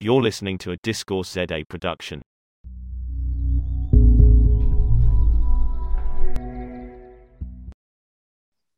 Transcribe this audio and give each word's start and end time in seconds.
You're 0.00 0.22
listening 0.22 0.58
to 0.58 0.70
a 0.70 0.76
Discourse 0.76 1.30
ZA 1.30 1.64
production. 1.68 2.22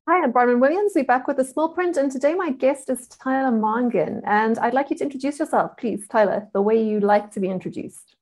Hi, 0.09 0.25
I'm 0.25 0.33
Bronwyn 0.33 0.61
Williams. 0.61 0.93
We're 0.95 1.04
back 1.04 1.29
with 1.29 1.37
the 1.37 1.45
small 1.45 1.69
print, 1.69 1.96
and 1.96 2.11
today 2.11 2.35
my 2.35 2.51
guest 2.51 2.91
is 2.91 3.06
Tyler 3.06 3.56
Mongan. 3.56 4.22
And 4.25 4.59
I'd 4.59 4.75
like 4.75 4.91
you 4.91 4.96
to 4.96 5.04
introduce 5.04 5.38
yourself, 5.38 5.77
please, 5.77 6.09
Tyler, 6.09 6.48
the 6.53 6.62
way 6.62 6.83
you 6.83 7.01
like 7.01 7.30
to 7.32 7.40
be 7.40 7.48
introduced. 7.48 8.16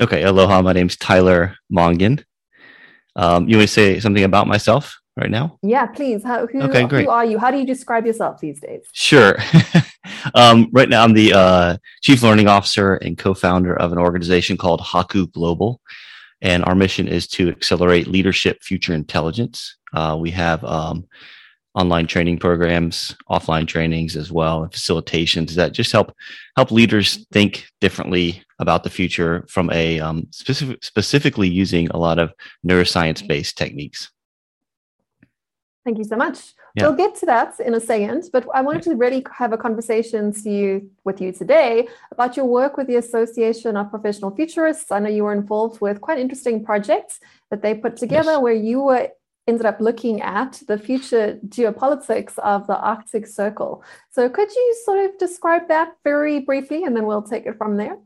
Okay, 0.00 0.22
aloha. 0.22 0.62
My 0.62 0.72
name's 0.72 0.96
Tyler 0.96 1.56
Mongan. 1.72 2.22
Um, 3.16 3.48
you 3.48 3.56
want 3.56 3.68
to 3.68 3.72
say 3.74 3.98
something 3.98 4.24
about 4.24 4.46
myself 4.46 5.00
right 5.16 5.30
now? 5.30 5.58
Yeah, 5.62 5.86
please. 5.86 6.22
How, 6.22 6.46
who, 6.46 6.60
Okay, 6.62 6.84
great. 6.84 7.06
who 7.06 7.10
are 7.10 7.24
you? 7.24 7.38
How 7.38 7.50
do 7.50 7.56
you 7.56 7.66
describe 7.66 8.04
yourself 8.06 8.40
these 8.40 8.60
days? 8.60 8.82
Sure. 8.92 9.36
um, 10.34 10.68
right 10.72 10.88
now, 10.88 11.04
I'm 11.04 11.12
the 11.12 11.32
uh, 11.32 11.76
chief 12.02 12.22
learning 12.22 12.48
officer 12.48 12.94
and 12.94 13.16
co-founder 13.16 13.76
of 13.76 13.92
an 13.92 13.98
organization 13.98 14.56
called 14.56 14.80
Haku 14.80 15.30
Global, 15.32 15.80
and 16.40 16.64
our 16.64 16.74
mission 16.74 17.08
is 17.08 17.26
to 17.28 17.48
accelerate 17.48 18.06
leadership, 18.06 18.62
future 18.62 18.94
intelligence. 18.94 19.76
Uh, 19.92 20.16
we 20.18 20.30
have 20.30 20.64
um, 20.64 21.06
online 21.74 22.06
training 22.06 22.38
programs, 22.38 23.14
offline 23.30 23.66
trainings 23.66 24.16
as 24.16 24.32
well, 24.32 24.62
and 24.62 24.72
facilitations 24.72 25.54
that 25.54 25.72
just 25.72 25.92
help 25.92 26.14
help 26.56 26.70
leaders 26.70 27.26
think 27.32 27.68
differently 27.80 28.42
about 28.58 28.82
the 28.82 28.90
future 28.90 29.46
from 29.48 29.70
a 29.70 30.00
um, 30.00 30.26
specific, 30.30 30.82
specifically 30.82 31.48
using 31.48 31.88
a 31.88 31.98
lot 31.98 32.18
of 32.18 32.32
neuroscience 32.66 33.26
based 33.26 33.56
techniques. 33.58 34.10
Thank 35.84 35.98
you 35.98 36.04
so 36.04 36.16
much. 36.16 36.54
Yeah. 36.76 36.86
We'll 36.88 36.96
get 36.96 37.14
to 37.16 37.26
that 37.26 37.58
in 37.58 37.72
a 37.72 37.80
second, 37.80 38.24
but 38.34 38.46
I 38.54 38.60
wanted 38.60 38.82
to 38.82 38.96
really 38.96 39.24
have 39.32 39.54
a 39.54 39.56
conversation 39.56 40.30
to 40.42 40.50
you 40.50 40.90
with 41.04 41.22
you 41.22 41.32
today 41.32 41.88
about 42.12 42.36
your 42.36 42.44
work 42.44 42.76
with 42.76 42.86
the 42.86 42.96
Association 42.96 43.78
of 43.78 43.88
Professional 43.90 44.30
Futurists. 44.30 44.92
I 44.92 44.98
know 44.98 45.08
you 45.08 45.24
were 45.24 45.32
involved 45.32 45.80
with 45.80 46.02
quite 46.02 46.18
interesting 46.18 46.62
projects 46.62 47.18
that 47.50 47.62
they 47.62 47.74
put 47.74 47.96
together 47.96 48.32
Yes. 48.32 48.42
where 48.42 48.52
you 48.52 48.82
were 48.82 49.08
ended 49.48 49.64
up 49.64 49.80
looking 49.80 50.20
at 50.20 50.60
the 50.68 50.76
future 50.76 51.38
geopolitics 51.48 52.36
of 52.40 52.66
the 52.66 52.76
Arctic 52.78 53.26
Circle. 53.26 53.82
So 54.10 54.28
could 54.28 54.50
you 54.54 54.76
sort 54.84 54.98
of 55.06 55.16
describe 55.18 55.68
that 55.68 55.94
very 56.04 56.40
briefly 56.40 56.84
and 56.84 56.94
then 56.94 57.06
we'll 57.06 57.22
take 57.22 57.46
it 57.46 57.56
from 57.56 57.78
there? 57.78 57.96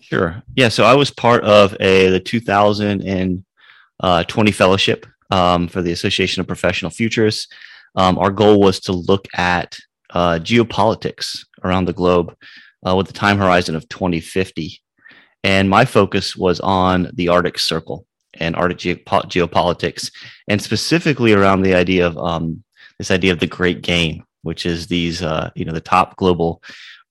Sure. 0.00 0.42
Yeah. 0.56 0.68
So 0.68 0.82
I 0.82 0.94
was 0.94 1.12
part 1.12 1.44
of 1.44 1.76
a 1.78 2.08
the 2.08 2.18
2020 2.18 4.52
fellowship 4.52 5.06
um, 5.30 5.68
for 5.68 5.80
the 5.80 5.92
Association 5.92 6.40
of 6.40 6.48
Professional 6.48 6.90
Futurists. 6.90 7.46
Um, 7.96 8.18
our 8.18 8.30
goal 8.30 8.60
was 8.60 8.80
to 8.80 8.92
look 8.92 9.26
at 9.34 9.76
uh, 10.10 10.38
geopolitics 10.38 11.38
around 11.64 11.86
the 11.86 11.92
globe 11.92 12.34
uh, 12.86 12.94
with 12.94 13.06
the 13.06 13.12
time 13.12 13.38
horizon 13.38 13.74
of 13.74 13.88
2050. 13.88 14.80
And 15.42 15.70
my 15.70 15.84
focus 15.84 16.36
was 16.36 16.60
on 16.60 17.10
the 17.14 17.28
Arctic 17.28 17.58
Circle 17.58 18.06
and 18.38 18.54
Arctic 18.56 18.78
geopo- 18.78 19.24
geopolitics, 19.24 20.10
and 20.48 20.60
specifically 20.60 21.32
around 21.32 21.62
the 21.62 21.74
idea 21.74 22.06
of 22.06 22.18
um, 22.18 22.62
this 22.98 23.10
idea 23.10 23.32
of 23.32 23.40
the 23.40 23.46
Great 23.46 23.82
Game, 23.82 24.24
which 24.42 24.66
is 24.66 24.86
these, 24.88 25.22
uh, 25.22 25.50
you 25.54 25.64
know, 25.64 25.72
the 25.72 25.80
top 25.80 26.16
global 26.16 26.62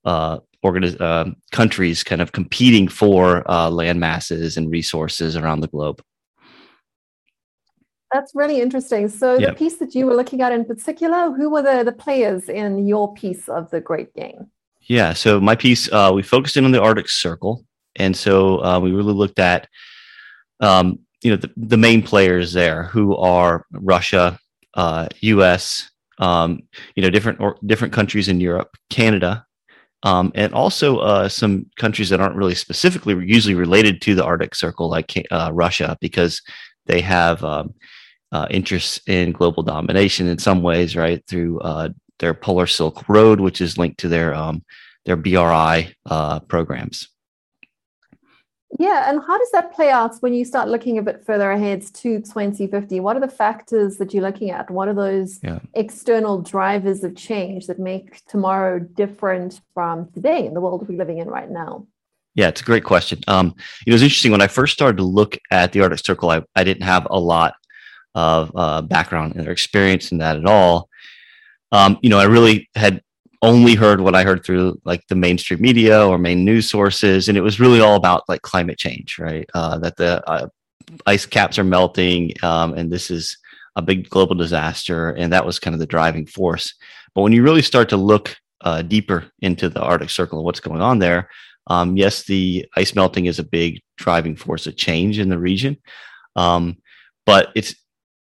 uh, 0.04 0.40
organiz- 0.64 1.00
uh, 1.00 1.32
countries 1.52 2.04
kind 2.04 2.22
of 2.22 2.32
competing 2.32 2.88
for 2.88 3.50
uh, 3.50 3.70
land 3.70 4.00
masses 4.00 4.58
and 4.58 4.72
resources 4.72 5.36
around 5.36 5.62
the 5.62 5.68
globe. 5.68 6.02
That's 8.16 8.34
really 8.34 8.62
interesting. 8.62 9.10
So 9.10 9.28
Yeah. 9.38 9.50
the 9.50 9.56
piece 9.64 9.78
that 9.82 9.94
you 9.94 10.06
were 10.08 10.16
looking 10.16 10.42
at 10.42 10.52
in 10.54 10.64
particular, 10.64 11.22
who 11.38 11.50
were 11.54 11.62
the, 11.70 11.84
the 11.84 11.98
players 12.06 12.44
in 12.62 12.88
your 12.88 13.14
piece 13.14 13.50
of 13.50 13.70
the 13.74 13.82
Great 13.82 14.14
Game? 14.14 14.42
Yeah. 14.96 15.12
So 15.14 15.42
my 15.42 15.56
piece, 15.56 15.84
uh, 15.92 16.12
we 16.18 16.22
focused 16.24 16.56
in 16.58 16.64
on 16.64 16.72
the 16.72 16.82
Arctic 16.82 17.10
Circle, 17.10 17.66
and 17.98 18.16
so 18.16 18.64
uh, 18.64 18.80
we 18.80 18.92
really 19.00 19.18
looked 19.22 19.40
at, 19.40 19.68
um, 20.62 21.00
you 21.24 21.32
know, 21.32 21.38
the, 21.44 21.52
the 21.58 21.82
main 21.88 22.02
players 22.02 22.54
there, 22.54 22.84
who 22.84 23.18
are 23.18 23.66
Russia, 23.74 24.40
uh, 24.76 25.08
U.S., 25.20 25.92
um, 26.20 26.62
you 26.96 27.04
know, 27.04 27.10
different 27.10 27.42
or 27.42 27.58
different 27.66 27.94
countries 27.94 28.28
in 28.30 28.40
Europe, 28.40 28.72
Canada, 28.90 29.46
um, 30.04 30.32
and 30.36 30.54
also 30.54 31.00
uh, 31.00 31.28
some 31.28 31.66
countries 31.84 32.10
that 32.10 32.22
aren't 32.22 32.38
really 32.38 32.56
specifically 32.56 33.14
usually 33.26 33.56
related 33.56 34.02
to 34.04 34.16
the 34.16 34.24
Arctic 34.24 34.56
Circle, 34.56 34.88
like 34.90 35.10
uh, 35.32 35.50
Russia, 35.52 35.98
because 36.00 36.42
they 36.86 37.02
have 37.02 37.44
um, 37.44 37.74
uh, 38.36 38.48
interests 38.50 39.00
in 39.08 39.32
global 39.32 39.64
domination 39.64 40.28
in 40.28 40.38
some 40.38 40.62
ways, 40.62 40.94
right? 40.96 41.26
Through 41.26 41.60
uh, 41.62 41.90
their 42.20 42.34
Polar 42.34 42.68
Silk 42.68 43.08
Road, 43.08 43.40
which 43.40 43.62
is 43.62 43.78
linked 43.78 44.00
to 44.02 44.10
their 44.10 44.36
um, 44.36 44.62
their 45.06 45.16
BRI 45.16 45.96
uh, 46.06 46.40
programs. 46.42 47.08
Yeah, 48.78 49.10
and 49.10 49.22
how 49.26 49.38
does 49.38 49.52
that 49.52 49.74
play 49.74 49.90
out 49.90 50.18
when 50.20 50.34
you 50.34 50.44
start 50.44 50.68
looking 50.68 50.98
a 50.98 51.02
bit 51.02 51.24
further 51.26 51.50
ahead 51.52 51.82
to 52.02 52.20
2050? 52.20 53.00
What 53.00 53.16
are 53.16 53.22
the 53.22 53.30
factors 53.30 53.96
that 53.98 54.14
you're 54.14 54.24
looking 54.24 54.52
at? 54.52 54.70
What 54.70 54.90
are 54.90 54.94
those 54.94 55.40
Yeah. 55.42 55.60
external 55.74 56.42
drivers 56.42 57.06
of 57.06 57.16
change 57.16 57.68
that 57.68 57.80
make 57.80 58.26
tomorrow 58.26 58.80
different 58.80 59.62
from 59.74 60.10
today 60.12 60.46
in 60.46 60.54
the 60.54 60.60
world 60.60 60.90
we're 60.90 60.98
living 60.98 61.20
in 61.20 61.30
right 61.30 61.50
now? 61.50 61.88
Yeah, 62.34 62.50
it's 62.50 62.60
a 62.60 62.66
great 62.66 62.84
question. 62.84 63.20
Um, 63.30 63.56
it 63.88 63.94
was 63.94 64.04
interesting 64.04 64.34
when 64.34 64.42
I 64.42 64.48
first 64.48 64.74
started 64.74 64.98
to 64.98 65.04
look 65.20 65.38
at 65.52 65.72
the 65.72 65.80
Arctic 65.80 66.06
Circle. 66.06 66.32
I, 66.32 66.42
I 66.58 66.66
didn't 66.66 66.84
have 66.84 67.08
a 67.10 67.20
lot 67.20 67.54
of 68.16 68.52
uh, 68.56 68.82
background 68.82 69.36
or 69.38 69.52
experience 69.52 70.12
in 70.12 70.18
that 70.20 70.38
at 70.38 70.46
all. 70.46 70.90
Um, 71.72 72.00
you 72.02 72.10
know, 72.10 72.20
I 72.20 72.24
really 72.24 72.70
had 72.76 73.02
only 73.42 73.76
heard 73.76 74.02
what 74.02 74.16
I 74.16 74.24
heard 74.24 74.44
through 74.44 74.80
like 74.86 75.06
the 75.08 75.16
mainstream 75.16 75.62
media 75.62 76.08
or 76.08 76.18
main 76.18 76.44
news 76.46 76.70
sources, 76.70 77.28
and 77.28 77.38
it 77.38 77.42
was 77.42 77.60
really 77.60 77.82
all 77.82 77.96
about 77.96 78.28
like 78.28 78.42
climate 78.42 78.78
change, 78.78 79.20
right? 79.20 79.48
Uh, 79.54 79.78
that 79.80 79.98
the 79.98 80.28
uh, 80.28 80.48
ice 81.06 81.26
caps 81.26 81.60
are 81.60 81.64
melting, 81.64 82.34
um, 82.42 82.74
and 82.74 82.92
this 82.92 83.12
is 83.12 83.38
a 83.76 83.82
big 83.82 84.10
global 84.10 84.36
disaster, 84.36 85.10
and 85.12 85.32
that 85.34 85.46
was 85.46 85.60
kind 85.60 85.74
of 85.74 85.80
the 85.80 85.86
driving 85.86 86.26
force. 86.26 86.74
But 87.14 87.22
when 87.22 87.34
you 87.34 87.44
really 87.44 87.62
start 87.62 87.90
to 87.90 87.98
look 87.98 88.36
uh, 88.62 88.82
deeper 88.82 89.26
into 89.42 89.70
the 89.70 89.82
Arctic 89.82 90.10
Circle 90.10 90.40
and 90.40 90.46
what's 90.46 90.60
going 90.62 90.82
on 90.82 91.00
there, 91.00 91.30
um, 91.68 91.98
yes, 91.98 92.24
the 92.24 92.66
ice 92.76 92.96
melting 92.96 93.26
is 93.26 93.40
a 93.40 93.44
big 93.44 93.82
driving 93.98 94.36
force 94.36 94.66
of 94.66 94.78
change 94.78 95.20
in 95.20 95.30
the 95.30 95.38
region, 95.38 95.78
um, 96.36 96.78
but 97.26 97.50
it's 97.56 97.76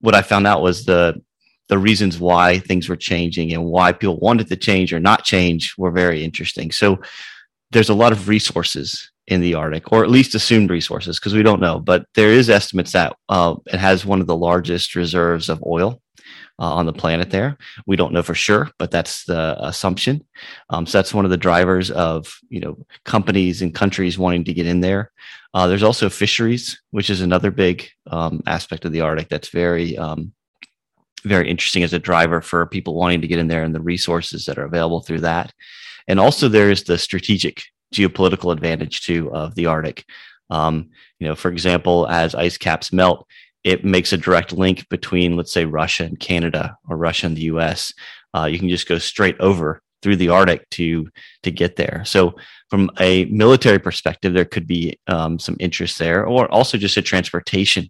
what 0.02 0.16
I 0.16 0.22
found 0.22 0.48
out 0.48 0.62
was 0.62 0.86
the 0.86 1.22
the 1.68 1.78
reasons 1.78 2.20
why 2.20 2.58
things 2.58 2.90
were 2.90 2.96
changing 2.96 3.54
and 3.54 3.64
why 3.64 3.92
people 3.92 4.18
wanted 4.20 4.48
to 4.48 4.56
change 4.56 4.92
or 4.92 5.00
not 5.00 5.24
change 5.24 5.76
were 5.78 5.92
very 5.92 6.24
interesting. 6.24 6.72
So 6.72 7.00
there's 7.72 7.90
a 7.90 7.94
lot 7.94 8.12
of 8.12 8.28
resources 8.28 9.12
in 9.28 9.42
the 9.42 9.54
Arctic, 9.54 9.92
or 9.92 10.04
at 10.04 10.10
least 10.10 10.34
assumed 10.34 10.72
resources, 10.72 11.20
because 11.20 11.36
we 11.36 11.44
don't 11.44 11.62
know. 11.62 11.80
But 11.80 12.08
there 12.16 12.32
is 12.32 12.50
estimates 12.50 12.94
that 12.94 13.16
uh, 13.30 13.56
it 13.68 13.78
has 13.78 14.04
one 14.04 14.20
of 14.20 14.26
the 14.26 14.36
largest 14.36 14.96
reserves 14.96 15.48
of 15.48 15.64
oil 15.64 16.02
uh, 16.60 16.74
on 16.74 16.86
the 16.86 16.94
planet. 16.94 17.32
There, 17.32 17.58
we 17.88 17.96
don't 17.96 18.14
know 18.14 18.24
for 18.24 18.36
sure, 18.36 18.70
but 18.78 18.92
that's 18.92 19.26
the 19.26 19.56
assumption. 19.60 20.26
Um, 20.70 20.86
so 20.86 20.98
that's 20.98 21.14
one 21.14 21.26
of 21.26 21.32
the 21.32 21.38
drivers 21.38 21.90
of 21.92 22.38
you 22.50 22.60
know 22.60 22.78
companies 23.06 23.62
and 23.62 23.74
countries 23.74 24.20
wanting 24.20 24.44
to 24.46 24.54
get 24.54 24.68
in 24.68 24.82
there. 24.82 25.12
Uh, 25.54 25.68
there's 25.68 25.84
also 25.84 26.10
fisheries, 26.10 26.80
which 26.92 27.10
is 27.10 27.22
another 27.22 27.50
big 27.50 27.90
um, 28.08 28.44
aspect 28.46 28.86
of 28.86 28.92
the 28.92 29.02
Arctic 29.02 29.30
that's 29.30 29.50
very 29.50 29.98
um, 29.98 30.34
very 31.24 31.50
interesting 31.50 31.84
as 31.84 31.94
a 31.94 32.00
driver 32.00 32.42
for 32.42 32.66
people 32.66 32.96
wanting 32.96 33.22
to 33.22 33.28
get 33.28 33.40
in 33.40 33.48
there 33.48 33.64
and 33.64 33.76
the 33.76 33.82
resources 33.82 34.46
that 34.46 34.58
are 34.58 34.66
available 34.66 35.02
through 35.02 35.22
that. 35.22 35.54
And 36.08 36.20
also 36.20 36.48
there 36.48 36.72
is 36.72 36.84
the 36.84 36.98
strategic 36.98 37.64
geopolitical 37.94 38.52
advantage 38.52 39.02
too 39.02 39.34
of 39.34 39.56
the 39.56 39.66
Arctic. 39.66 40.06
Um, 40.50 40.90
you 41.20 41.28
know, 41.28 41.36
for 41.36 41.52
example, 41.52 42.08
as 42.08 42.34
ice 42.36 42.58
caps 42.58 42.92
melt, 42.92 43.28
it 43.70 43.86
makes 43.86 44.12
a 44.12 44.18
direct 44.18 44.52
link 44.52 44.88
between, 44.90 45.38
let's 45.38 45.54
say, 45.54 45.66
Russia 45.66 46.04
and 46.04 46.20
Canada 46.20 46.76
or 46.90 46.98
Russia 46.98 47.28
and 47.28 47.38
the 47.38 47.50
U.S. 47.54 47.94
Uh, 48.36 48.46
you 48.46 48.58
can 48.58 48.70
just 48.70 48.88
go 48.88 48.98
straight 48.98 49.40
over 49.40 49.82
through 50.02 50.16
the 50.16 50.30
Arctic 50.30 50.68
to 50.72 51.08
to 51.44 51.52
get 51.52 51.76
there. 51.76 52.04
So, 52.06 52.36
from 52.70 52.90
a 53.00 53.26
military 53.26 53.80
perspective, 53.80 54.34
there 54.34 54.46
could 54.46 54.66
be 54.66 55.00
um, 55.08 55.38
some 55.38 55.56
interest 55.60 56.00
there, 56.00 56.26
or 56.26 56.52
also 56.52 56.78
just 56.78 56.98
a 56.98 57.02
transportation 57.04 57.90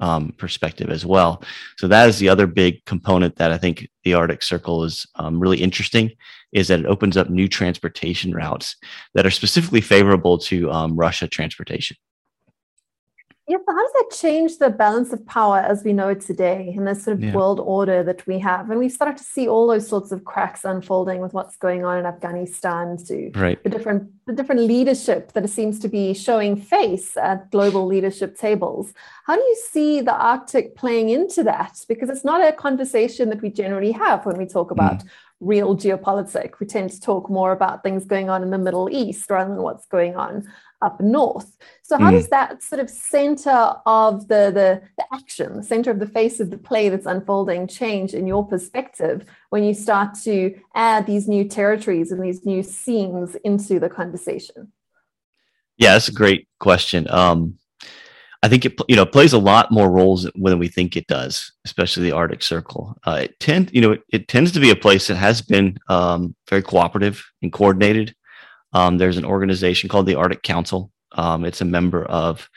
um, 0.00 0.32
perspective 0.38 0.90
as 0.90 1.04
well. 1.04 1.42
So 1.78 1.88
that 1.88 2.08
is 2.08 2.18
the 2.18 2.28
other 2.28 2.46
big 2.46 2.84
component 2.84 3.34
that 3.36 3.50
I 3.50 3.58
think 3.58 3.88
the 4.04 4.14
Arctic 4.14 4.42
Circle 4.42 4.84
is 4.84 5.04
um, 5.16 5.40
really 5.40 5.60
interesting, 5.60 6.12
is 6.52 6.68
that 6.68 6.80
it 6.80 6.86
opens 6.86 7.16
up 7.16 7.28
new 7.28 7.48
transportation 7.48 8.32
routes 8.32 8.76
that 9.14 9.26
are 9.26 9.30
specifically 9.30 9.80
favorable 9.80 10.38
to 10.38 10.70
um, 10.70 10.96
Russia 10.96 11.26
transportation. 11.26 11.96
Yeah, 13.48 13.56
so 13.66 13.74
how 13.74 13.82
does 13.82 13.92
that 13.94 14.10
change 14.14 14.58
the 14.58 14.68
balance 14.68 15.10
of 15.10 15.24
power 15.24 15.56
as 15.58 15.82
we 15.82 15.94
know 15.94 16.08
it 16.08 16.20
today 16.20 16.70
in 16.76 16.84
this 16.84 17.02
sort 17.04 17.16
of 17.16 17.24
Yeah. 17.24 17.34
world 17.34 17.60
order 17.60 18.02
that 18.02 18.26
we 18.26 18.38
have? 18.40 18.68
And 18.68 18.78
we've 18.78 18.92
started 18.92 19.16
to 19.16 19.24
see 19.24 19.48
all 19.48 19.66
those 19.66 19.88
sorts 19.88 20.12
of 20.12 20.24
cracks 20.24 20.66
unfolding 20.66 21.22
with 21.22 21.32
what's 21.32 21.56
going 21.56 21.82
on 21.82 21.96
in 21.98 22.04
Afghanistan 22.04 22.98
to 23.06 23.30
Right. 23.34 23.62
the 23.64 23.70
different 23.70 24.10
the 24.26 24.34
different 24.34 24.60
leadership 24.60 25.32
that 25.32 25.48
seems 25.48 25.78
to 25.78 25.88
be 25.88 26.12
showing 26.12 26.54
face 26.54 27.16
at 27.16 27.50
global 27.50 27.86
leadership 27.86 28.36
tables. 28.36 28.92
How 29.24 29.36
do 29.36 29.40
you 29.40 29.56
see 29.70 30.02
the 30.02 30.14
Arctic 30.14 30.76
playing 30.76 31.08
into 31.08 31.42
that? 31.44 31.82
Because 31.88 32.10
it's 32.10 32.26
not 32.26 32.46
a 32.46 32.52
conversation 32.52 33.30
that 33.30 33.40
we 33.40 33.48
generally 33.48 33.92
have 33.92 34.26
when 34.26 34.36
we 34.36 34.44
talk 34.44 34.68
hmm. 34.68 34.74
about 34.78 35.02
real 35.40 35.76
geopolitics. 35.76 36.58
We 36.60 36.66
tend 36.66 36.90
to 36.90 37.00
talk 37.00 37.30
more 37.30 37.52
about 37.52 37.82
things 37.82 38.04
going 38.04 38.28
on 38.28 38.42
in 38.42 38.50
the 38.50 38.58
Middle 38.58 38.88
East 38.90 39.30
rather 39.30 39.50
than 39.50 39.62
what's 39.62 39.86
going 39.86 40.16
on 40.16 40.48
up 40.80 41.00
north. 41.00 41.56
So 41.82 41.98
how 41.98 42.10
mm. 42.10 42.12
does 42.12 42.28
that 42.28 42.62
sort 42.62 42.80
of 42.80 42.88
center 42.88 43.74
of 43.86 44.28
the, 44.28 44.52
the, 44.52 44.82
the 44.96 45.04
action, 45.12 45.56
the 45.56 45.62
center 45.62 45.90
of 45.90 45.98
the 45.98 46.06
face 46.06 46.38
of 46.40 46.50
the 46.50 46.58
play 46.58 46.88
that's 46.88 47.06
unfolding 47.06 47.66
change 47.66 48.14
in 48.14 48.26
your 48.26 48.46
perspective 48.46 49.24
when 49.50 49.64
you 49.64 49.74
start 49.74 50.14
to 50.24 50.54
add 50.74 51.06
these 51.06 51.26
new 51.26 51.44
territories 51.44 52.12
and 52.12 52.22
these 52.22 52.44
new 52.44 52.62
scenes 52.62 53.36
into 53.44 53.80
the 53.80 53.88
conversation? 53.88 54.72
Yeah, 55.76 55.92
that's 55.92 56.08
a 56.08 56.12
great 56.12 56.48
question. 56.58 57.08
Um, 57.10 57.58
I 58.42 58.48
think 58.48 58.64
it 58.64 58.80
you 58.88 58.96
know 58.96 59.04
plays 59.04 59.32
a 59.32 59.38
lot 59.38 59.72
more 59.72 59.90
roles 59.90 60.30
than 60.34 60.58
we 60.58 60.68
think 60.68 60.96
it 60.96 61.06
does, 61.08 61.52
especially 61.64 62.04
the 62.04 62.16
Arctic 62.16 62.42
Circle. 62.42 62.96
Uh, 63.04 63.20
it 63.24 63.40
tend 63.40 63.70
you 63.72 63.80
know 63.80 63.92
it, 63.92 64.02
it, 64.10 64.28
tends 64.28 64.52
to 64.52 64.60
be 64.60 64.70
a 64.70 64.76
place 64.76 65.08
that 65.08 65.16
has 65.16 65.42
been 65.42 65.78
um, 65.88 66.36
very 66.48 66.62
cooperative 66.62 67.24
and 67.42 67.52
coordinated. 67.52 68.14
Um, 68.72 68.98
there's 68.98 69.16
an 69.16 69.24
organization 69.24 69.88
called 69.88 70.06
the 70.06 70.14
Arctic 70.14 70.42
Council. 70.42 70.92
Um, 71.12 71.44
it's 71.44 71.60
a 71.60 71.64
member 71.64 72.04
of 72.04 72.48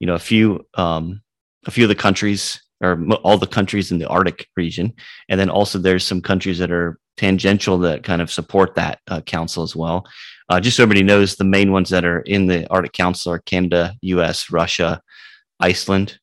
you 0.00 0.06
know 0.06 0.14
a 0.14 0.18
few 0.18 0.66
um, 0.74 1.20
a 1.66 1.70
few 1.70 1.84
of 1.84 1.88
the 1.88 1.94
countries 1.94 2.62
or 2.82 3.02
all 3.24 3.38
the 3.38 3.46
countries 3.46 3.90
in 3.90 3.98
the 3.98 4.08
Arctic 4.08 4.48
region, 4.56 4.94
and 5.28 5.38
then 5.38 5.50
also 5.50 5.78
there's 5.78 6.04
some 6.04 6.22
countries 6.22 6.58
that 6.58 6.70
are 6.70 6.98
tangential 7.18 7.78
that 7.78 8.04
kind 8.04 8.22
of 8.22 8.30
support 8.30 8.74
that 8.74 9.00
uh, 9.08 9.20
council 9.22 9.62
as 9.62 9.74
well. 9.74 10.06
Uh, 10.48 10.60
just 10.60 10.76
so 10.76 10.82
everybody 10.82 11.02
knows, 11.02 11.36
the 11.36 11.44
main 11.44 11.72
ones 11.72 11.90
that 11.90 12.04
are 12.04 12.20
in 12.20 12.46
the 12.46 12.68
Arctic 12.68 12.92
Council 12.92 13.32
are 13.32 13.38
Canada, 13.40 13.94
U.S., 14.02 14.50
Russia, 14.50 15.02
Iceland, 15.60 16.18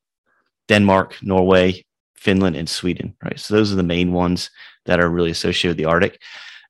Denmark, 0.68 1.18
Norway, 1.21 1.85
Finland, 2.15 2.56
and 2.56 2.69
Sweden. 2.69 3.15
Right, 3.24 3.39
so 3.39 3.56
those 3.56 3.71
are 3.71 3.77
the 3.77 3.83
main 3.83 4.12
ones 4.13 4.50
that 4.85 5.00
are 5.00 5.09
really 5.09 5.31
associated 5.31 5.71
with 5.71 5.77
the 5.77 5.89
Arctic. 5.89 6.19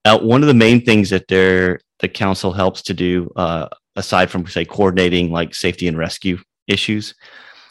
Uh, 0.05 0.19
one 0.19 0.41
of 0.41 0.47
the 0.47 0.53
main 0.53 0.83
things 0.83 1.09
that 1.09 1.27
the 1.27 1.79
council 2.09 2.51
helps 2.51 2.81
to 2.81 2.93
do, 2.93 3.31
uh, 3.35 3.67
aside 3.95 4.29
from 4.29 4.45
say 4.47 4.65
coordinating 4.65 5.31
like 5.31 5.55
safety 5.55 5.87
and 5.87 5.97
rescue 5.97 6.37
issues, 6.67 7.15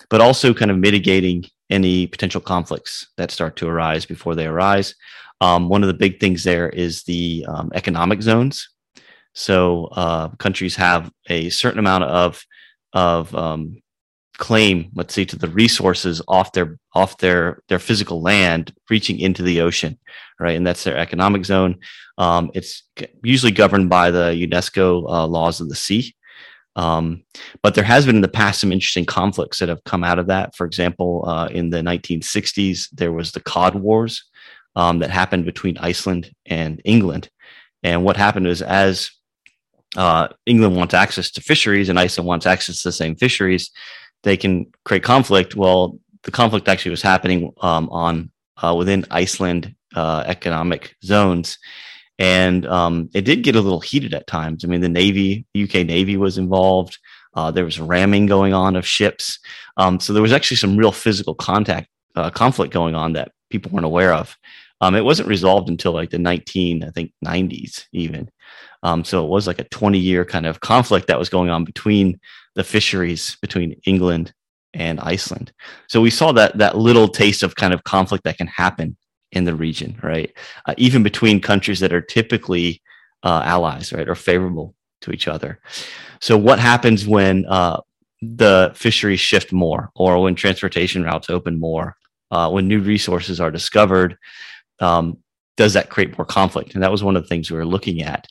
but 0.09 0.21
also 0.21 0.55
kind 0.55 0.71
of 0.71 0.79
mitigating 0.79 1.44
any 1.71 2.06
potential 2.06 2.41
conflicts 2.41 3.09
that 3.17 3.31
start 3.31 3.56
to 3.56 3.69
arise 3.69 4.06
before 4.06 4.35
they 4.35 4.47
arise. 4.47 4.94
Um, 5.41 5.69
one 5.69 5.83
of 5.83 5.89
the 5.89 5.94
big 5.94 6.21
things 6.21 6.44
there 6.44 6.69
is 6.69 7.03
the 7.03 7.44
um, 7.49 7.71
economic 7.75 8.23
zones. 8.23 8.69
So 9.35 9.87
uh, 9.93 10.29
countries 10.37 10.77
have 10.77 11.11
a 11.29 11.50
certain 11.50 11.79
amount 11.79 12.05
of 12.05 12.44
of 12.93 13.35
um, 13.35 13.81
claim, 14.38 14.90
let's 14.94 15.14
say, 15.14 15.25
to 15.26 15.37
the 15.37 15.49
resources 15.49 16.23
off 16.29 16.52
their 16.52 16.79
off 16.94 17.19
their 17.19 17.62
their 17.69 17.79
physical 17.79 18.20
land, 18.23 18.75
reaching 18.90 19.19
into 19.19 19.43
the 19.43 19.61
ocean, 19.61 19.99
right? 20.38 20.56
And 20.56 20.67
that's 20.67 20.84
their 20.84 20.96
economic 20.96 21.44
zone. 21.44 21.79
Um, 22.19 22.50
it's 22.55 22.84
usually 23.23 23.52
governed 23.52 23.88
by 23.88 24.11
the 24.11 24.31
UNESCO 24.31 25.05
uh, 25.08 25.26
laws 25.26 25.61
of 25.61 25.69
the 25.69 25.75
sea. 25.75 26.14
Um, 26.75 27.25
but 27.62 27.75
there 27.75 27.84
has 27.84 28.06
been 28.06 28.17
in 28.17 28.23
the 28.23 28.29
past 28.29 28.61
some 28.61 28.73
interesting 28.73 29.05
conflicts 29.05 29.58
that 29.58 29.69
have 29.69 29.84
come 29.84 30.05
out 30.05 30.19
of 30.19 30.29
that. 30.29 30.56
For 30.56 30.67
example, 30.67 31.25
uh, 31.26 31.49
in 31.49 31.70
the 31.70 31.82
1960s, 31.82 32.88
there 32.93 33.12
was 33.12 33.32
the 33.32 33.40
Cod 33.40 33.75
Wars 33.75 34.25
um, 34.75 35.00
that 35.00 35.11
happened 35.11 35.44
between 35.44 35.76
Iceland 35.79 36.32
and 36.46 36.81
England. 36.84 37.29
And 37.82 38.05
what 38.05 38.17
happened 38.17 38.46
is, 38.46 38.62
as 38.62 39.11
uh, 39.96 40.29
England 40.46 40.76
wants 40.76 40.94
access 40.94 41.31
to 41.32 41.40
fisheries 41.40 41.88
and 41.88 41.99
Iceland 41.99 42.26
wants 42.26 42.46
access 42.46 42.82
to 42.82 42.88
the 42.88 42.93
same 42.93 43.17
fisheries, 43.17 43.70
they 44.23 44.37
can 44.37 44.67
create 44.85 45.03
conflict. 45.03 45.57
Well, 45.57 45.99
the 46.23 46.31
conflict 46.31 46.69
actually 46.69 46.93
was 46.93 47.03
happening 47.03 47.53
um, 47.61 47.89
on 47.91 48.31
uh, 48.63 48.75
within 48.77 49.05
Iceland 49.11 49.75
uh, 49.95 50.25
economic 50.27 50.95
zones, 51.05 51.59
and 52.19 52.67
um, 52.67 53.11
it 53.15 53.23
did 53.23 53.43
get 53.43 53.57
a 53.57 53.61
little 53.61 53.81
heated 53.81 54.15
at 54.15 54.27
times. 54.27 54.65
I 54.65 54.69
mean, 54.69 54.81
the 54.81 54.89
Navy, 54.89 55.47
UK 55.61 55.87
Navy, 55.87 56.17
was 56.17 56.39
involved. 56.39 56.99
Uh, 57.35 57.51
there 57.51 57.65
was 57.65 57.81
ramming 57.81 58.27
going 58.27 58.53
on 58.53 58.77
of 58.77 58.87
ships, 58.87 59.39
um, 59.77 59.99
so 59.99 60.13
there 60.13 60.23
was 60.23 60.33
actually 60.33 60.59
some 60.59 60.77
real 60.77 60.93
physical 60.93 61.35
contact 61.35 61.89
uh, 62.15 62.31
conflict 62.31 62.73
going 62.73 62.95
on 62.95 63.15
that 63.15 63.33
people 63.51 63.71
weren't 63.73 63.87
aware 63.87 64.13
of. 64.13 64.37
Um, 64.83 64.97
it 64.97 65.05
wasn't 65.05 65.29
resolved 65.29 65.69
until 65.69 65.93
like 65.93 66.11
the 66.11 66.19
19, 66.19 66.83
I 66.83 66.91
think, 66.91 67.13
90s 67.25 67.87
even. 67.93 68.29
Um, 68.83 69.05
so 69.05 69.25
it 69.25 69.29
was 69.29 69.47
like 69.47 69.61
a 69.61 69.69
20 69.69 69.99
year 69.99 70.25
kind 70.25 70.45
of 70.45 70.61
conflict 70.61 71.07
that 71.07 71.19
was 71.19 71.29
going 71.29 71.51
on 71.51 71.65
between 71.65 72.19
the 72.55 72.65
fisheries 72.65 73.37
between 73.41 73.81
England 73.87 74.33
and 74.75 75.01
Iceland. 75.01 75.53
So 75.89 76.01
we 76.01 76.11
saw 76.11 76.33
that 76.33 76.59
that 76.59 76.77
little 76.77 77.09
taste 77.09 77.43
of 77.43 77.57
kind 77.57 77.75
of 77.75 77.85
conflict 77.85 78.25
that 78.25 78.39
can 78.39 78.47
happen 78.47 78.97
in 79.33 79.45
the 79.45 79.55
region, 79.55 79.99
right? 80.03 80.33
Uh, 80.67 80.75
even 80.77 81.03
between 81.03 81.41
countries 81.41 81.81
that 81.81 81.93
are 81.93 82.01
typically 82.01 82.83
uh, 83.23 83.43
allies, 83.45 83.93
right, 83.93 84.09
or 84.09 84.15
favorable 84.15 84.75
to 85.01 85.13
each 85.13 85.29
other. 85.29 85.61
So 86.21 86.37
what 86.37 86.59
happens 86.59 87.07
when 87.07 87.47
uh, 87.47 87.81
the 88.21 88.73
fisheries 88.75 89.21
shift 89.21 89.53
more, 89.53 89.91
or 89.95 90.23
when 90.23 90.35
transportation 90.35 91.03
routes 91.03 91.31
open 91.31 91.59
more, 91.59 91.97
uh, 92.31 92.51
when 92.51 92.69
new 92.69 92.81
resources 92.81 93.41
are 93.41 93.51
discovered? 93.51 94.17
Um, 94.81 95.19
does 95.57 95.75
that 95.75 95.91
create 95.91 96.17
more 96.17 96.25
conflict? 96.25 96.75
And 96.75 96.83
that 96.83 96.91
was 96.91 97.05
one 97.05 97.17
of 97.17 97.23
the 97.23 97.29
things 97.29 97.51
we 97.51 97.57
were 97.59 97.67
looking 97.67 98.03
at. 98.03 98.27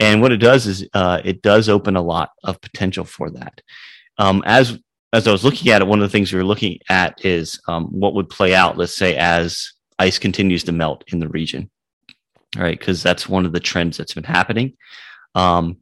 And 0.00 0.20
what 0.20 0.32
it 0.32 0.38
does 0.38 0.66
is 0.66 0.88
uh, 0.94 1.20
it 1.24 1.42
does 1.42 1.68
open 1.68 1.96
a 1.96 2.02
lot 2.02 2.30
of 2.42 2.60
potential 2.60 3.04
for 3.04 3.30
that. 3.30 3.60
Um, 4.18 4.42
as 4.46 4.78
as 5.12 5.28
I 5.28 5.32
was 5.32 5.44
looking 5.44 5.70
at 5.70 5.80
it, 5.80 5.86
one 5.86 6.00
of 6.00 6.02
the 6.02 6.12
things 6.12 6.32
we 6.32 6.38
were 6.38 6.44
looking 6.44 6.78
at 6.88 7.24
is 7.24 7.60
um, 7.68 7.86
what 7.86 8.14
would 8.14 8.28
play 8.28 8.52
out, 8.52 8.76
let's 8.76 8.96
say, 8.96 9.14
as 9.14 9.72
ice 10.00 10.18
continues 10.18 10.64
to 10.64 10.72
melt 10.72 11.04
in 11.06 11.20
the 11.20 11.28
region, 11.28 11.70
right? 12.56 12.76
Because 12.76 13.00
that's 13.00 13.28
one 13.28 13.46
of 13.46 13.52
the 13.52 13.60
trends 13.60 13.96
that's 13.96 14.14
been 14.14 14.24
happening. 14.24 14.76
Um, 15.36 15.76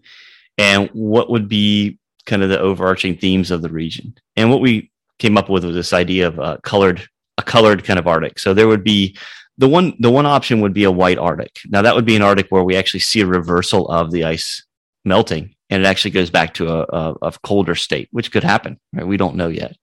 and 0.58 0.91
what 0.93 1.31
would 1.31 1.49
be 1.49 1.99
kind 2.26 2.43
of 2.43 2.50
the 2.50 2.61
overarching 2.61 3.17
themes 3.17 3.50
of 3.50 3.62
the 3.62 3.70
region? 3.70 4.15
And 4.37 4.50
what 4.50 4.61
we 4.61 4.91
came 5.19 5.38
up 5.38 5.49
with 5.49 5.65
was 5.65 5.75
this 5.75 5.94
idea 5.94 6.29
of 6.29 6.38
a 6.38 6.58
colored, 6.62 7.03
a 7.38 7.43
colored 7.43 7.85
kind 7.85 7.99
of 7.99 8.06
Arctic. 8.06 8.38
So 8.38 8.53
there 8.53 8.69
would 8.69 8.85
be 8.85 9.17
the 9.58 9.69
one 9.69 9.94
the 10.00 10.10
one 10.10 10.26
option 10.26 10.60
would 10.60 10.75
be 10.75 10.84
a 10.84 10.90
white 10.90 11.19
Arctic. 11.19 11.60
Now 11.69 11.82
that 11.82 11.94
would 11.94 12.04
be 12.04 12.16
an 12.16 12.22
Arctic 12.22 12.46
where 12.50 12.64
we 12.64 12.76
actually 12.76 13.00
see 13.00 13.20
a 13.20 13.26
reversal 13.26 13.88
of 13.88 14.10
the 14.10 14.25
ice 14.25 14.64
melting, 15.04 15.54
and 15.70 15.82
it 15.82 15.87
actually 15.87 16.12
goes 16.12 16.31
back 16.31 16.54
to 16.54 16.69
a, 16.69 16.81
a, 16.82 17.14
a 17.22 17.32
colder 17.43 17.75
state, 17.75 18.08
which 18.12 18.32
could 18.32 18.44
happen. 18.44 18.78
Right? 18.93 19.06
We 19.06 19.16
don't 19.16 19.37
know 19.37 19.49
yet. 19.49 19.76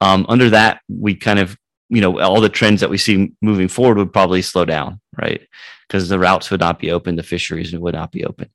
Um, 0.00 0.26
under 0.28 0.50
that, 0.50 0.80
we 0.88 1.14
kind 1.14 1.38
of 1.38 1.56
you 1.88 2.00
know 2.00 2.20
all 2.20 2.40
the 2.40 2.48
trends 2.48 2.80
that 2.80 2.90
we 2.90 2.98
see 2.98 3.32
moving 3.42 3.68
forward 3.68 3.98
would 3.98 4.12
probably 4.12 4.42
slow 4.42 4.64
down, 4.64 5.00
right? 5.20 5.40
Because 5.86 6.08
the 6.08 6.18
routes 6.18 6.50
would 6.50 6.60
not 6.60 6.78
be 6.78 6.90
open, 6.90 7.16
the 7.16 7.22
fisheries 7.22 7.76
would 7.76 7.94
not 7.94 8.12
be 8.12 8.24
open. 8.24 8.50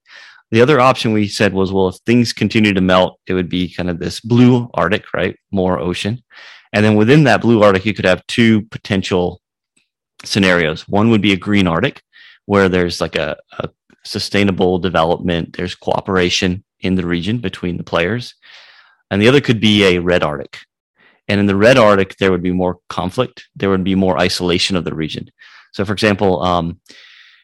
The 0.51 0.62
other 0.62 0.80
option 0.80 1.13
we 1.13 1.27
said 1.27 1.51
was, 1.51 1.74
well, 1.74 1.88
if 1.88 1.95
things 2.06 2.31
continue 2.31 2.74
to 2.74 2.81
melt, 2.81 3.19
it 3.25 3.33
would 3.33 3.50
be 3.50 3.74
kind 3.74 3.89
of 3.89 3.97
this 3.97 4.19
blue 4.19 4.69
Arctic, 4.76 5.11
right? 5.11 5.35
More 5.52 5.80
ocean. 5.80 6.23
And 6.73 6.85
then 6.85 6.95
within 6.95 7.23
that 7.23 7.42
blue 7.42 7.64
Arctic, 7.64 7.85
you 7.85 7.94
could 7.95 8.06
have 8.06 8.26
two 8.28 8.61
potential 8.64 9.42
scenarios. 10.23 10.87
One 10.87 11.09
would 11.09 11.21
be 11.21 11.33
a 11.33 11.37
green 11.37 11.68
Arctic, 11.68 12.01
where 12.45 12.69
there's 12.69 13.01
like 13.01 13.15
a, 13.15 13.37
a 13.59 13.69
sustainable 14.03 14.80
development, 14.80 15.56
there's 15.56 15.75
cooperation 15.75 16.63
in 16.80 16.95
the 16.95 17.06
region 17.06 17.37
between 17.37 17.77
the 17.77 17.83
players. 17.83 18.35
And 19.09 19.21
the 19.21 19.27
other 19.27 19.42
could 19.42 19.59
be 19.59 19.83
a 19.83 19.99
red 19.99 20.23
Arctic. 20.23 20.59
And 21.27 21.39
in 21.39 21.45
the 21.45 21.56
red 21.56 21.77
Arctic, 21.77 22.18
there 22.18 22.31
would 22.31 22.44
be 22.44 22.51
more 22.51 22.80
conflict, 22.89 23.47
there 23.56 23.69
would 23.69 23.83
be 23.83 23.95
more 23.95 24.19
isolation 24.19 24.75
of 24.75 24.83
the 24.83 24.95
region. 24.95 25.30
So, 25.71 25.85
for 25.85 25.94
example, 25.94 26.42
um, 26.44 26.80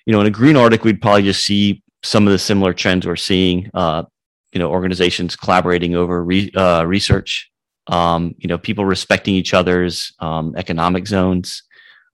you 0.05 0.13
know, 0.13 0.21
in 0.21 0.27
a 0.27 0.31
green 0.31 0.57
Arctic, 0.57 0.83
we'd 0.83 1.01
probably 1.01 1.23
just 1.23 1.45
see 1.45 1.81
some 2.03 2.27
of 2.27 2.31
the 2.31 2.39
similar 2.39 2.73
trends 2.73 3.05
we're 3.05 3.15
seeing. 3.15 3.69
Uh, 3.73 4.03
you 4.51 4.59
know, 4.59 4.71
organizations 4.71 5.35
collaborating 5.35 5.95
over 5.95 6.23
re, 6.23 6.51
uh, 6.55 6.83
research. 6.83 7.51
Um, 7.87 8.35
you 8.37 8.47
know, 8.47 8.57
people 8.57 8.85
respecting 8.85 9.35
each 9.35 9.53
other's 9.53 10.13
um, 10.19 10.55
economic 10.57 11.07
zones 11.07 11.63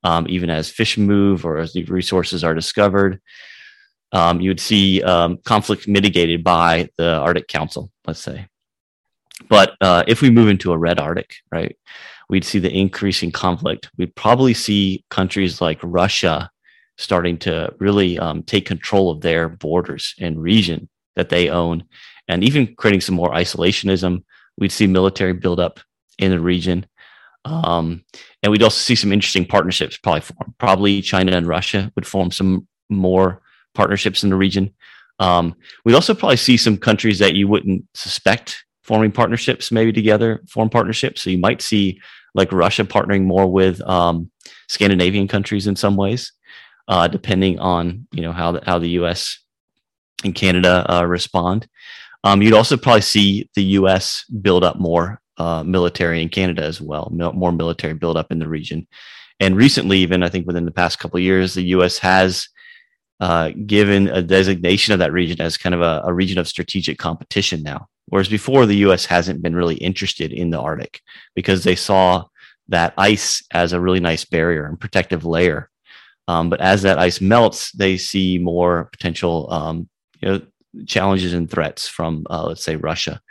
um, 0.06 0.28
even 0.30 0.52
as 0.52 0.70
fish 0.70 0.98
move 0.98 1.46
or 1.46 1.58
as 1.58 1.74
the 1.74 1.84
resources 1.86 2.44
are 2.44 2.54
discovered. 2.54 3.20
Um, 4.12 4.40
you 4.40 4.52
would 4.52 4.60
see 4.60 5.02
um, 5.02 5.40
conflict 5.44 5.88
mitigated 5.88 6.44
by 6.44 6.90
the 6.98 7.16
Arctic 7.16 7.48
Council, 7.48 7.92
let's 8.06 8.22
say. 8.22 8.48
But 9.50 9.76
uh, 9.82 10.04
if 10.08 10.22
we 10.22 10.30
move 10.30 10.48
into 10.48 10.72
a 10.72 10.78
red 10.78 11.00
Arctic, 11.00 11.34
right, 11.52 11.76
we'd 12.30 12.46
see 12.46 12.60
the 12.60 12.72
increasing 12.72 13.32
conflict. 13.32 13.90
We'd 13.98 14.16
probably 14.16 14.54
see 14.54 15.04
countries 15.10 15.60
like 15.60 15.80
Russia 15.82 16.52
starting 16.98 17.38
to 17.40 17.74
really 17.80 18.18
um, 18.20 18.44
take 18.44 18.66
control 18.66 19.10
of 19.10 19.22
their 19.22 19.50
borders 19.50 20.14
and 20.20 20.42
region 20.42 20.88
that 21.16 21.30
they 21.30 21.50
own, 21.50 21.84
and 22.28 22.44
even 22.44 22.76
creating 22.76 23.02
some 23.02 23.16
more 23.16 23.32
isolationism. 23.32 24.24
We'd 24.58 24.72
see 24.72 24.88
military 24.88 25.34
buildup 25.34 25.80
in 26.20 26.32
the 26.32 26.40
region. 26.40 26.86
Um, 27.46 28.04
and 28.42 28.52
we'd 28.52 28.64
also 28.64 28.80
see 28.80 28.96
some 28.96 29.14
interesting 29.14 29.46
partnerships 29.46 29.98
probably 29.98 30.22
form. 30.22 30.56
Probably 30.58 31.02
China 31.02 31.32
and 31.38 31.48
Russia 31.48 31.92
would 31.96 32.08
form 32.08 32.32
some 32.32 32.68
more 32.90 33.42
partnerships 33.74 34.24
in 34.24 34.30
the 34.30 34.36
region. 34.36 34.74
Um, 35.20 35.56
we'd 35.86 35.96
also 35.96 36.14
probably 36.14 36.38
see 36.38 36.58
some 36.58 36.78
countries 36.78 37.20
that 37.20 37.36
you 37.36 37.48
wouldn't 37.48 37.86
suspect 37.94 38.66
forming 38.84 39.12
partnerships 39.12 39.72
maybe 39.72 39.94
together, 39.94 40.42
form 40.50 40.70
partnerships. 40.70 41.22
So 41.22 41.30
you 41.30 41.38
might 41.38 41.62
see 41.62 42.00
like 42.34 42.52
Russia 42.52 42.84
partnering 42.84 43.24
more 43.24 43.48
with 43.48 43.82
um, 43.88 44.30
Scandinavian 44.68 45.28
countries 45.28 45.68
in 45.68 45.76
some 45.76 45.96
ways. 45.96 46.32
uh, 46.88 47.08
depending 47.08 47.60
on 47.60 48.08
you 48.12 48.22
know 48.22 48.32
how 48.32 48.52
the, 48.54 48.62
how 48.66 48.80
the 48.80 48.90
U.S. 48.92 49.40
and 50.24 50.36
Canada 50.36 50.86
uh, 50.92 51.06
respond. 51.06 51.68
Um, 52.24 52.42
you'd 52.42 52.54
also 52.54 52.78
probably 52.78 53.02
see 53.02 53.50
the 53.56 53.64
U.S. 53.80 54.26
build 54.42 54.64
up 54.64 54.80
more 54.80 55.22
uh, 55.38 55.64
military 55.64 56.22
in 56.22 56.30
Canada 56.30 56.64
as 56.64 56.82
well, 56.82 57.10
mil- 57.14 57.34
more 57.34 57.52
military 57.52 57.94
build 57.94 58.18
up 58.18 58.32
in 58.32 58.40
the 58.40 58.48
region. 58.48 58.88
And 59.40 59.58
recently, 59.58 60.00
even 60.00 60.24
I 60.24 60.30
think 60.30 60.48
within 60.48 60.66
the 60.66 60.72
past 60.72 61.00
couple 61.00 61.20
years, 61.20 61.54
the 61.54 61.64
U.S. 61.64 61.98
has 62.00 62.48
uh, 63.20 63.52
given 63.66 64.08
a 64.10 64.22
designation 64.22 64.94
of 64.94 65.00
that 65.00 65.14
region 65.14 65.42
as 65.42 65.58
kind 65.58 65.76
of 65.76 65.82
a, 65.82 66.02
a, 66.06 66.14
region 66.14 66.38
of 66.38 66.48
strategic 66.48 66.98
competition 66.98 67.64
now. 67.64 67.88
Whereas 68.08 68.28
before, 68.28 68.66
the 68.66 68.78
US 68.88 69.06
hasn't 69.06 69.42
been 69.42 69.56
really 69.56 69.76
interested 69.76 70.34
in 70.34 70.50
the 70.50 70.60
Arctic 70.60 71.02
because 71.34 71.64
they 71.64 71.76
saw 71.76 72.26
that 72.68 72.94
ice 72.98 73.44
as 73.52 73.72
a 73.72 73.80
really 73.80 74.00
nice 74.00 74.26
barrier 74.26 74.66
and 74.66 74.80
protective 74.80 75.26
layer. 75.26 75.70
Um, 76.28 76.50
but 76.50 76.60
as 76.60 76.82
that 76.82 77.00
ice 77.00 77.22
melts, 77.22 77.72
they 77.72 77.98
see 77.98 78.38
more 78.38 78.90
potential 78.92 79.52
um, 79.52 79.90
you 80.22 80.28
know, 80.28 80.42
challenges 80.86 81.34
and 81.34 81.50
threats 81.50 81.88
from, 81.88 82.26
uh, 82.30 82.46
let's 82.48 82.64
say, 82.64 82.76
Russia. 82.76 83.22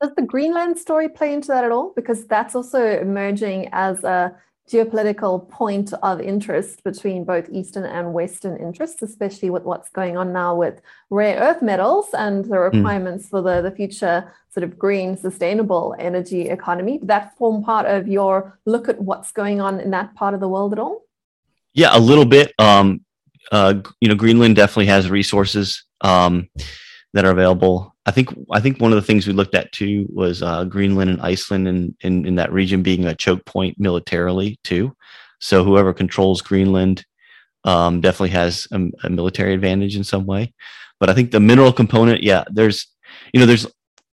Does 0.00 0.14
the 0.16 0.22
Greenland 0.22 0.78
story 0.78 1.08
play 1.08 1.32
into 1.32 1.48
that 1.48 1.64
at 1.64 1.72
all? 1.72 1.92
Because 1.96 2.26
that's 2.26 2.54
also 2.54 2.84
emerging 3.00 3.68
as 3.72 4.04
a 4.04 4.36
geopolitical 4.70 5.48
point 5.48 5.92
of 6.02 6.20
interest 6.20 6.84
between 6.84 7.24
both 7.24 7.48
Eastern 7.50 7.84
and 7.84 8.12
Western 8.12 8.56
interests, 8.58 9.02
especially 9.02 9.50
with 9.50 9.62
what's 9.62 9.88
going 9.88 10.16
on 10.16 10.32
now 10.32 10.54
with 10.54 10.80
rare 11.10 11.38
earth 11.40 11.62
metals 11.62 12.08
and 12.12 12.44
the 12.44 12.56
hmm. 12.56 12.76
requirements 12.76 13.26
mm. 13.26 13.30
for 13.30 13.42
the, 13.42 13.62
the 13.62 13.70
future 13.70 14.30
sort 14.50 14.64
of 14.64 14.78
green, 14.78 15.16
sustainable 15.16 15.96
energy 15.98 16.48
economy. 16.48 16.98
Did 16.98 17.08
that 17.08 17.36
form 17.36 17.64
part 17.64 17.86
of 17.86 18.06
your 18.08 18.58
look 18.66 18.88
at 18.88 19.00
what's 19.00 19.32
going 19.32 19.60
on 19.60 19.80
in 19.80 19.90
that 19.92 20.14
part 20.14 20.34
of 20.34 20.40
the 20.40 20.48
world 20.48 20.72
at 20.72 20.78
all? 20.78 21.02
Yeah, 21.72 21.96
a 21.96 21.98
little 22.00 22.26
bit. 22.26 22.52
Um, 22.58 23.04
uh, 23.50 23.74
you 24.00 24.08
know, 24.08 24.14
Greenland 24.14 24.56
definitely 24.56 24.86
has 24.86 25.10
resources 25.10 25.84
um, 26.02 26.48
that 27.14 27.24
are 27.24 27.30
available. 27.30 27.94
I 28.06 28.10
think 28.10 28.28
I 28.50 28.60
think 28.60 28.80
one 28.80 28.92
of 28.92 28.96
the 28.96 29.02
things 29.02 29.26
we 29.26 29.32
looked 29.32 29.54
at 29.54 29.72
too 29.72 30.06
was 30.12 30.42
uh, 30.42 30.64
Greenland 30.64 31.10
and 31.10 31.20
Iceland 31.20 31.68
and 31.68 31.94
in, 32.00 32.26
in 32.26 32.34
that 32.36 32.52
region 32.52 32.82
being 32.82 33.04
a 33.04 33.14
choke 33.14 33.44
point 33.44 33.78
militarily 33.78 34.58
too. 34.64 34.94
So 35.40 35.64
whoever 35.64 35.92
controls 35.92 36.42
Greenland 36.42 37.04
um, 37.64 38.00
definitely 38.00 38.30
has 38.30 38.66
a, 38.72 38.80
a, 39.04 39.10
military 39.10 39.54
advantage 39.54 39.96
in 39.96 40.04
some 40.04 40.26
way. 40.26 40.52
But 41.00 41.10
I 41.10 41.14
think 41.14 41.30
the 41.30 41.40
mineral 41.40 41.72
component, 41.72 42.22
yeah, 42.22 42.44
there's 42.50 42.86
you 43.32 43.40
know 43.40 43.46
there's 43.46 43.66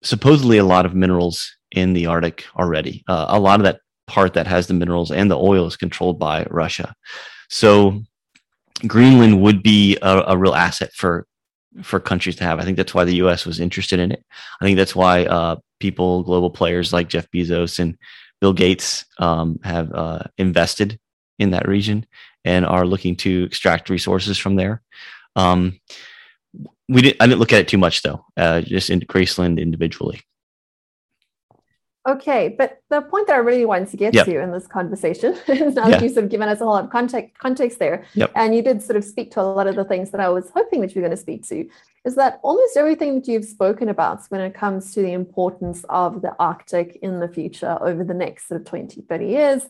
supposedly 0.02 0.58
a 0.58 0.64
lot 0.64 0.86
of 0.86 0.94
minerals 0.94 1.50
in 1.70 1.92
the 1.92 2.06
Arctic 2.06 2.44
already. 2.56 3.04
Uh, 3.08 3.26
a 3.28 3.40
lot 3.40 3.60
of 3.60 3.64
that 3.64 3.80
part 4.06 4.34
that 4.34 4.46
has 4.46 4.66
the 4.66 4.74
minerals 4.74 5.10
and 5.10 5.30
the 5.30 5.38
oil 5.38 5.66
is 5.66 5.76
controlled 5.76 6.18
by 6.18 6.46
Russia. 6.50 6.94
So 7.48 8.02
Greenland 8.86 9.40
would 9.40 9.62
be 9.62 9.96
a, 10.02 10.24
a 10.28 10.36
real 10.36 10.54
asset 10.54 10.92
for 10.92 11.26
for 11.82 12.00
countries 12.00 12.36
to 12.36 12.44
have. 12.44 12.58
I 12.58 12.64
think 12.64 12.76
that's 12.76 12.94
why 12.94 13.04
the 13.04 13.16
U.S. 13.16 13.46
was 13.46 13.60
interested 13.60 13.98
in 13.98 14.12
it. 14.12 14.24
I 14.60 14.64
think 14.64 14.76
that's 14.76 14.94
why 14.94 15.26
uh, 15.26 15.56
people, 15.80 16.22
global 16.22 16.50
players 16.50 16.92
like 16.92 17.08
Jeff 17.08 17.30
Bezos 17.30 17.78
and 17.78 17.98
Bill 18.40 18.52
Gates, 18.52 19.04
um, 19.18 19.58
have 19.64 19.92
uh, 19.92 20.24
invested 20.38 20.98
in 21.38 21.50
that 21.50 21.68
region 21.68 22.06
and 22.44 22.64
are 22.64 22.86
looking 22.86 23.16
to 23.16 23.44
extract 23.44 23.90
resources 23.90 24.38
from 24.38 24.56
there. 24.56 24.82
Um, 25.36 25.80
we 26.88 27.02
didn't. 27.02 27.16
I 27.20 27.26
didn't 27.26 27.40
look 27.40 27.52
at 27.52 27.60
it 27.60 27.68
too 27.68 27.78
much 27.78 28.02
though. 28.02 28.24
Uh, 28.36 28.60
just 28.60 28.90
in 28.90 29.00
Greenland 29.00 29.58
individually. 29.58 30.20
Okay, 32.06 32.54
but 32.58 32.82
the 32.90 33.00
point 33.00 33.28
that 33.28 33.36
I 33.36 33.38
really 33.38 33.64
wanted 33.64 33.88
to 33.88 33.96
get 33.96 34.12
yep. 34.12 34.26
to 34.26 34.38
in 34.38 34.52
this 34.52 34.66
conversation 34.66 35.38
is 35.48 35.74
now 35.74 35.88
yeah. 35.88 35.92
that 35.92 36.02
you've 36.02 36.12
sort 36.12 36.24
of 36.24 36.30
given 36.30 36.48
us 36.48 36.60
a 36.60 36.64
whole 36.64 36.74
lot 36.74 36.84
of 36.84 36.90
context, 36.90 37.38
context 37.38 37.78
there, 37.78 38.04
yep. 38.14 38.30
and 38.36 38.54
you 38.54 38.62
did 38.62 38.82
sort 38.82 38.96
of 38.96 39.04
speak 39.04 39.30
to 39.32 39.40
a 39.40 39.42
lot 39.42 39.66
of 39.66 39.74
the 39.74 39.84
things 39.84 40.10
that 40.10 40.20
I 40.20 40.28
was 40.28 40.50
hoping 40.50 40.82
that 40.82 40.94
you 40.94 41.00
were 41.00 41.08
going 41.08 41.16
to 41.16 41.22
speak 41.22 41.48
to, 41.48 41.66
is 42.04 42.14
that 42.16 42.40
almost 42.42 42.76
everything 42.76 43.14
that 43.14 43.26
you've 43.26 43.46
spoken 43.46 43.88
about 43.88 44.20
when 44.28 44.42
it 44.42 44.52
comes 44.52 44.92
to 44.92 45.00
the 45.00 45.12
importance 45.12 45.82
of 45.88 46.20
the 46.20 46.36
Arctic 46.38 46.98
in 47.00 47.20
the 47.20 47.28
future 47.28 47.78
over 47.80 48.04
the 48.04 48.12
next 48.12 48.48
sort 48.48 48.60
of 48.60 48.66
20, 48.66 49.00
30 49.00 49.26
years 49.26 49.66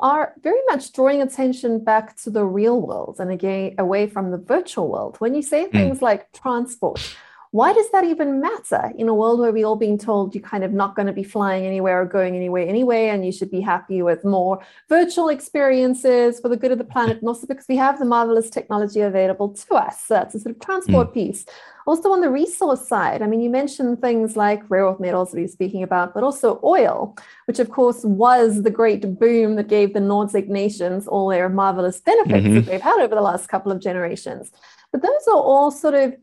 are 0.00 0.34
very 0.42 0.60
much 0.68 0.92
drawing 0.92 1.22
attention 1.22 1.82
back 1.82 2.16
to 2.16 2.30
the 2.30 2.44
real 2.44 2.80
world 2.80 3.16
and 3.18 3.32
again 3.32 3.74
away 3.78 4.06
from 4.06 4.30
the 4.30 4.38
virtual 4.38 4.88
world. 4.88 5.16
When 5.20 5.34
you 5.34 5.42
say 5.42 5.64
hmm. 5.64 5.72
things 5.72 5.98
mm. 5.98 6.02
like 6.02 6.30
transport, 6.32 7.16
why 7.50 7.72
does 7.72 7.90
that 7.90 8.04
even 8.04 8.40
matter 8.40 8.92
in 8.96 9.08
a 9.08 9.14
world 9.14 9.40
where 9.40 9.52
we're 9.52 9.66
all 9.66 9.76
being 9.76 9.98
told 9.98 10.34
you're 10.34 10.42
kind 10.42 10.64
of 10.64 10.72
not 10.72 10.94
going 10.94 11.06
to 11.06 11.12
be 11.12 11.22
flying 11.22 11.64
anywhere 11.64 12.02
or 12.02 12.04
going 12.04 12.36
anywhere 12.36 12.66
anyway, 12.66 13.08
and 13.08 13.24
you 13.24 13.32
should 13.32 13.50
be 13.50 13.60
happy 13.60 14.02
with 14.02 14.24
more 14.24 14.60
virtual 14.88 15.28
experiences 15.28 16.40
for 16.40 16.48
the 16.48 16.56
good 16.56 16.72
of 16.72 16.78
the 16.78 16.84
planet, 16.84 17.18
and 17.18 17.28
also 17.28 17.46
because 17.46 17.66
we 17.68 17.76
have 17.76 17.98
the 17.98 18.04
marvelous 18.04 18.50
technology 18.50 19.00
available 19.00 19.48
to 19.50 19.74
us. 19.74 20.04
So 20.04 20.14
that's 20.14 20.34
a 20.34 20.40
sort 20.40 20.54
of 20.54 20.60
transport 20.60 21.10
mm. 21.10 21.14
piece. 21.14 21.46
Also, 21.86 22.12
on 22.12 22.20
the 22.20 22.28
resource 22.28 22.86
side, 22.86 23.22
I 23.22 23.26
mean, 23.26 23.40
you 23.40 23.48
mentioned 23.48 24.02
things 24.02 24.36
like 24.36 24.62
rare 24.68 24.84
earth 24.84 25.00
metals 25.00 25.30
that 25.32 25.38
you're 25.38 25.48
speaking 25.48 25.82
about, 25.82 26.12
but 26.12 26.22
also 26.22 26.60
oil, 26.62 27.16
which 27.46 27.58
of 27.60 27.70
course 27.70 28.04
was 28.04 28.62
the 28.62 28.70
great 28.70 29.18
boom 29.18 29.56
that 29.56 29.68
gave 29.68 29.94
the 29.94 30.00
Nordic 30.00 30.50
nations 30.50 31.08
all 31.08 31.28
their 31.28 31.48
marvelous 31.48 31.98
benefits 31.98 32.44
mm-hmm. 32.44 32.54
that 32.56 32.66
they've 32.66 32.82
had 32.82 33.00
over 33.00 33.14
the 33.14 33.22
last 33.22 33.48
couple 33.48 33.72
of 33.72 33.80
generations. 33.80 34.52
But 34.92 35.00
those 35.00 35.26
are 35.28 35.40
all 35.40 35.70
sort 35.70 35.94
of 35.94 36.14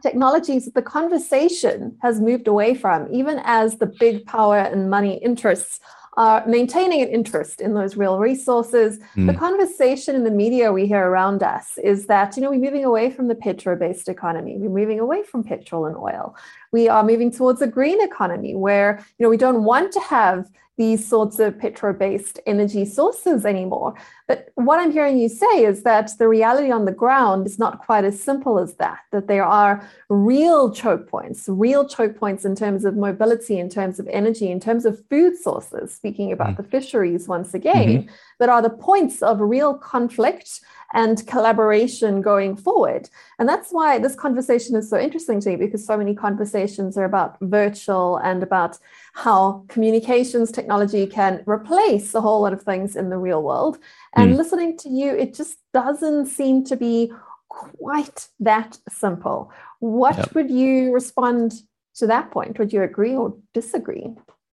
technologies 0.00 0.64
that 0.64 0.74
the 0.74 0.82
conversation 0.82 1.96
has 2.02 2.20
moved 2.20 2.48
away 2.48 2.74
from, 2.74 3.12
even 3.12 3.40
as 3.44 3.76
the 3.78 3.86
big 3.86 4.26
power 4.26 4.58
and 4.58 4.90
money 4.90 5.16
interests 5.16 5.80
are 6.16 6.46
maintaining 6.46 7.02
an 7.02 7.08
interest 7.08 7.60
in 7.60 7.74
those 7.74 7.96
real 7.96 8.18
resources. 8.18 9.00
Mm. 9.16 9.26
The 9.26 9.34
conversation 9.34 10.14
in 10.14 10.22
the 10.22 10.30
media 10.30 10.72
we 10.72 10.86
hear 10.86 11.04
around 11.04 11.42
us 11.42 11.76
is 11.82 12.06
that, 12.06 12.36
you 12.36 12.42
know, 12.42 12.50
we're 12.50 12.60
moving 12.60 12.84
away 12.84 13.10
from 13.10 13.26
the 13.26 13.34
petro 13.34 13.76
based 13.76 14.08
economy. 14.08 14.56
We're 14.56 14.70
moving 14.70 15.00
away 15.00 15.24
from 15.24 15.42
petrol 15.42 15.86
and 15.86 15.96
oil. 15.96 16.36
We 16.70 16.88
are 16.88 17.02
moving 17.02 17.32
towards 17.32 17.62
a 17.62 17.66
green 17.66 18.00
economy 18.00 18.54
where, 18.54 19.04
you 19.18 19.24
know, 19.24 19.30
we 19.30 19.36
don't 19.36 19.64
want 19.64 19.92
to 19.92 20.00
have 20.00 20.48
these 20.76 21.06
sorts 21.06 21.38
of 21.38 21.56
petro-based 21.58 22.40
energy 22.46 22.84
sources 22.84 23.46
anymore. 23.46 23.94
But 24.26 24.48
what 24.54 24.80
I'm 24.80 24.90
hearing 24.90 25.18
you 25.18 25.28
say 25.28 25.64
is 25.64 25.82
that 25.82 26.12
the 26.18 26.28
reality 26.28 26.70
on 26.70 26.86
the 26.86 26.92
ground 26.92 27.46
is 27.46 27.58
not 27.58 27.78
quite 27.78 28.04
as 28.04 28.20
simple 28.20 28.58
as 28.58 28.74
that, 28.76 29.00
that 29.12 29.28
there 29.28 29.44
are 29.44 29.86
real 30.08 30.72
choke 30.72 31.08
points, 31.08 31.44
real 31.46 31.86
choke 31.86 32.16
points 32.16 32.44
in 32.46 32.56
terms 32.56 32.86
of 32.86 32.96
mobility, 32.96 33.58
in 33.58 33.68
terms 33.68 33.98
of 34.00 34.08
energy, 34.08 34.50
in 34.50 34.60
terms 34.60 34.86
of 34.86 35.04
food 35.10 35.36
sources, 35.36 35.94
speaking 35.94 36.32
about 36.32 36.52
mm-hmm. 36.52 36.62
the 36.62 36.68
fisheries 36.68 37.28
once 37.28 37.52
again, 37.52 37.88
mm-hmm. 37.88 38.14
that 38.38 38.48
are 38.48 38.62
the 38.62 38.70
points 38.70 39.22
of 39.22 39.40
real 39.40 39.74
conflict 39.74 40.60
and 40.94 41.26
collaboration 41.26 42.22
going 42.22 42.56
forward. 42.56 43.10
And 43.38 43.48
that's 43.48 43.70
why 43.72 43.98
this 43.98 44.14
conversation 44.14 44.76
is 44.76 44.88
so 44.88 44.98
interesting 44.98 45.40
to 45.40 45.50
me 45.50 45.56
because 45.56 45.84
so 45.84 45.96
many 45.96 46.14
conversations 46.14 46.96
are 46.96 47.04
about 47.04 47.36
virtual 47.40 48.18
and 48.18 48.42
about 48.42 48.78
how 49.14 49.64
communications 49.68 50.52
technology 50.52 51.06
can 51.06 51.42
replace 51.46 52.14
a 52.14 52.20
whole 52.20 52.40
lot 52.42 52.52
of 52.52 52.62
things 52.62 52.94
in 52.94 53.10
the 53.10 53.18
real 53.18 53.42
world. 53.42 53.78
And 54.16 54.32
mm. 54.32 54.36
listening 54.36 54.76
to 54.78 54.88
you, 54.88 55.10
it 55.14 55.34
just 55.34 55.58
doesn't 55.72 56.26
seem 56.26 56.64
to 56.64 56.76
be 56.76 57.12
quite 57.48 58.28
that 58.40 58.78
simple. 58.88 59.52
What 59.80 60.16
yep. 60.16 60.34
would 60.34 60.50
you 60.50 60.92
respond 60.92 61.54
to 61.96 62.06
that 62.06 62.30
point? 62.30 62.58
Would 62.58 62.72
you 62.72 62.82
agree 62.82 63.14
or 63.14 63.36
disagree? 63.52 64.14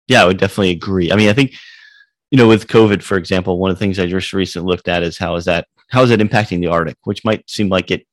Yeah, 0.07 0.23
I 0.23 0.25
would 0.25 0.37
definitely 0.37 0.71
agree. 0.71 1.11
I 1.11 1.15
mean, 1.15 1.29
I 1.29 1.33
think 1.33 1.53
you 2.31 2.37
know, 2.37 2.47
with 2.47 2.67
COVID, 2.67 3.01
for 3.01 3.17
example, 3.17 3.59
one 3.59 3.71
of 3.71 3.77
the 3.77 3.79
things 3.79 3.99
I 3.99 4.07
just 4.07 4.33
recently 4.33 4.67
looked 4.67 4.87
at 4.87 5.03
is 5.03 5.17
how 5.17 5.35
is 5.35 5.45
that 5.45 5.67
how 5.89 6.03
is 6.03 6.11
it 6.11 6.19
impacting 6.19 6.59
the 6.59 6.67
Arctic? 6.67 6.97
Which 7.03 7.23
might 7.23 7.49
seem 7.49 7.69
like 7.69 7.91
it. 7.91 8.05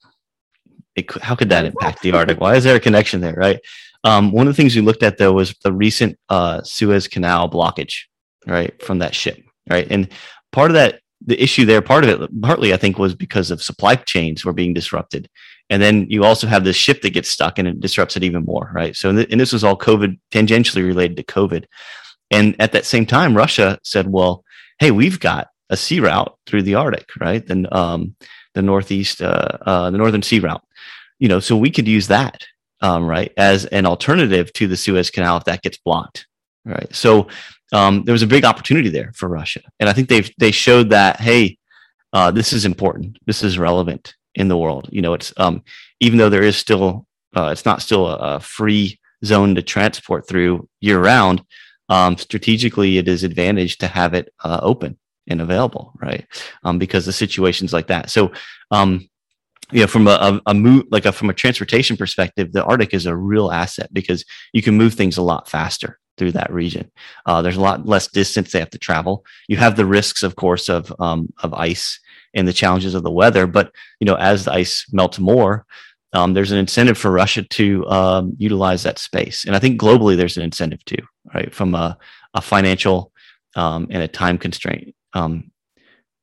it 0.95 1.11
how 1.23 1.35
could 1.35 1.49
that 1.49 1.65
impact 1.65 2.03
the 2.03 2.13
Arctic? 2.13 2.41
Why 2.41 2.55
is 2.55 2.65
there 2.65 2.77
a 2.77 2.81
connection 2.81 3.21
there, 3.21 3.35
right? 3.35 3.59
Um, 4.05 4.33
one 4.33 4.47
of 4.47 4.55
the 4.55 4.57
things 4.61 4.77
we 4.77 4.83
looked 4.83 5.03
at 5.03 5.19
though 5.19 5.33
was 5.33 5.55
the 5.65 5.73
recent 5.73 6.19
uh, 6.29 6.63
Suez 6.63 7.09
Canal 7.09 7.51
blockage, 7.51 8.03
right, 8.47 8.81
from 8.83 8.99
that 8.99 9.15
ship, 9.15 9.43
right, 9.71 9.87
and 9.91 10.09
part 10.51 10.71
of 10.71 10.75
that, 10.75 11.01
the 11.25 11.41
issue 11.43 11.65
there, 11.65 11.83
part 11.83 12.05
of 12.05 12.23
it, 12.23 12.43
partly 12.43 12.73
I 12.73 12.77
think 12.77 12.99
was 12.99 13.15
because 13.15 13.51
of 13.51 13.63
supply 13.63 13.95
chains 13.97 14.45
were 14.45 14.53
being 14.53 14.75
disrupted, 14.75 15.29
and 15.71 15.83
then 15.83 16.07
you 16.11 16.25
also 16.25 16.47
have 16.47 16.65
this 16.65 16.77
ship 16.77 17.03
that 17.03 17.11
gets 17.15 17.29
stuck 17.29 17.59
and 17.59 17.69
it 17.69 17.81
disrupts 17.81 18.17
it 18.17 18.25
even 18.25 18.45
more, 18.45 18.71
right? 18.75 18.97
So, 18.97 19.11
and 19.11 19.41
this 19.41 19.53
was 19.53 19.65
all 19.65 19.77
COVID 19.77 20.19
tangentially 20.31 20.87
related 20.87 21.17
to 21.17 21.25
COVID, 21.25 21.65
and 22.31 22.55
at 22.61 22.73
that 22.73 22.87
same 22.87 23.07
time, 23.07 23.37
Russia 23.37 23.79
said, 23.83 24.11
"Well, 24.11 24.45
hey, 24.79 24.91
we've 24.91 25.21
got 25.21 25.49
a 25.71 25.77
sea 25.77 26.01
route 26.01 26.37
through 26.47 26.63
the 26.63 26.75
Arctic, 26.75 27.09
right? 27.19 27.45
Then 27.47 27.67
um, 27.73 28.15
the 28.55 28.63
northeast, 28.63 29.23
uh, 29.23 29.59
uh, 29.63 29.91
the 29.91 29.99
northern 29.99 30.23
sea 30.23 30.41
route. 30.41 30.63
You 31.19 31.29
know, 31.29 31.41
so 31.41 31.57
we 31.57 31.71
could 31.71 31.89
use 31.89 32.09
that, 32.09 32.45
um, 32.81 33.07
right, 33.07 33.33
as 33.37 33.65
an 33.67 33.87
alternative 33.87 34.53
to 34.55 34.67
the 34.67 34.77
Suez 34.77 35.11
Canal 35.11 35.39
if 35.39 35.45
that 35.45 35.63
gets 35.63 35.79
blocked, 35.79 36.27
right? 36.65 36.95
So 36.95 37.29
um, 37.73 38.05
there 38.05 38.13
was 38.13 38.23
a 38.23 38.27
big 38.27 38.45
opportunity 38.45 38.89
there 38.89 39.13
for 39.15 39.29
Russia, 39.29 39.61
and 39.81 39.89
I 39.89 39.93
think 39.93 40.09
they've 40.09 40.31
they 40.39 40.51
showed 40.51 40.91
that 40.91 41.21
hey, 41.21 41.59
uh, 42.13 42.31
this 42.31 42.53
is 42.53 42.65
important, 42.65 43.19
this 43.27 43.43
is 43.43 43.59
relevant 43.59 44.15
in 44.35 44.49
the 44.49 44.57
world. 44.57 44.89
You 44.93 45.03
know, 45.03 45.15
it's 45.15 45.33
um, 45.39 45.63
even 46.01 46.19
though 46.19 46.29
there 46.29 46.43
is 46.43 46.57
still 46.57 47.07
uh, 47.37 47.49
it's 47.53 47.65
not 47.65 47.83
still 47.83 48.07
a, 48.07 48.37
a 48.37 48.41
free 48.41 48.99
zone 49.25 49.55
to 49.55 49.63
transport 49.63 50.29
through 50.29 50.69
year 50.81 51.01
round. 51.01 51.43
Um, 51.89 52.17
strategically, 52.17 52.99
it 52.99 53.09
is 53.09 53.25
advantage 53.25 53.79
to 53.79 53.87
have 53.87 54.15
it 54.15 54.33
uh, 54.45 54.61
open 54.63 54.99
and 55.29 55.41
available, 55.41 55.93
right? 56.01 56.27
Um, 56.65 56.79
because 56.79 57.07
the 57.07 57.13
situations 57.13 57.73
like 57.73 57.89
that. 57.89 58.11
So, 58.11 58.33
um, 58.71 59.09
you 59.71 59.81
know, 59.81 59.87
from 59.87 60.07
a, 60.07 60.11
a, 60.11 60.41
a 60.47 60.55
move 60.55 60.85
like 60.91 61.07
a, 61.07 61.13
from 61.13 61.31
a 61.31 61.35
transportation 61.35 61.97
perspective, 61.97 62.53
the 62.53 62.65
Arctic 62.65 62.95
is 62.95 63.07
a 63.07 63.17
real 63.17 63.51
asset 63.51 63.93
because 63.93 64.25
you 64.53 64.63
can 64.63 64.77
move 64.77 64.95
things 64.95 65.17
a 65.17 65.23
lot 65.23 65.49
faster 65.49 65.99
through 66.19 66.33
that 66.33 66.53
region. 66.53 66.91
Uh, 67.27 67.43
there's 67.43 67.57
a 67.57 67.61
lot 67.61 67.87
less 67.87 68.09
distance 68.09 68.53
they 68.53 68.59
have 68.59 68.71
to 68.71 68.79
travel. 68.79 69.25
You 69.49 69.57
have 69.57 69.77
the 69.77 69.87
risks, 69.87 70.23
of 70.23 70.37
course, 70.37 70.69
of 70.69 70.93
um, 70.99 71.33
of 71.43 71.55
ice 71.55 71.99
and 72.35 72.47
the 72.47 72.53
challenges 72.53 72.95
of 72.95 73.03
the 73.03 73.11
weather. 73.11 73.47
But 73.47 73.73
you 74.01 74.07
know, 74.07 74.17
as 74.17 74.45
the 74.45 74.53
ice 74.53 74.87
melts 74.93 75.19
more, 75.19 75.67
um, 76.13 76.35
there's 76.35 76.53
an 76.53 76.59
incentive 76.59 76.99
for 76.99 77.11
Russia 77.11 77.43
to 77.43 77.87
um, 77.89 78.35
utilize 78.39 78.83
that 78.83 78.99
space, 78.99 79.45
and 79.45 79.57
I 79.57 79.59
think 79.59 79.81
globally 79.81 80.17
there's 80.17 80.37
an 80.37 80.43
incentive 80.43 80.85
too, 80.85 81.03
right, 81.35 81.55
from 81.55 81.75
a, 81.75 81.97
a 82.35 82.41
financial 82.41 83.13
um, 83.57 83.87
and 83.91 84.03
a 84.03 84.09
time 84.09 84.39
constraint 84.39 84.95
um, 85.15 85.51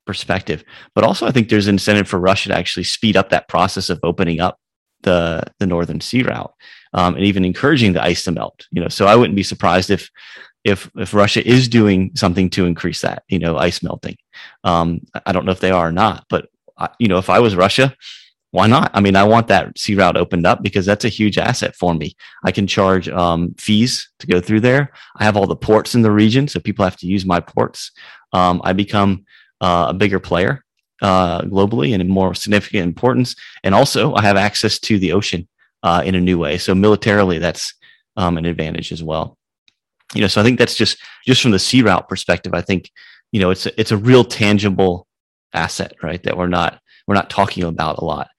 perspective. 0.05 0.63
But 0.95 1.03
also, 1.03 1.25
I 1.25 1.31
think 1.31 1.49
there's 1.49 1.67
an 1.67 1.75
incentive 1.75 2.07
for 2.07 2.19
Russia 2.19 2.49
to 2.49 2.57
actually 2.57 2.83
speed 2.83 3.17
up 3.17 3.29
that 3.29 3.47
process 3.47 3.89
of 3.89 3.99
opening 4.03 4.39
up 4.39 4.59
the 5.01 5.43
the 5.59 5.67
northern 5.67 6.01
sea 6.01 6.23
route 6.23 6.53
um, 6.93 7.15
and 7.15 7.25
even 7.25 7.45
encouraging 7.45 7.93
the 7.93 8.03
ice 8.03 8.23
to 8.23 8.31
melt. 8.31 8.67
You 8.71 8.81
know, 8.81 8.89
so 8.89 9.05
I 9.05 9.15
wouldn't 9.15 9.35
be 9.35 9.43
surprised 9.43 9.89
if 9.89 10.09
if 10.63 10.89
if 10.97 11.13
Russia 11.13 11.47
is 11.47 11.67
doing 11.67 12.11
something 12.15 12.49
to 12.51 12.65
increase 12.65 13.01
that, 13.01 13.23
you 13.29 13.39
know, 13.39 13.57
ice 13.57 13.81
melting. 13.81 14.17
Um, 14.63 15.01
I 15.25 15.31
don't 15.31 15.45
know 15.45 15.51
if 15.51 15.61
they 15.61 15.71
are 15.71 15.87
or 15.87 15.91
not, 15.91 16.25
but 16.29 16.49
I, 16.77 16.89
you 16.99 17.07
know, 17.07 17.17
if 17.17 17.29
I 17.29 17.39
was 17.39 17.55
Russia, 17.55 17.95
why 18.51 18.67
not? 18.67 18.91
I 18.93 18.99
mean, 18.99 19.15
I 19.15 19.23
want 19.23 19.47
that 19.47 19.77
sea 19.77 19.95
route 19.95 20.17
opened 20.17 20.45
up 20.45 20.63
because 20.63 20.85
that's 20.85 21.05
a 21.05 21.09
huge 21.09 21.37
asset 21.37 21.75
for 21.75 21.93
me. 21.93 22.15
I 22.43 22.51
can 22.51 22.65
charge 22.67 23.07
um, 23.09 23.53
fees 23.57 24.09
to 24.19 24.27
go 24.27 24.41
through 24.41 24.61
there. 24.61 24.91
I 25.17 25.23
have 25.23 25.37
all 25.37 25.47
the 25.47 25.55
ports 25.55 25.93
in 25.95 26.01
the 26.01 26.11
region, 26.11 26.47
so 26.47 26.59
people 26.59 26.83
have 26.83 26.97
to 26.97 27.07
use 27.07 27.25
my 27.25 27.39
ports. 27.39 27.91
Um, 28.33 28.61
I 28.63 28.73
become 28.73 29.25
uh, 29.61 29.87
a 29.89 29.93
bigger 29.93 30.19
player 30.19 30.63
uh, 31.01 31.41
globally 31.41 31.93
and 31.93 32.01
in 32.01 32.09
more 32.09 32.33
significant 32.33 32.83
importance. 32.83 33.35
And 33.63 33.75
also, 33.75 34.15
I 34.15 34.23
have 34.23 34.37
access 34.37 34.79
to 34.79 34.97
the 34.97 35.13
ocean 35.13 35.47
uh, 35.83 36.03
in 36.05 36.15
a 36.15 36.21
new 36.21 36.37
way. 36.37 36.57
So 36.57 36.75
militarily, 36.75 37.39
that's 37.39 37.73
um, 38.17 38.37
an 38.37 38.45
advantage 38.45 38.91
as 38.91 39.03
well. 39.03 39.37
You 40.13 40.21
know, 40.21 40.27
so 40.27 40.41
I 40.41 40.43
think 40.43 40.57
that's 40.57 40.75
just 40.75 40.97
just 41.25 41.41
from 41.41 41.51
the 41.51 41.59
sea 41.59 41.81
route 41.81 42.09
perspective. 42.09 42.53
I 42.53 42.61
think 42.61 42.91
you 43.31 43.39
know 43.39 43.51
it's 43.51 43.65
a, 43.65 43.79
it's 43.79 43.91
a 43.91 43.97
real 43.97 44.23
tangible 44.23 45.07
asset, 45.53 45.93
right? 46.01 46.21
That 46.23 46.37
we're 46.37 46.47
not 46.47 46.79
we're 47.07 47.15
not 47.15 47.29
talking 47.29 47.63
about 47.63 47.99
a 47.99 48.05
lot. 48.05 48.29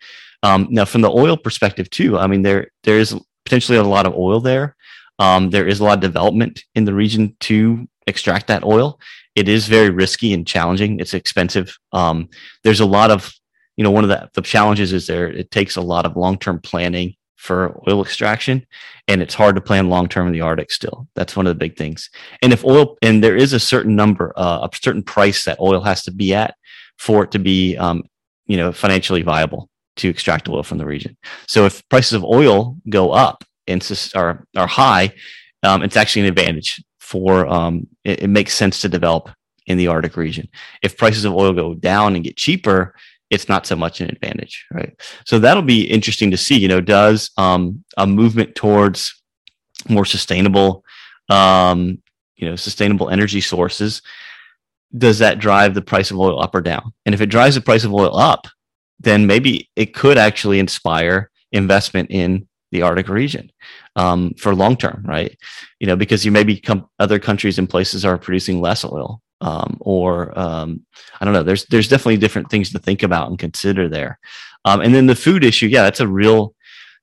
Um, 0.42 0.68
now, 0.70 0.85
from 0.85 1.02
the 1.02 1.11
oil 1.11 1.37
perspective 1.37 1.88
too, 1.90 2.18
I 2.18 2.26
mean 2.26 2.42
there 2.42 2.70
there 2.85 2.99
is 2.99 3.18
potentially 3.44 3.78
a 3.78 3.85
lot 3.85 4.06
of 4.06 4.14
oil 4.14 4.40
there. 4.40 4.76
Um, 5.18 5.50
there 5.50 5.66
is 5.66 5.80
a 5.80 5.85
lot 5.85 5.99
of 5.99 6.00
development 6.00 6.64
in 6.75 6.85
the 6.87 6.94
region 6.94 7.37
to 7.40 7.87
extract 8.06 8.47
that 8.49 8.64
oil. 8.64 8.99
It 9.35 9.49
is 9.49 9.68
very 9.68 9.90
risky 9.90 10.32
and 10.32 10.47
challenging. 10.47 10.99
It's 10.99 11.14
expensive. 11.14 11.76
Um, 11.92 12.28
there's 12.64 12.80
a 12.80 12.87
lot 12.87 13.11
of 13.11 13.32
you 13.76 13.85
know 13.85 13.90
one 13.90 14.04
of 14.04 14.11
the, 14.11 14.28
the 14.35 14.42
challenges 14.42 14.92
is 14.92 15.06
there 15.06 15.28
it 15.28 15.50
takes 15.50 15.76
a 15.76 15.80
lot 15.80 16.04
of 16.04 16.16
long 16.16 16.38
term 16.38 16.61
planning 16.61 17.14
for 17.40 17.80
oil 17.88 18.02
extraction 18.02 18.66
and 19.09 19.23
it's 19.23 19.32
hard 19.32 19.54
to 19.54 19.62
plan 19.62 19.88
long 19.88 20.09
term 20.09 20.26
in 20.26 20.32
the 20.32 20.42
arctic 20.42 20.70
still. 20.70 21.09
That's 21.14 21.35
one 21.35 21.47
of 21.47 21.50
the 21.50 21.59
big 21.59 21.76
things. 21.76 22.11
And 22.42 22.52
if 22.52 22.64
oil 22.66 22.99
and 23.00 23.25
there 23.25 23.35
is 23.35 23.54
a 23.54 23.61
certain 23.61 23.97
number 23.97 24.35
uh, 24.37 24.68
a 24.70 24.76
certain 24.76 25.02
price 25.02 25.44
that 25.47 25.59
oil 25.59 25.80
has 25.80 26.02
to 26.04 26.12
be 26.12 26.35
at 26.35 26.54
for 26.99 27.25
it 27.25 27.30
to 27.30 27.38
be 27.38 27.78
um, 27.78 28.02
you 28.47 28.59
know 28.59 28.73
financially 28.73 29.23
viable 29.23 29.70
to 29.97 30.09
extract 30.11 30.50
oil 30.50 30.62
from 30.62 30.76
the 30.76 30.85
region. 30.85 31.16
So 31.47 31.64
if 31.64 31.87
prices 31.88 32.12
of 32.12 32.25
oil 32.25 32.76
go 32.90 33.11
up 33.12 33.42
and 33.66 33.80
are, 34.14 34.44
are 34.54 34.66
high 34.66 35.14
um, 35.62 35.82
it's 35.82 35.97
actually 35.97 36.23
an 36.23 36.28
advantage 36.28 36.82
for 36.99 37.47
um, 37.47 37.87
it, 38.04 38.25
it 38.25 38.28
makes 38.28 38.52
sense 38.52 38.82
to 38.82 38.88
develop 38.88 39.30
in 39.66 39.78
the 39.78 39.87
arctic 39.87 40.16
region. 40.16 40.47
If 40.82 40.99
prices 40.99 41.25
of 41.25 41.32
oil 41.32 41.54
go 41.54 41.75
down 41.75 42.16
and 42.16 42.25
get 42.25 42.37
cheaper 42.37 42.94
it's 43.30 43.49
not 43.49 43.66
so 43.66 43.76
much 43.76 44.00
an 44.00 44.10
advantage, 44.10 44.66
right? 44.72 44.92
So 45.25 45.38
that'll 45.38 45.62
be 45.62 45.82
interesting 45.84 46.30
to 46.32 46.37
see. 46.37 46.58
You 46.58 46.68
know, 46.68 46.80
does 46.80 47.30
um, 47.37 47.84
a 47.96 48.06
movement 48.06 48.54
towards 48.56 49.22
more 49.88 50.04
sustainable, 50.04 50.84
um, 51.28 52.02
you 52.36 52.49
know, 52.49 52.56
sustainable 52.56 53.08
energy 53.08 53.40
sources, 53.40 54.02
does 54.97 55.19
that 55.21 55.38
drive 55.38 55.75
the 55.75 55.82
price 55.82 56.10
of 56.10 56.19
oil 56.19 56.43
up 56.43 56.54
or 56.54 56.60
down? 56.60 56.93
And 57.06 57.14
if 57.14 57.21
it 57.21 57.26
drives 57.26 57.54
the 57.54 57.60
price 57.60 57.84
of 57.84 57.95
oil 57.95 58.16
up, 58.16 58.49
then 58.99 59.26
maybe 59.26 59.71
it 59.76 59.95
could 59.95 60.19
actually 60.19 60.58
inspire 60.58 61.30
investment 61.52 62.10
in 62.10 62.49
the 62.73 62.82
Arctic 62.82 63.08
region 63.08 63.50
um, 63.97 64.34
for 64.34 64.54
long 64.54 64.76
term, 64.76 65.04
right? 65.06 65.36
You 65.78 65.86
know, 65.86 65.97
because 65.97 66.25
you 66.25 66.32
maybe 66.32 66.62
other 66.99 67.19
countries 67.19 67.58
and 67.58 67.69
places 67.69 68.04
are 68.04 68.19
producing 68.19 68.60
less 68.60 68.84
oil, 68.84 69.23
um, 69.40 69.76
or 69.80 70.38
um, 70.38 70.84
I 71.20 71.24
don't 71.24 71.34
know. 71.34 71.42
There's 71.42 71.66
there's 71.66 71.88
definitely 71.88 72.18
different 72.18 72.50
things 72.50 72.72
to 72.72 72.78
think 72.78 73.02
about 73.02 73.28
and 73.28 73.38
consider 73.38 73.88
there. 73.88 74.18
Um, 74.64 74.80
and 74.80 74.94
then 74.94 75.06
the 75.06 75.14
food 75.14 75.44
issue, 75.44 75.66
yeah, 75.66 75.82
that's 75.82 76.00
a 76.00 76.08
real 76.08 76.54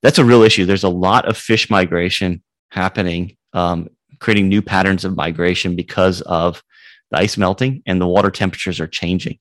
that's 0.02 0.18
a 0.18 0.24
real 0.24 0.42
issue. 0.42 0.64
There's 0.64 0.84
a 0.84 0.88
lot 0.88 1.28
of 1.28 1.36
fish 1.36 1.70
migration 1.70 2.42
happening, 2.70 3.36
um, 3.52 3.88
creating 4.20 4.48
new 4.48 4.62
patterns 4.62 5.04
of 5.04 5.16
migration 5.16 5.74
because 5.74 6.20
of 6.22 6.62
the 7.10 7.18
ice 7.18 7.36
melting 7.36 7.82
and 7.86 8.00
the 8.00 8.06
water 8.06 8.30
temperatures 8.30 8.80
are 8.80 8.86
changing. 8.86 9.38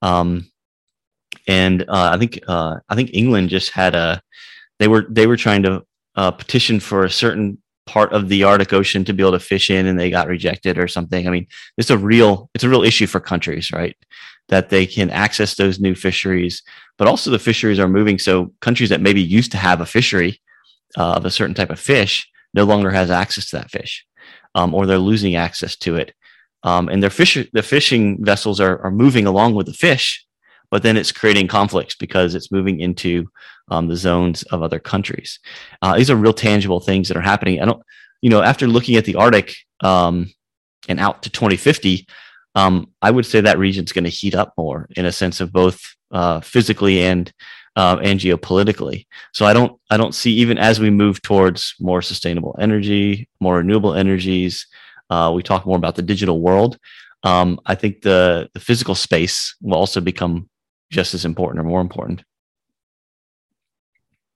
Um, 0.00 0.50
and 1.46 1.82
uh, 1.82 2.10
I 2.12 2.18
think 2.18 2.40
uh, 2.48 2.76
I 2.88 2.94
think 2.94 3.10
England 3.12 3.50
just 3.50 3.70
had 3.70 3.94
a 3.94 4.22
they 4.78 4.88
were 4.88 5.06
they 5.08 5.26
were 5.26 5.36
trying 5.36 5.62
to 5.64 5.84
uh, 6.16 6.30
petition 6.30 6.80
for 6.80 7.04
a 7.04 7.10
certain 7.10 7.61
part 7.86 8.12
of 8.12 8.28
the 8.28 8.44
Arctic 8.44 8.72
Ocean 8.72 9.04
to 9.04 9.12
be 9.12 9.22
able 9.22 9.32
to 9.32 9.40
fish 9.40 9.70
in 9.70 9.86
and 9.86 9.98
they 9.98 10.10
got 10.10 10.28
rejected 10.28 10.78
or 10.78 10.88
something. 10.88 11.26
I 11.26 11.30
mean, 11.30 11.46
it's 11.76 11.90
a 11.90 11.98
real 11.98 12.50
it's 12.54 12.64
a 12.64 12.68
real 12.68 12.82
issue 12.82 13.06
for 13.06 13.20
countries, 13.20 13.72
right? 13.72 13.96
That 14.48 14.70
they 14.70 14.86
can 14.86 15.10
access 15.10 15.54
those 15.54 15.80
new 15.80 15.94
fisheries, 15.94 16.62
but 16.98 17.08
also 17.08 17.30
the 17.30 17.38
fisheries 17.38 17.78
are 17.78 17.88
moving. 17.88 18.18
So 18.18 18.52
countries 18.60 18.90
that 18.90 19.00
maybe 19.00 19.22
used 19.22 19.52
to 19.52 19.58
have 19.58 19.80
a 19.80 19.86
fishery 19.86 20.40
uh, 20.96 21.14
of 21.14 21.24
a 21.24 21.30
certain 21.30 21.54
type 21.54 21.70
of 21.70 21.80
fish 21.80 22.28
no 22.54 22.64
longer 22.64 22.90
has 22.90 23.10
access 23.10 23.50
to 23.50 23.56
that 23.56 23.70
fish, 23.70 24.04
um, 24.54 24.74
or 24.74 24.86
they're 24.86 24.98
losing 24.98 25.36
access 25.36 25.76
to 25.76 25.96
it. 25.96 26.14
Um, 26.64 26.88
and 26.88 27.02
their 27.02 27.10
fish 27.10 27.36
the 27.52 27.62
fishing 27.62 28.24
vessels 28.24 28.60
are, 28.60 28.80
are 28.84 28.90
moving 28.90 29.26
along 29.26 29.54
with 29.54 29.66
the 29.66 29.72
fish, 29.72 30.24
but 30.70 30.82
then 30.82 30.96
it's 30.96 31.12
creating 31.12 31.48
conflicts 31.48 31.96
because 31.96 32.34
it's 32.34 32.52
moving 32.52 32.80
into 32.80 33.28
um, 33.72 33.88
the 33.88 33.96
zones 33.96 34.42
of 34.44 34.62
other 34.62 34.78
countries. 34.78 35.40
Uh, 35.80 35.96
these 35.96 36.10
are 36.10 36.16
real 36.16 36.34
tangible 36.34 36.80
things 36.80 37.08
that 37.08 37.16
are 37.16 37.22
happening. 37.22 37.60
I 37.60 37.64
don't, 37.64 37.82
you 38.20 38.28
know, 38.28 38.42
after 38.42 38.66
looking 38.66 38.96
at 38.96 39.06
the 39.06 39.14
Arctic 39.14 39.56
um, 39.80 40.30
and 40.88 41.00
out 41.00 41.22
to 41.22 41.30
2050, 41.30 42.06
um, 42.54 42.90
I 43.00 43.10
would 43.10 43.24
say 43.24 43.40
that 43.40 43.58
region's 43.58 43.92
going 43.92 44.04
to 44.04 44.10
heat 44.10 44.34
up 44.34 44.52
more 44.58 44.88
in 44.94 45.06
a 45.06 45.12
sense 45.12 45.40
of 45.40 45.52
both 45.52 45.80
uh, 46.10 46.40
physically 46.40 47.02
and 47.02 47.32
uh, 47.74 47.98
and 48.02 48.20
geopolitically. 48.20 49.06
So 49.32 49.46
I 49.46 49.54
don't 49.54 49.80
I 49.88 49.96
don't 49.96 50.14
see 50.14 50.32
even 50.34 50.58
as 50.58 50.78
we 50.78 50.90
move 50.90 51.22
towards 51.22 51.74
more 51.80 52.02
sustainable 52.02 52.54
energy, 52.60 53.26
more 53.40 53.56
renewable 53.56 53.94
energies. 53.94 54.66
Uh, 55.08 55.32
we 55.34 55.42
talk 55.42 55.64
more 55.64 55.78
about 55.78 55.96
the 55.96 56.02
digital 56.02 56.42
world. 56.42 56.76
Um, 57.22 57.58
I 57.64 57.74
think 57.74 58.02
the 58.02 58.50
the 58.52 58.60
physical 58.60 58.94
space 58.94 59.56
will 59.62 59.78
also 59.78 60.02
become 60.02 60.50
just 60.90 61.14
as 61.14 61.24
important 61.24 61.64
or 61.64 61.66
more 61.66 61.80
important. 61.80 62.22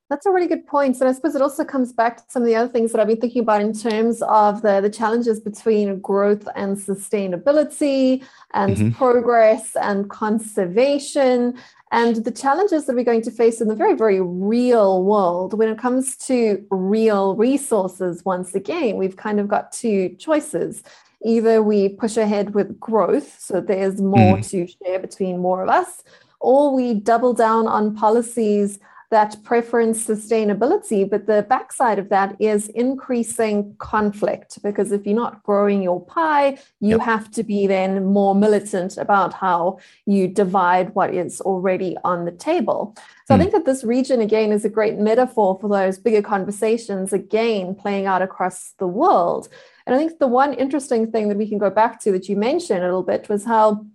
That's 0.09 0.25
a 0.25 0.31
really 0.31 0.47
good 0.47 0.67
point. 0.67 1.01
And 1.01 1.09
I 1.09 1.13
suppose 1.13 1.35
it 1.35 1.43
also 1.43 1.65
comes 1.65 1.93
back 1.93 2.19
to 2.19 2.23
some 2.29 2.43
of 2.43 2.47
the 2.47 2.55
other 2.55 2.71
things 2.71 2.93
that 2.93 3.01
I've 3.01 3.09
been 3.09 3.21
thinking 3.21 3.43
about 3.43 3.61
in 3.61 3.73
terms 3.73 4.23
of 4.23 4.63
the, 4.63 4.81
the 4.81 4.91
challenges 4.91 5.41
between 5.41 5.99
growth 5.99 6.47
and 6.55 6.77
sustainability 6.77 8.25
and 8.55 8.77
mm-hmm. 8.77 8.91
progress 8.93 9.75
and 9.75 10.09
conservation 10.09 11.59
and 11.93 12.17
the 12.25 12.31
challenges 12.31 12.87
that 12.87 12.95
we're 12.95 13.05
going 13.05 13.23
to 13.23 13.31
face 13.31 13.61
in 13.61 13.69
the 13.69 13.75
very, 13.75 13.95
very 13.95 14.21
real 14.21 15.03
world 15.03 15.55
when 15.55 15.69
it 15.69 15.79
comes 15.79 16.17
to 16.17 16.65
real 16.71 17.35
resources. 17.37 18.25
Once 18.25 18.55
again, 18.55 18.97
we've 18.97 19.17
kind 19.17 19.41
of 19.41 19.49
got 19.49 19.73
two 19.73 20.11
choices. 20.19 20.83
Either 21.25 21.63
we 21.63 21.89
push 21.89 22.17
ahead 22.17 22.55
with 22.55 22.79
growth, 22.79 23.41
so 23.41 23.61
there's 23.61 24.01
more 24.01 24.37
mm. 24.37 24.51
to 24.51 24.67
share 24.67 24.99
between 24.99 25.39
more 25.39 25.63
of 25.63 25.69
us, 25.69 26.05
or 26.41 26.75
we 26.75 26.95
double 26.95 27.33
down 27.33 27.67
on 27.67 27.95
policies 27.95 28.79
that 29.11 29.37
preference 29.45 30.07
sustainability. 30.07 31.09
But 31.09 31.27
the 31.27 31.47
backside 31.49 31.99
of 31.99 32.09
that 32.09 32.37
is 32.41 32.69
increasing 32.69 33.75
conflict 33.79 34.63
because 34.63 34.93
if 34.93 35.07
you're 35.07 35.15
not 35.15 35.43
growing 35.43 35.83
your 35.83 36.05
pie, 36.05 36.59
you 36.81 36.97
yep. 36.97 37.01
have 37.01 37.31
to 37.33 37.43
be 37.43 37.67
then 37.67 38.05
more 38.05 38.35
militant 38.35 38.97
about 38.97 39.33
how 39.33 39.79
you 40.05 40.29
divide 40.29 40.95
what 40.95 41.15
is 41.15 41.41
already 41.41 41.97
on 42.05 42.25
the 42.25 42.33
table. 42.33 42.97
So 43.27 43.35
I 43.35 43.37
hmm. 43.37 43.43
think 43.43 43.53
that 43.55 43.65
this 43.65 43.85
region 43.85 44.21
again 44.21 44.53
is 44.53 44.65
a 44.65 44.69
great 44.69 44.99
metaphor 44.99 45.59
for 45.61 45.69
those 45.69 45.99
bigger 45.99 46.23
conversations 46.23 47.13
again 47.13 47.75
playing 47.75 48.07
out 48.07 48.23
across 48.23 48.75
the 48.79 48.87
world. 48.87 49.49
And 49.87 49.95
I 49.95 49.99
think 49.99 50.19
the 50.19 50.27
one 50.27 50.53
interesting 50.55 51.11
thing 51.11 51.29
that 51.29 51.37
we 51.37 51.49
can 51.49 51.59
go 51.59 51.71
back 51.71 52.01
to 52.03 52.13
that 52.13 52.29
you 52.29 52.37
mentioned 52.37 52.81
a 52.81 52.87
little 52.87 53.03
bit 53.03 53.29
was 53.29 53.45
how 53.45 53.87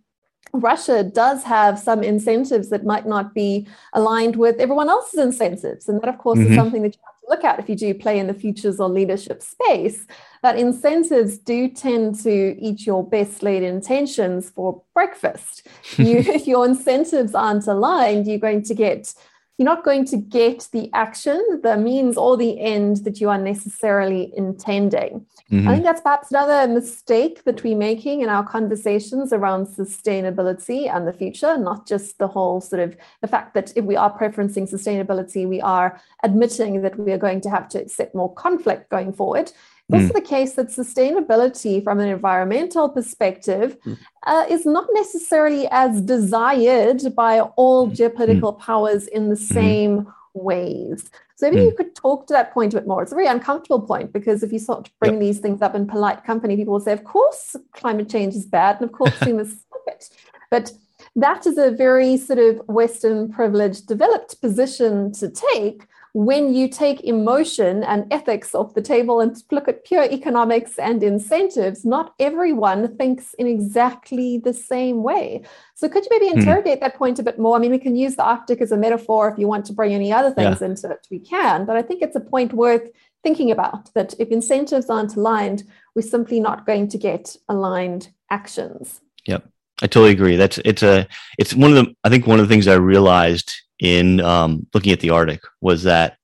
Russia 0.54 1.04
does 1.04 1.44
have 1.44 1.80
some 1.80 2.04
incentives 2.04 2.70
that 2.70 2.86
might 2.86 3.06
not 3.06 3.34
be 3.34 3.68
aligned 3.94 4.36
with 4.36 4.60
everyone 4.60 4.90
else's 4.90 5.20
incentives. 5.20 5.88
And 5.88 6.02
that, 6.02 6.10
of 6.10 6.18
course, 6.18 6.40
mm-hmm. 6.40 6.52
is 6.52 6.58
something 6.58 6.82
that 6.82 6.96
you 6.96 7.02
have 7.06 7.20
to 7.22 7.30
look 7.30 7.44
at 7.44 7.60
if 7.60 7.70
you 7.70 7.76
do 7.76 7.94
play 7.94 8.20
in 8.20 8.28
the 8.28 8.34
futures 8.34 8.80
or 8.80 8.90
leadership 8.90 9.42
space, 9.42 10.06
that 10.44 10.58
incentives 10.58 11.38
do 11.38 11.68
tend 11.68 12.20
to 12.24 12.58
eat 12.60 12.86
your 12.86 13.06
best 13.06 13.44
laid 13.44 13.64
intentions 13.64 14.50
for 14.50 14.82
breakfast. 14.94 15.68
You, 15.98 16.18
if 16.26 16.48
your 16.48 16.66
incentives 16.66 17.36
aren't 17.36 17.68
aligned, 17.68 18.28
you're 18.28 18.40
going 18.40 18.64
to 18.64 18.74
get 18.74 19.14
you're 19.58 19.66
not 19.66 19.84
going 19.84 20.06
to 20.06 20.18
get 20.18 20.68
the 20.72 20.90
action, 20.94 21.60
the 21.62 21.78
means, 21.78 22.18
or 22.18 22.36
the 22.36 22.60
end 22.60 22.98
that 23.04 23.22
you 23.22 23.30
are 23.30 23.38
necessarily 23.38 24.34
intending. 24.36 25.26
Mm-hmm. 25.52 25.68
I 25.68 25.74
think 25.74 25.84
that's 25.84 26.02
perhaps 26.02 26.32
another 26.32 26.72
mistake 26.72 27.44
that 27.44 27.64
we're 27.64 27.78
making 27.78 28.22
in 28.22 28.30
our 28.30 28.44
conversations 28.44 29.32
around 29.32 29.68
sustainability 29.68 30.94
and 30.94 31.08
the 31.08 31.14
future, 31.14 31.58
not 31.58 31.86
just 31.86 32.18
the 32.18 32.28
whole 32.28 32.62
sort 32.62 32.82
of 32.82 32.96
the 33.22 33.28
fact 33.28 33.54
that 33.54 33.72
if 33.76 33.86
we 33.86 33.96
are 33.96 34.18
preferencing 34.18 34.72
sustainability, 34.72 35.48
we 35.48 35.62
are 35.62 36.02
admitting 36.24 36.82
that 36.82 36.98
we 36.98 37.12
are 37.12 37.18
going 37.18 37.42
to 37.42 37.50
have 37.50 37.68
to 37.70 37.82
accept 37.82 38.16
more 38.16 38.34
conflict 38.34 38.90
going 38.90 39.14
forward. 39.14 39.52
Also 39.92 40.08
mm. 40.08 40.14
the 40.14 40.22
case 40.22 40.54
that 40.54 40.68
sustainability 40.68 41.84
from 41.84 42.00
an 42.00 42.08
environmental 42.08 42.90
perspective 42.90 43.78
mm. 43.86 43.98
uh, 44.28 44.46
is 44.50 44.66
not 44.66 44.88
necessarily 44.94 45.68
as 45.72 46.02
desired 46.02 47.16
by 47.16 47.42
all 47.42 47.88
mm. 47.88 47.96
geopolitical 47.96 48.58
powers 48.60 49.08
in 49.08 49.30
the 49.30 49.36
mm-hmm. 49.36 49.54
same 49.54 50.14
ways. 50.34 51.10
So 51.36 51.50
maybe 51.50 51.64
you 51.64 51.72
could 51.72 51.96
talk 51.96 52.28
to 52.28 52.34
that 52.34 52.54
point 52.54 52.74
a 52.74 52.78
bit 52.78 52.88
more. 52.88 53.02
It's 53.02 53.12
a 53.12 53.16
very 53.16 53.28
uncomfortable 53.28 53.82
point 53.82 54.14
because 54.14 54.44
if 54.44 54.54
you 54.54 54.60
sort 54.60 54.88
of 54.88 55.00
bring 55.00 55.14
yep. 55.14 55.22
these 55.22 55.40
things 55.40 55.62
up 55.62 55.74
in 55.74 55.88
polite 55.88 56.24
company, 56.24 56.56
people 56.56 56.74
will 56.74 56.80
say, 56.80 56.94
of 56.94 57.04
course, 57.04 57.56
climate 57.74 58.10
change 58.10 58.36
is 58.36 58.46
bad, 58.46 58.76
and 58.76 58.86
of 58.86 58.92
course, 58.92 59.20
we 59.26 59.34
must 59.34 59.62
stop 59.62 59.82
it. 59.88 60.10
But 60.52 60.72
that 61.16 61.48
is 61.48 61.58
a 61.58 61.72
very 61.72 62.16
sort 62.18 62.40
of 62.40 62.62
Western 62.68 63.32
privileged 63.32 63.88
developed 63.88 64.40
position 64.40 65.12
to 65.14 65.30
take 65.30 65.88
when 66.14 66.54
you 66.54 66.68
take 66.68 67.02
emotion 67.02 67.84
and 67.84 68.12
ethics 68.12 68.54
off 68.54 68.74
the 68.74 68.82
table 68.82 69.22
and 69.22 69.42
look 69.52 69.68
at 69.68 69.86
pure 69.86 70.04
economics 70.04 70.78
and 70.78 71.02
incentives, 71.04 71.86
not 71.86 72.14
everyone 72.20 72.98
thinks 72.98 73.34
in 73.36 73.48
exactly 73.48 74.38
the 74.38 74.54
same 74.54 75.04
way. 75.04 75.44
So, 75.76 75.88
could 75.88 76.04
you 76.04 76.10
maybe 76.12 76.32
hmm. 76.32 76.40
interrogate 76.40 76.80
mm. 76.80 76.82
that 76.82 76.96
point 76.96 77.20
a 77.20 77.24
bit 77.24 77.40
more? 77.40 77.56
I 77.56 77.60
mean, 77.60 77.72
we 77.72 77.80
can 77.80 77.96
use 77.96 78.16
the 78.16 78.24
Arctic 78.24 78.62
as 78.62 78.72
a 78.72 78.78
metaphor 78.78 79.30
if 79.30 79.40
you 79.40 79.48
want 79.48 79.66
to 79.68 79.74
bring 79.74 79.94
any 79.94 80.12
other 80.12 80.32
things 80.32 80.60
yeah. 80.60 80.68
into 80.68 80.92
it, 80.92 81.08
we 81.10 81.20
can. 81.20 81.66
But 81.66 81.78
I 81.78 81.82
think 81.82 82.02
it's 82.02 82.16
a 82.16 82.22
point 82.22 82.54
worth 82.54 82.90
thinking 83.24 83.52
about 83.52 83.94
that 83.94 84.14
if 84.20 84.30
incentives 84.30 84.90
aren't 84.90 85.16
aligned, 85.16 85.64
we're 85.96 86.02
simply 86.02 86.40
not 86.40 86.66
going 86.66 86.88
to 86.90 86.98
get 86.98 87.36
aligned 87.48 88.10
actions. 88.30 89.02
Yep. 89.26 89.48
I 89.82 89.88
totally 89.88 90.12
agree. 90.12 90.36
That's 90.36 90.60
it's 90.64 90.84
a 90.84 91.08
it's 91.38 91.54
one 91.54 91.76
of 91.76 91.86
the 91.86 91.94
I 92.04 92.10
think 92.10 92.28
one 92.28 92.40
of 92.40 92.48
the 92.48 92.54
things 92.54 92.68
I 92.68 92.76
realized 92.76 93.52
in 93.80 94.22
um, 94.22 94.68
looking 94.74 94.92
at 94.92 95.00
the 95.00 95.10
Arctic 95.10 95.42
was 95.60 95.84
that, 95.84 96.18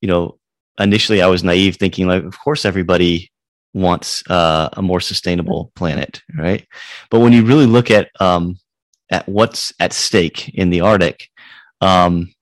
you 0.00 0.08
know, 0.08 0.38
initially 0.78 1.20
I 1.20 1.26
was 1.26 1.44
naive 1.44 1.76
thinking 1.76 2.06
like, 2.06 2.24
of 2.24 2.38
course, 2.38 2.64
everybody 2.64 3.30
wants 3.74 4.22
uh, 4.30 4.70
a 4.72 4.82
more 4.82 5.00
sustainable 5.00 5.70
planet, 5.74 6.22
right? 6.34 6.66
But 7.10 7.20
when 7.20 7.32
you 7.32 7.44
really 7.44 7.66
look 7.66 7.90
at 7.90 8.08
um, 8.20 8.56
at 9.10 9.28
what's 9.28 9.72
at 9.80 9.92
stake 9.92 10.48
in 10.54 10.70
the 10.70 10.80
Arctic, 10.80 11.28
um, 11.80 12.32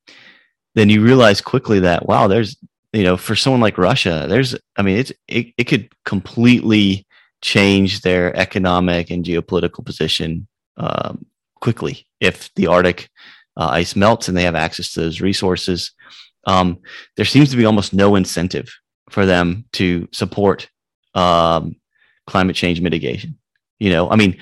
then 0.75 0.89
you 0.89 1.03
realize 1.03 1.41
quickly 1.41 1.81
that 1.81 2.07
wow, 2.07 2.29
there's 2.29 2.57
you 2.93 3.03
know, 3.03 3.17
for 3.17 3.35
someone 3.35 3.61
like 3.61 3.79
Russia, 3.79 4.27
there's 4.29 4.55
I 4.77 4.83
mean, 4.83 4.99
it's 4.99 5.13
it, 5.27 5.53
it 5.57 5.65
could 5.65 5.89
completely 6.05 7.07
change 7.41 8.03
their 8.03 8.37
economic 8.37 9.11
and 9.11 9.25
geopolitical 9.25 9.85
position 9.85 10.47
um, 10.77 11.27
quickly 11.61 12.07
if 12.21 12.53
the 12.55 12.67
Arctic 12.69 13.09
uh, 13.57 13.69
ice 13.69 13.97
melts 13.97 14.29
and 14.29 14.37
they 14.37 14.45
have 14.45 14.55
access 14.55 14.93
to 14.93 15.01
those 15.01 15.21
resources, 15.21 15.93
um, 16.47 16.79
there 17.17 17.25
seems 17.25 17.51
to 17.51 17.57
be 17.57 17.65
almost 17.65 17.93
no 17.93 18.15
incentive 18.15 18.69
for 19.11 19.27
them 19.27 19.65
to 19.73 20.09
support 20.13 20.69
um, 21.15 21.77
climate 22.27 22.57
change 22.57 22.81
mitigation. 22.81 23.39
You 23.79 23.91
know, 23.91 24.11
I 24.11 24.17
mean, 24.17 24.39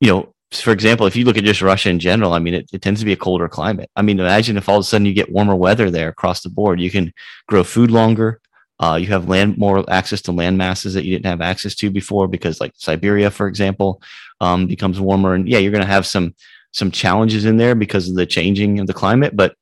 you 0.00 0.08
know, 0.08 0.34
for 0.52 0.72
example, 0.72 1.06
if 1.06 1.16
you 1.16 1.24
look 1.24 1.36
at 1.36 1.44
just 1.44 1.62
Russia 1.62 1.90
in 1.90 1.98
general, 1.98 2.32
I 2.32 2.38
mean, 2.38 2.54
it, 2.54 2.70
it, 2.72 2.80
tends 2.80 3.00
to 3.00 3.06
be 3.06 3.12
a 3.12 3.16
colder 3.16 3.48
climate. 3.48 3.90
I 3.96 4.02
mean, 4.02 4.20
imagine 4.20 4.56
if 4.56 4.68
all 4.68 4.76
of 4.76 4.82
a 4.82 4.84
sudden 4.84 5.06
you 5.06 5.12
get 5.12 5.32
warmer 5.32 5.56
weather 5.56 5.90
there 5.90 6.08
across 6.08 6.42
the 6.42 6.48
board. 6.48 6.80
You 6.80 6.90
can 6.90 7.12
grow 7.48 7.64
food 7.64 7.90
longer. 7.90 8.40
Uh, 8.80 8.98
you 9.00 9.06
have 9.06 9.28
land 9.28 9.56
more 9.56 9.88
access 9.90 10.20
to 10.22 10.32
land 10.32 10.58
masses 10.58 10.94
that 10.94 11.04
you 11.04 11.12
didn't 11.12 11.26
have 11.26 11.40
access 11.40 11.74
to 11.76 11.90
before 11.90 12.26
because, 12.26 12.60
like 12.60 12.72
Siberia, 12.76 13.30
for 13.30 13.46
example, 13.46 14.02
um, 14.40 14.66
becomes 14.66 15.00
warmer. 15.00 15.34
And 15.34 15.48
yeah, 15.48 15.58
you're 15.58 15.72
going 15.72 15.84
to 15.84 15.86
have 15.86 16.06
some 16.06 16.34
some 16.72 16.90
challenges 16.90 17.44
in 17.44 17.56
there 17.56 17.76
because 17.76 18.08
of 18.08 18.16
the 18.16 18.26
changing 18.26 18.80
of 18.80 18.88
the 18.88 18.92
climate, 18.92 19.36
but 19.36 19.54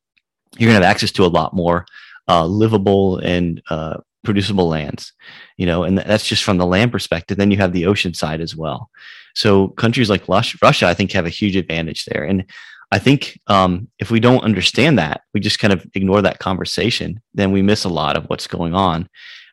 you're 0.59 0.69
going 0.71 0.81
to 0.81 0.87
have 0.87 0.91
access 0.91 1.13
to 1.13 1.25
a 1.25 1.27
lot 1.27 1.55
more 1.55 1.85
uh, 2.29 2.47
livable 2.47 3.19
and 3.19 3.63
uh, 3.69 3.99
producible 4.25 4.69
lands, 4.69 5.13
you 5.59 5.67
know, 5.67 5.83
and 5.83 5.99
that's 5.99 6.27
just 6.27 6.43
from 6.43 6.57
the 6.57 6.67
land 6.67 6.91
perspective. 6.91 7.37
Then 7.37 7.51
you 7.51 7.59
have 7.59 7.73
the 7.73 7.87
ocean 7.87 8.15
side 8.15 8.41
as 8.41 8.57
well. 8.57 8.91
So 9.35 9.69
countries 9.69 10.09
like 10.11 10.29
Russia, 10.29 10.87
I 10.87 10.95
think, 10.95 11.13
have 11.13 11.27
a 11.27 11.31
huge 11.31 11.57
advantage 11.57 12.05
there. 12.07 12.25
And 12.25 12.45
I 12.93 12.99
think 12.99 13.41
um, 13.47 13.89
if 13.99 14.11
we 14.11 14.21
don't 14.21 14.45
understand 14.45 14.99
that, 14.99 15.23
we 15.33 15.41
just 15.41 15.59
kind 15.59 15.73
of 15.73 15.85
ignore 15.95 16.21
that 16.21 16.39
conversation, 16.39 17.23
then 17.33 17.51
we 17.51 17.63
miss 17.63 17.85
a 17.85 17.89
lot 17.89 18.19
of 18.19 18.27
what's 18.27 18.47
going 18.47 18.75
on. 18.75 19.09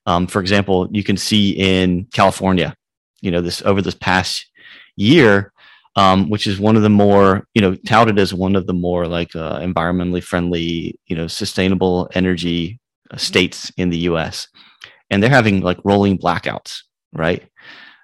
Um, 0.05 0.27
for 0.27 0.41
example, 0.41 0.89
you 0.91 1.05
can 1.05 1.15
see 1.15 1.51
in 1.51 2.05
California, 2.13 2.75
you 3.21 3.31
know, 3.31 3.39
this 3.39 3.61
over 3.61 3.81
this 3.81 3.95
past 3.95 4.45
year, 4.97 5.53
um, 5.95 6.29
which 6.29 6.47
is 6.47 6.59
one 6.59 6.75
of 6.75 6.81
the 6.81 6.89
more 6.89 7.47
you 7.53 7.61
know 7.61 7.75
touted 7.75 8.19
as 8.19 8.33
one 8.33 8.57
of 8.57 8.67
the 8.67 8.73
more 8.73 9.07
like 9.07 9.33
uh, 9.35 9.59
environmentally 9.59 10.23
friendly 10.23 10.99
you 11.07 11.15
know 11.15 11.27
sustainable 11.27 12.09
energy 12.13 12.79
uh, 13.11 13.17
states 13.17 13.71
in 13.77 13.89
the 13.89 13.99
U.S. 13.99 14.49
and 15.09 15.23
they're 15.23 15.29
having 15.29 15.61
like 15.61 15.79
rolling 15.85 16.17
blackouts 16.17 16.81
right 17.13 17.47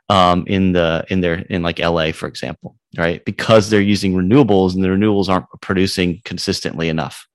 um, 0.10 0.46
in 0.48 0.72
the 0.72 1.06
in 1.10 1.20
their 1.20 1.36
in 1.50 1.62
like 1.62 1.80
LA 1.80 2.12
for 2.12 2.28
example 2.28 2.78
right 2.98 3.24
because 3.26 3.70
they're 3.70 3.82
using 3.82 4.14
renewables 4.14 4.74
and 4.74 4.84
the 4.84 4.88
renewables 4.90 5.30
aren't 5.30 5.46
producing 5.62 6.22
consistently 6.26 6.90
enough. 6.90 7.28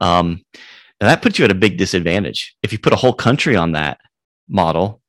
Um, 0.00 0.44
and 1.00 1.10
that 1.10 1.22
puts 1.22 1.38
you 1.38 1.44
at 1.44 1.50
a 1.50 1.54
big 1.54 1.76
disadvantage 1.76 2.56
if 2.62 2.72
you 2.72 2.78
put 2.78 2.92
a 2.92 2.96
whole 2.96 3.12
country 3.12 3.56
on 3.56 3.72
that 3.72 3.98
model. 4.48 5.00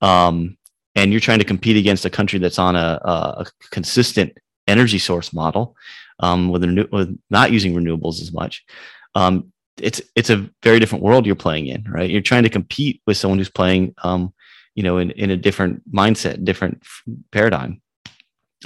Um, 0.00 0.56
and 0.94 1.12
you're 1.12 1.20
trying 1.20 1.38
to 1.38 1.44
compete 1.44 1.76
against 1.76 2.04
a 2.04 2.10
country 2.10 2.38
that's 2.38 2.58
on 2.58 2.74
a, 2.74 3.00
a 3.04 3.46
consistent 3.70 4.36
energy 4.66 4.98
source 4.98 5.32
model 5.32 5.76
um, 6.20 6.48
with, 6.48 6.64
renew- 6.64 6.88
with 6.90 7.16
not 7.30 7.52
using 7.52 7.74
renewables 7.74 8.20
as 8.20 8.32
much, 8.32 8.64
um, 9.14 9.52
it's 9.80 10.02
it's 10.16 10.30
a 10.30 10.48
very 10.62 10.80
different 10.80 11.04
world 11.04 11.24
you're 11.24 11.36
playing 11.36 11.68
in, 11.68 11.84
right? 11.88 12.10
You're 12.10 12.20
trying 12.20 12.42
to 12.42 12.48
compete 12.48 13.00
with 13.06 13.16
someone 13.16 13.38
who's 13.38 13.48
playing, 13.48 13.94
um, 14.02 14.32
you 14.74 14.82
know, 14.82 14.98
in, 14.98 15.12
in 15.12 15.30
a 15.30 15.36
different 15.36 15.90
mindset, 15.92 16.44
different 16.44 16.82
paradigm. 17.30 17.80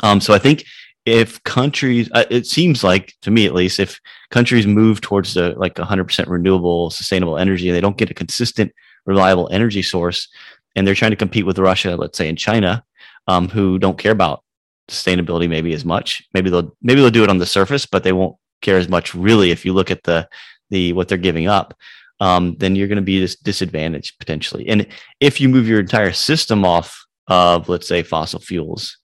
Um, 0.03 0.21
so 0.21 0.33
I 0.33 0.39
think 0.39 0.65
if 1.05 1.43
countries, 1.43 2.09
uh, 2.13 2.25
it 2.31 2.47
seems 2.47 2.85
like 2.85 3.15
to 3.23 3.31
me 3.31 3.47
at 3.47 3.55
least, 3.55 3.81
if 3.81 4.01
countries 4.31 4.67
move 4.67 5.01
towards 5.01 5.35
the 5.35 5.55
like 5.57 5.75
100% 5.75 6.29
renewable, 6.29 6.91
sustainable 6.91 7.39
energy, 7.39 7.71
they 7.71 7.81
don't 7.81 7.97
get 7.97 8.11
a 8.11 8.15
consistent, 8.15 8.73
reliable 9.05 9.49
energy 9.51 9.83
source, 9.83 10.29
and 10.77 10.87
they're 10.87 10.95
trying 10.95 11.11
to 11.11 11.17
compete 11.17 11.47
with 11.47 11.59
Russia, 11.59 11.97
let's 11.97 12.17
say 12.17 12.29
in 12.29 12.37
China, 12.37 12.85
um, 13.27 13.49
who 13.49 13.79
don't 13.79 13.99
care 13.99 14.13
about 14.13 14.45
sustainability 14.89 15.49
maybe 15.49 15.73
as 15.75 15.85
much. 15.85 16.23
Maybe 16.35 16.51
they'll 16.51 16.75
maybe 16.83 17.01
they'll 17.01 17.11
do 17.11 17.25
it 17.25 17.31
on 17.31 17.39
the 17.39 17.47
surface, 17.47 17.87
but 17.87 18.05
they 18.05 18.13
won't 18.13 18.37
care 18.61 18.79
as 18.79 18.89
much 18.89 19.15
really 19.15 19.51
if 19.51 19.65
you 19.65 19.73
look 19.73 19.91
at 19.91 20.05
the 20.05 20.29
the 20.71 20.93
what 20.93 21.09
they're 21.09 21.19
giving 21.19 21.49
up. 21.49 21.75
Um, 22.21 22.55
then 22.59 22.77
you're 22.77 22.87
going 22.87 22.97
to 22.97 23.03
be 23.03 23.19
dis- 23.19 23.37
disadvantaged 23.37 24.19
potentially. 24.21 24.69
And 24.69 24.87
if 25.19 25.41
you 25.41 25.49
move 25.49 25.67
your 25.67 25.81
entire 25.81 26.13
system 26.13 26.65
off 26.65 27.05
of 27.27 27.69
let's 27.69 27.89
say 27.89 28.05
fossil 28.05 28.39
fuels, 28.39 28.97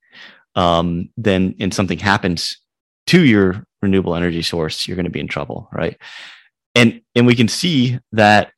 um, 0.58 1.08
then 1.16 1.54
and 1.60 1.72
something 1.72 2.00
happens 2.00 2.58
to 3.06 3.24
your 3.24 3.64
renewable 3.80 4.16
energy 4.16 4.42
source, 4.42 4.88
you're 4.88 4.96
going 4.96 5.04
to 5.04 5.10
be 5.10 5.20
in 5.20 5.28
trouble, 5.28 5.68
right? 5.72 5.96
And 6.74 7.00
and 7.14 7.26
we 7.26 7.36
can 7.36 7.46
see 7.46 7.98
that 8.12 8.50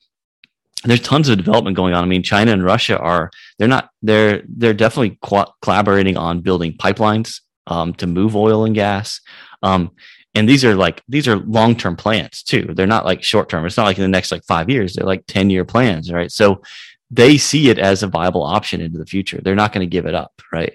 there's 0.84 1.02
tons 1.02 1.28
of 1.28 1.36
development 1.36 1.76
going 1.76 1.92
on. 1.92 2.02
I 2.02 2.06
mean, 2.06 2.22
China 2.22 2.52
and 2.52 2.64
Russia 2.64 2.98
are 2.98 3.30
they're 3.58 3.68
not 3.68 3.90
they're 4.00 4.42
they're 4.48 4.72
definitely 4.72 5.18
co- 5.20 5.52
collaborating 5.60 6.16
on 6.16 6.40
building 6.40 6.72
pipelines 6.72 7.42
um, 7.66 7.92
to 7.94 8.06
move 8.06 8.34
oil 8.34 8.64
and 8.64 8.74
gas. 8.74 9.20
Um, 9.62 9.90
and 10.34 10.48
these 10.48 10.64
are 10.64 10.74
like 10.74 11.02
these 11.06 11.28
are 11.28 11.36
long 11.36 11.76
term 11.76 11.96
plans 11.96 12.42
too. 12.42 12.72
They're 12.74 12.86
not 12.86 13.04
like 13.04 13.22
short 13.22 13.50
term. 13.50 13.66
It's 13.66 13.76
not 13.76 13.84
like 13.84 13.98
in 13.98 14.02
the 14.02 14.08
next 14.08 14.32
like 14.32 14.44
five 14.44 14.70
years. 14.70 14.94
They're 14.94 15.06
like 15.06 15.24
ten 15.26 15.50
year 15.50 15.66
plans, 15.66 16.10
right? 16.10 16.32
So 16.32 16.62
they 17.10 17.36
see 17.36 17.68
it 17.68 17.78
as 17.78 18.02
a 18.02 18.06
viable 18.06 18.42
option 18.42 18.80
into 18.80 18.96
the 18.96 19.04
future. 19.04 19.40
They're 19.42 19.54
not 19.54 19.74
going 19.74 19.86
to 19.86 19.90
give 19.90 20.06
it 20.06 20.14
up, 20.14 20.32
right? 20.50 20.72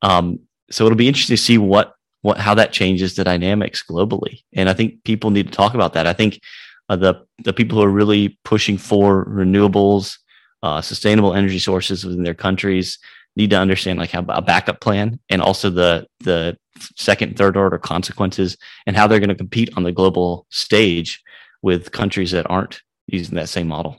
Um, 0.00 0.38
so 0.72 0.84
it'll 0.84 0.96
be 0.96 1.08
interesting 1.08 1.36
to 1.36 1.42
see 1.42 1.58
what 1.58 1.94
what 2.22 2.38
how 2.38 2.54
that 2.54 2.72
changes 2.72 3.14
the 3.14 3.24
dynamics 3.24 3.82
globally. 3.88 4.42
And 4.52 4.68
I 4.68 4.74
think 4.74 5.04
people 5.04 5.30
need 5.30 5.46
to 5.46 5.52
talk 5.52 5.74
about 5.74 5.92
that. 5.94 6.06
I 6.06 6.12
think 6.12 6.40
uh, 6.88 6.96
the 6.96 7.26
the 7.44 7.52
people 7.52 7.78
who 7.78 7.84
are 7.84 7.90
really 7.90 8.38
pushing 8.44 8.78
for 8.78 9.24
renewables, 9.26 10.18
uh, 10.62 10.80
sustainable 10.80 11.34
energy 11.34 11.58
sources 11.58 12.04
within 12.04 12.22
their 12.22 12.34
countries 12.34 12.98
need 13.36 13.50
to 13.50 13.58
understand 13.58 13.98
like 13.98 14.10
how 14.10 14.24
a 14.28 14.42
backup 14.42 14.80
plan 14.80 15.18
and 15.28 15.42
also 15.42 15.70
the 15.70 16.06
the 16.20 16.56
second 16.96 17.36
third 17.36 17.56
order 17.56 17.78
consequences 17.78 18.56
and 18.86 18.96
how 18.96 19.06
they're 19.06 19.20
going 19.20 19.28
to 19.28 19.34
compete 19.34 19.70
on 19.76 19.82
the 19.82 19.92
global 19.92 20.46
stage 20.50 21.22
with 21.60 21.92
countries 21.92 22.30
that 22.30 22.48
aren't 22.50 22.82
using 23.06 23.34
that 23.34 23.48
same 23.48 23.68
model 23.68 23.98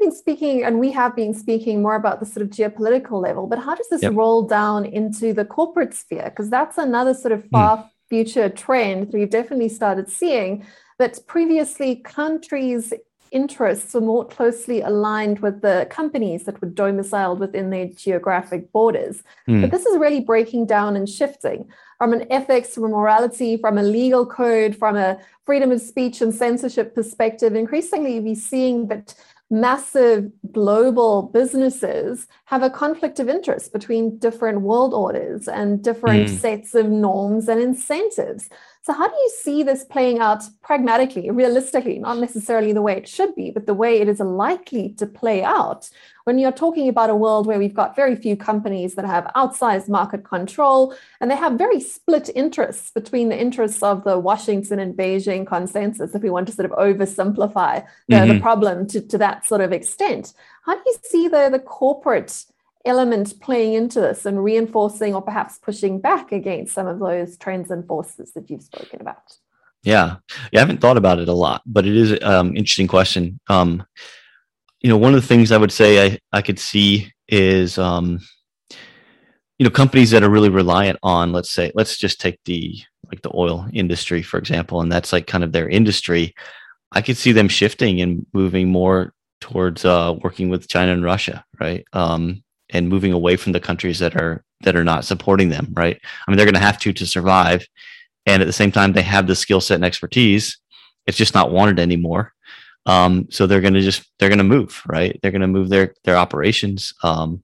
you've 0.00 0.10
been 0.10 0.16
speaking, 0.16 0.64
and 0.64 0.78
we 0.78 0.92
have 0.92 1.14
been 1.16 1.34
speaking 1.34 1.82
more 1.82 1.96
about 1.96 2.20
the 2.20 2.26
sort 2.26 2.42
of 2.42 2.50
geopolitical 2.50 3.22
level, 3.22 3.46
but 3.46 3.58
how 3.58 3.74
does 3.74 3.88
this 3.88 4.02
yep. 4.02 4.14
roll 4.14 4.42
down 4.42 4.84
into 4.84 5.32
the 5.32 5.44
corporate 5.44 5.94
sphere? 5.94 6.24
Because 6.24 6.50
that's 6.50 6.78
another 6.78 7.14
sort 7.14 7.32
of 7.32 7.42
hmm. 7.42 7.50
far 7.50 7.76
mm. 7.78 7.90
future 8.08 8.48
trend 8.48 9.08
that 9.08 9.12
we've 9.12 9.30
definitely 9.30 9.68
started 9.68 10.08
seeing 10.10 10.64
that 10.98 11.18
previously 11.26 11.96
countries 11.96 12.92
interests 13.30 13.94
were 13.94 14.00
more 14.00 14.24
closely 14.24 14.80
aligned 14.80 15.40
with 15.40 15.60
the 15.60 15.86
companies 15.90 16.44
that 16.44 16.60
were 16.60 16.68
domiciled 16.68 17.38
within 17.38 17.70
their 17.70 17.86
geographic 17.86 18.72
borders. 18.72 19.22
Mm. 19.46 19.60
But 19.60 19.70
this 19.70 19.84
is 19.86 19.98
really 19.98 20.20
breaking 20.20 20.66
down 20.66 20.96
and 20.96 21.08
shifting 21.08 21.68
from 21.98 22.12
an 22.12 22.26
ethics, 22.30 22.74
from 22.74 22.84
a 22.84 22.88
morality, 22.88 23.56
from 23.56 23.76
a 23.76 23.82
legal 23.82 24.24
code, 24.24 24.76
from 24.76 24.96
a 24.96 25.18
freedom 25.44 25.70
of 25.70 25.80
speech 25.80 26.20
and 26.20 26.34
censorship 26.34 26.94
perspective. 26.94 27.54
Increasingly, 27.54 28.20
we're 28.20 28.34
seeing 28.34 28.88
that 28.88 29.14
massive 29.50 30.30
global 30.52 31.22
businesses 31.22 32.26
have 32.44 32.62
a 32.62 32.70
conflict 32.70 33.18
of 33.18 33.28
interest 33.28 33.72
between 33.72 34.18
different 34.18 34.60
world 34.60 34.92
orders 34.92 35.48
and 35.48 35.82
different 35.82 36.28
mm. 36.28 36.38
sets 36.38 36.74
of 36.74 36.86
norms 36.86 37.48
and 37.48 37.60
incentives. 37.60 38.50
So, 38.88 38.94
how 38.94 39.06
do 39.06 39.14
you 39.14 39.30
see 39.42 39.62
this 39.62 39.84
playing 39.84 40.20
out 40.20 40.44
pragmatically, 40.62 41.30
realistically, 41.30 41.98
not 41.98 42.16
necessarily 42.16 42.72
the 42.72 42.80
way 42.80 42.96
it 42.96 43.06
should 43.06 43.34
be, 43.34 43.50
but 43.50 43.66
the 43.66 43.74
way 43.74 44.00
it 44.00 44.08
is 44.08 44.18
likely 44.18 44.94
to 44.94 45.04
play 45.04 45.44
out 45.44 45.90
when 46.24 46.38
you're 46.38 46.52
talking 46.52 46.88
about 46.88 47.10
a 47.10 47.14
world 47.14 47.46
where 47.46 47.58
we've 47.58 47.74
got 47.74 47.94
very 47.94 48.16
few 48.16 48.34
companies 48.34 48.94
that 48.94 49.04
have 49.04 49.30
outsized 49.36 49.90
market 49.90 50.24
control 50.24 50.94
and 51.20 51.30
they 51.30 51.36
have 51.36 51.58
very 51.58 51.80
split 51.80 52.30
interests 52.34 52.90
between 52.90 53.28
the 53.28 53.38
interests 53.38 53.82
of 53.82 54.04
the 54.04 54.18
Washington 54.18 54.78
and 54.78 54.94
Beijing 54.94 55.46
consensus, 55.46 56.14
if 56.14 56.22
we 56.22 56.30
want 56.30 56.46
to 56.48 56.54
sort 56.54 56.70
of 56.70 56.78
oversimplify 56.78 57.84
the, 58.08 58.16
mm-hmm. 58.16 58.28
the 58.32 58.40
problem 58.40 58.86
to, 58.86 59.02
to 59.02 59.18
that 59.18 59.44
sort 59.44 59.60
of 59.60 59.70
extent? 59.70 60.32
How 60.64 60.74
do 60.76 60.82
you 60.86 60.96
see 61.02 61.28
the, 61.28 61.50
the 61.52 61.58
corporate 61.58 62.44
element 62.88 63.40
playing 63.40 63.74
into 63.74 64.00
this 64.00 64.26
and 64.26 64.42
reinforcing 64.42 65.14
or 65.14 65.22
perhaps 65.22 65.58
pushing 65.58 66.00
back 66.00 66.32
against 66.32 66.74
some 66.74 66.86
of 66.86 66.98
those 66.98 67.36
trends 67.36 67.70
and 67.70 67.86
forces 67.86 68.32
that 68.32 68.50
you've 68.50 68.62
spoken 68.62 69.00
about? 69.00 69.36
Yeah, 69.82 70.16
yeah, 70.52 70.58
I 70.58 70.60
haven't 70.60 70.80
thought 70.80 70.96
about 70.96 71.18
it 71.18 71.28
a 71.28 71.32
lot, 71.32 71.62
but 71.64 71.86
it 71.86 71.96
is 71.96 72.12
an 72.12 72.22
um, 72.24 72.48
interesting 72.56 72.88
question. 72.88 73.38
Um, 73.48 73.84
you 74.80 74.88
know, 74.88 74.96
one 74.96 75.14
of 75.14 75.20
the 75.20 75.26
things 75.26 75.52
I 75.52 75.56
would 75.56 75.72
say 75.72 76.04
I, 76.04 76.18
I 76.32 76.42
could 76.42 76.58
see 76.58 77.12
is, 77.28 77.78
um, 77.78 78.20
you 78.70 79.64
know, 79.64 79.70
companies 79.70 80.10
that 80.10 80.22
are 80.22 80.30
really 80.30 80.48
reliant 80.48 80.98
on, 81.02 81.32
let's 81.32 81.50
say, 81.50 81.72
let's 81.74 81.96
just 81.96 82.20
take 82.20 82.38
the 82.44 82.80
like 83.10 83.22
the 83.22 83.34
oil 83.34 83.66
industry, 83.72 84.22
for 84.22 84.38
example, 84.38 84.80
and 84.80 84.92
that's 84.92 85.12
like 85.12 85.26
kind 85.26 85.42
of 85.42 85.52
their 85.52 85.68
industry. 85.68 86.34
I 86.92 87.00
could 87.00 87.16
see 87.16 87.32
them 87.32 87.48
shifting 87.48 88.00
and 88.00 88.26
moving 88.32 88.68
more 88.68 89.14
towards 89.40 89.84
uh, 89.84 90.14
working 90.22 90.48
with 90.48 90.68
China 90.68 90.92
and 90.92 91.04
Russia, 91.04 91.44
right? 91.60 91.84
Um, 91.92 92.42
and 92.70 92.88
moving 92.88 93.12
away 93.12 93.36
from 93.36 93.52
the 93.52 93.60
countries 93.60 93.98
that 93.98 94.16
are 94.16 94.44
that 94.62 94.76
are 94.76 94.84
not 94.84 95.04
supporting 95.04 95.48
them 95.48 95.72
right? 95.76 96.00
I 96.02 96.30
mean 96.30 96.36
they're 96.36 96.46
going 96.46 96.54
to 96.54 96.60
have 96.60 96.78
to 96.80 96.92
to 96.92 97.06
survive. 97.06 97.66
And 98.26 98.42
at 98.42 98.46
the 98.46 98.52
same 98.52 98.72
time 98.72 98.92
they 98.92 99.02
have 99.02 99.26
the 99.26 99.34
skill 99.34 99.60
set 99.60 99.76
and 99.76 99.84
expertise. 99.84 100.58
It's 101.06 101.16
just 101.16 101.34
not 101.34 101.50
wanted 101.50 101.78
anymore. 101.78 102.34
Um, 102.84 103.28
so 103.30 103.46
they're 103.46 103.60
going 103.60 103.74
to 103.74 103.80
just 103.80 104.04
they're 104.18 104.28
going 104.28 104.38
to 104.38 104.44
move 104.44 104.82
right? 104.86 105.18
They're 105.22 105.30
going 105.30 105.42
to 105.42 105.46
move 105.48 105.68
their 105.68 105.94
their 106.04 106.16
operations. 106.16 106.92
Um, 107.02 107.42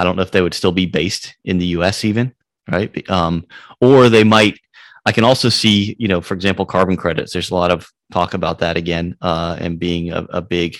i 0.00 0.04
don't 0.04 0.14
know 0.14 0.22
if 0.22 0.30
they 0.30 0.42
would 0.42 0.54
still 0.54 0.70
be 0.70 0.86
based 0.86 1.34
in 1.44 1.58
the 1.58 1.66
us 1.66 2.04
even 2.04 2.34
right? 2.70 3.10
Um, 3.10 3.46
or 3.80 4.08
they 4.08 4.24
might 4.24 4.60
i 5.06 5.12
can 5.12 5.24
also 5.24 5.48
see 5.48 5.96
you 5.98 6.08
know 6.08 6.20
for 6.20 6.34
example 6.34 6.66
carbon 6.66 6.96
credits. 6.96 7.32
There's 7.32 7.50
a 7.50 7.54
lot 7.54 7.70
of 7.70 7.88
talk 8.12 8.34
about 8.34 8.58
that 8.60 8.76
again 8.76 9.16
uh, 9.20 9.56
and 9.58 9.78
being 9.78 10.12
a, 10.12 10.26
a 10.30 10.42
big 10.42 10.76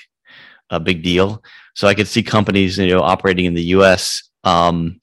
a 0.70 0.80
big 0.80 1.02
deal 1.02 1.42
so 1.78 1.86
I 1.86 1.94
could 1.94 2.08
see 2.08 2.24
companies, 2.24 2.76
you 2.76 2.88
know, 2.88 3.02
operating 3.02 3.44
in 3.44 3.54
the 3.54 3.62
U.S., 3.76 4.28
um, 4.42 5.00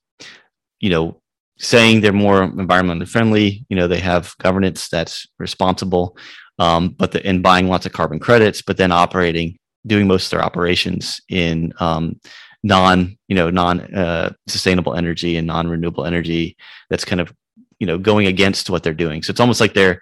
you 0.82 0.89
know, 0.89 1.21
saying 1.58 2.01
they're 2.01 2.12
more 2.12 2.49
environmentally 2.49 3.08
friendly. 3.08 3.65
You 3.69 3.78
know, 3.78 3.88
they 3.88 4.01
have 4.01 4.36
governance 4.39 4.89
that's 4.89 5.25
responsible, 5.39 6.17
um, 6.60 6.89
but 6.89 7.13
the, 7.13 7.25
and 7.25 7.41
buying 7.41 7.69
lots 7.69 7.86
of 7.86 7.93
carbon 7.93 8.19
credits, 8.19 8.62
but 8.62 8.75
then 8.75 8.91
operating, 8.91 9.58
doing 9.88 10.06
most 10.06 10.25
of 10.25 10.32
their 10.32 10.43
operations 10.43 11.21
in 11.30 11.71
um, 11.80 12.19
non, 12.62 13.17
you 13.30 13.36
know, 13.38 13.49
non 13.49 13.80
uh, 13.95 14.34
sustainable 14.47 14.95
energy 14.95 15.38
and 15.38 15.47
non 15.47 15.69
renewable 15.69 16.04
energy. 16.04 16.58
That's 16.89 17.06
kind 17.06 17.21
of, 17.21 17.34
you 17.80 17.88
know, 17.88 17.97
going 17.97 18.28
against 18.28 18.69
what 18.69 18.84
they're 18.84 18.93
doing. 18.93 19.23
So 19.23 19.32
it's 19.32 19.39
almost 19.39 19.62
like 19.62 19.75
they're 19.75 20.01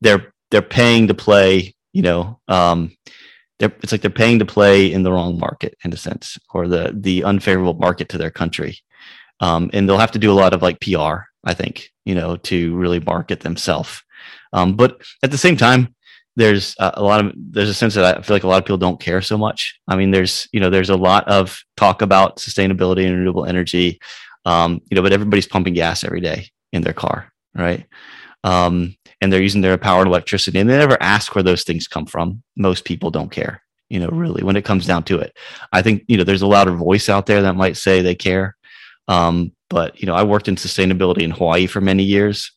they're 0.00 0.32
they're 0.50 0.62
paying 0.62 1.06
to 1.06 1.14
play. 1.14 1.76
You 1.92 2.02
know, 2.02 2.40
um, 2.48 2.90
they're, 3.58 3.72
it's 3.82 3.92
like 3.92 4.00
they're 4.00 4.10
paying 4.10 4.38
to 4.38 4.46
play 4.46 4.92
in 4.92 5.02
the 5.02 5.12
wrong 5.12 5.38
market 5.38 5.76
in 5.84 5.92
a 5.92 5.96
sense, 5.96 6.38
or 6.50 6.68
the 6.68 6.92
the 6.94 7.24
unfavorable 7.24 7.74
market 7.74 8.08
to 8.10 8.18
their 8.18 8.30
country. 8.30 8.78
Um, 9.40 9.70
and 9.72 9.88
they'll 9.88 9.98
have 9.98 10.12
to 10.12 10.18
do 10.18 10.32
a 10.32 10.34
lot 10.34 10.52
of 10.52 10.62
like 10.62 10.80
PR, 10.80 11.20
I 11.44 11.54
think, 11.54 11.90
you 12.04 12.14
know, 12.14 12.36
to 12.36 12.76
really 12.76 12.98
market 12.98 13.40
themselves. 13.40 14.02
Um, 14.52 14.74
but 14.74 15.00
at 15.22 15.30
the 15.30 15.38
same 15.38 15.56
time, 15.56 15.94
there's 16.36 16.76
a 16.78 17.02
lot 17.02 17.24
of 17.24 17.32
there's 17.36 17.68
a 17.68 17.74
sense 17.74 17.94
that 17.94 18.18
I 18.18 18.22
feel 18.22 18.36
like 18.36 18.44
a 18.44 18.48
lot 18.48 18.58
of 18.58 18.64
people 18.64 18.78
don't 18.78 19.00
care 19.00 19.20
so 19.20 19.36
much. 19.36 19.78
I 19.88 19.96
mean, 19.96 20.12
there's 20.12 20.48
you 20.52 20.60
know 20.60 20.70
there's 20.70 20.90
a 20.90 20.96
lot 20.96 21.26
of 21.28 21.60
talk 21.76 22.00
about 22.00 22.36
sustainability 22.36 23.06
and 23.06 23.16
renewable 23.16 23.44
energy, 23.44 23.98
um, 24.44 24.80
you 24.88 24.94
know, 24.94 25.02
but 25.02 25.12
everybody's 25.12 25.48
pumping 25.48 25.74
gas 25.74 26.04
every 26.04 26.20
day 26.20 26.48
in 26.72 26.82
their 26.82 26.92
car, 26.92 27.32
right? 27.56 27.86
Um, 28.44 28.96
and 29.20 29.32
they're 29.32 29.42
using 29.42 29.60
their 29.60 29.78
power 29.78 30.00
and 30.00 30.08
electricity 30.08 30.58
and 30.58 30.68
they 30.68 30.78
never 30.78 31.00
ask 31.02 31.34
where 31.34 31.42
those 31.42 31.64
things 31.64 31.88
come 31.88 32.06
from. 32.06 32.42
Most 32.56 32.84
people 32.84 33.10
don't 33.10 33.30
care 33.30 33.62
you 33.88 33.98
know 33.98 34.08
really 34.08 34.42
when 34.42 34.56
it 34.56 34.64
comes 34.64 34.86
down 34.86 35.02
to 35.04 35.18
it. 35.18 35.36
I 35.72 35.82
think 35.82 36.04
you 36.08 36.16
know 36.16 36.24
there's 36.24 36.42
a 36.42 36.46
louder 36.46 36.72
voice 36.72 37.08
out 37.08 37.26
there 37.26 37.42
that 37.42 37.56
might 37.56 37.76
say 37.76 38.02
they 38.02 38.14
care 38.14 38.56
um, 39.08 39.52
but 39.70 39.98
you 40.00 40.06
know 40.06 40.14
i 40.14 40.22
worked 40.22 40.48
in 40.48 40.56
sustainability 40.56 41.22
in 41.22 41.30
hawaii 41.30 41.66
for 41.66 41.80
many 41.80 42.02
years 42.02 42.52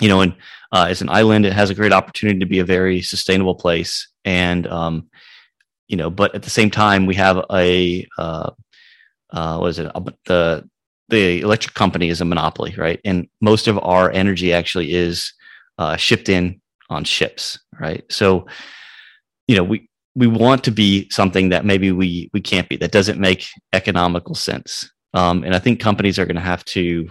you 0.00 0.08
know 0.08 0.20
and 0.20 0.34
uh, 0.74 0.86
as 0.88 1.00
an 1.00 1.08
island. 1.08 1.46
It 1.46 1.52
has 1.52 1.70
a 1.70 1.74
great 1.74 1.92
opportunity 1.92 2.40
to 2.40 2.46
be 2.46 2.58
a 2.58 2.64
very 2.64 3.00
sustainable 3.00 3.54
place 3.54 4.08
and 4.24 4.66
um, 4.66 5.08
you 5.86 5.96
know 5.96 6.10
but 6.10 6.34
at 6.34 6.42
the 6.42 6.50
same 6.50 6.70
time 6.70 7.06
we 7.06 7.14
have 7.14 7.44
a 7.52 8.06
uh, 8.18 8.50
uh, 9.30 9.58
what 9.58 9.68
is 9.68 9.78
it? 9.78 9.92
The 10.26 10.68
the 11.10 11.40
electric 11.40 11.74
company 11.74 12.08
is 12.08 12.20
a 12.20 12.24
monopoly 12.24 12.74
right? 12.76 13.00
And 13.04 13.28
most 13.40 13.68
of 13.68 13.78
our 13.78 14.10
energy 14.10 14.52
actually 14.52 14.92
is 14.92 15.32
uh, 15.78 15.96
shipped 15.96 16.28
in 16.28 16.60
on 16.90 17.04
ships, 17.04 17.58
right? 17.80 18.04
So, 18.10 18.46
you 19.48 19.56
know, 19.56 19.64
we 19.64 19.88
we 20.14 20.26
want 20.26 20.62
to 20.64 20.70
be 20.70 21.08
something 21.10 21.48
that 21.48 21.64
maybe 21.64 21.92
we 21.92 22.30
we 22.32 22.40
can't 22.40 22.68
be. 22.68 22.76
That 22.76 22.92
doesn't 22.92 23.20
make 23.20 23.46
economical 23.72 24.34
sense. 24.34 24.90
Um, 25.12 25.44
and 25.44 25.54
I 25.54 25.58
think 25.58 25.80
companies 25.80 26.18
are 26.18 26.26
going 26.26 26.36
to 26.36 26.42
have 26.42 26.64
to 26.66 27.10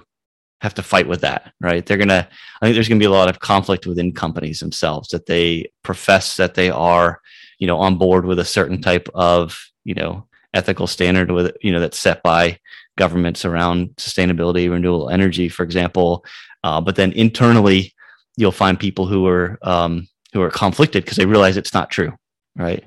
have 0.62 0.73
to 0.76 0.84
fight 0.84 1.08
with 1.08 1.21
that, 1.21 1.52
right? 1.60 1.86
They're 1.86 1.97
gonna. 1.97 2.28
I 2.62 2.65
think 2.65 2.76
there's 2.76 2.88
going 2.88 2.99
to 2.99 3.04
be 3.04 3.08
a 3.08 3.12
lot 3.12 3.30
of 3.30 3.39
conflict 3.39 3.86
within 3.86 4.13
companies 4.13 4.60
themselves 4.60 5.10
that 5.10 5.26
they 5.26 5.71
profess 5.84 6.38
that 6.38 6.54
they 6.54 6.69
are, 6.69 7.19
you 7.60 7.67
know, 7.67 7.78
on 7.78 7.97
board 7.97 8.26
with 8.26 8.39
a 8.39 8.45
certain 8.45 8.82
type 8.82 9.10
of, 9.13 9.60
you 9.84 9.93
know, 9.93 10.26
ethical 10.54 10.88
standard 10.88 11.32
with 11.32 11.56
you 11.62 11.71
know 11.71 11.80
that's 11.80 11.99
set 11.99 12.23
by 12.23 12.58
governments 12.97 13.43
around 13.43 13.89
sustainability, 13.97 14.69
renewable 14.69 15.10
energy, 15.10 15.49
for 15.49 15.63
example. 15.63 16.23
Uh, 16.63 16.80
but 16.80 16.95
then 16.95 17.12
internally, 17.12 17.92
you'll 18.38 18.52
find 18.52 18.80
people 18.80 19.08
who 19.08 19.28
are 19.28 19.58
um, 19.62 20.08
who 20.34 20.41
are 20.41 20.50
conflicted 20.50 21.04
because 21.04 21.17
they 21.17 21.26
realize 21.26 21.58
it's 21.58 21.74
not 21.74 21.89
true, 21.89 22.13
right? 22.56 22.84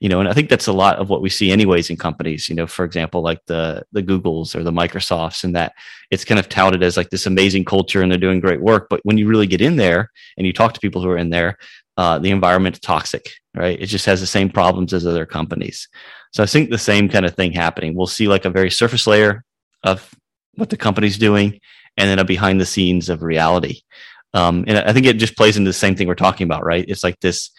You 0.00 0.08
know, 0.08 0.18
and 0.18 0.28
I 0.28 0.32
think 0.32 0.48
that's 0.48 0.66
a 0.66 0.72
lot 0.72 0.96
of 0.96 1.10
what 1.10 1.20
we 1.20 1.28
see 1.28 1.50
anyways 1.50 1.90
in 1.90 1.96
companies. 1.96 2.48
You 2.48 2.54
know, 2.54 2.66
for 2.66 2.84
example, 2.84 3.22
like 3.22 3.40
the 3.46 3.84
the 3.92 4.02
Googles 4.02 4.54
or 4.54 4.62
the 4.62 4.72
Microsofts, 4.72 5.44
and 5.44 5.54
that 5.54 5.74
it's 6.10 6.24
kind 6.24 6.40
of 6.40 6.48
touted 6.48 6.82
as 6.82 6.96
like 6.96 7.10
this 7.10 7.26
amazing 7.26 7.64
culture 7.64 8.02
and 8.02 8.10
they're 8.10 8.18
doing 8.18 8.40
great 8.40 8.62
work. 8.62 8.88
But 8.88 9.00
when 9.04 9.18
you 9.18 9.28
really 9.28 9.46
get 9.46 9.60
in 9.60 9.76
there 9.76 10.10
and 10.36 10.46
you 10.46 10.52
talk 10.52 10.72
to 10.72 10.80
people 10.80 11.02
who 11.02 11.10
are 11.10 11.18
in 11.18 11.30
there, 11.30 11.58
uh, 11.96 12.18
the 12.18 12.30
environment's 12.30 12.80
toxic, 12.80 13.30
right? 13.54 13.78
It 13.78 13.86
just 13.86 14.06
has 14.06 14.20
the 14.20 14.26
same 14.26 14.48
problems 14.48 14.94
as 14.94 15.06
other 15.06 15.26
companies. 15.26 15.86
So 16.32 16.42
I 16.42 16.46
think 16.46 16.70
the 16.70 16.78
same 16.78 17.08
kind 17.08 17.26
of 17.26 17.34
thing 17.34 17.52
happening. 17.52 17.94
We'll 17.94 18.06
see 18.06 18.26
like 18.26 18.46
a 18.46 18.50
very 18.50 18.70
surface 18.70 19.06
layer 19.06 19.44
of 19.84 20.14
what 20.54 20.70
the 20.70 20.76
company's 20.76 21.18
doing, 21.18 21.60
and 21.96 22.08
then 22.08 22.18
a 22.18 22.24
behind 22.24 22.60
the 22.60 22.66
scenes 22.66 23.08
of 23.08 23.22
reality. 23.22 23.82
Um, 24.32 24.64
and 24.66 24.78
I 24.78 24.92
think 24.92 25.06
it 25.06 25.16
just 25.16 25.36
plays 25.36 25.56
into 25.56 25.68
the 25.68 25.74
same 25.74 25.96
thing 25.96 26.06
we're 26.06 26.14
talking 26.14 26.44
about, 26.44 26.64
right? 26.64 26.84
It's 26.86 27.02
like 27.02 27.18
this, 27.20 27.50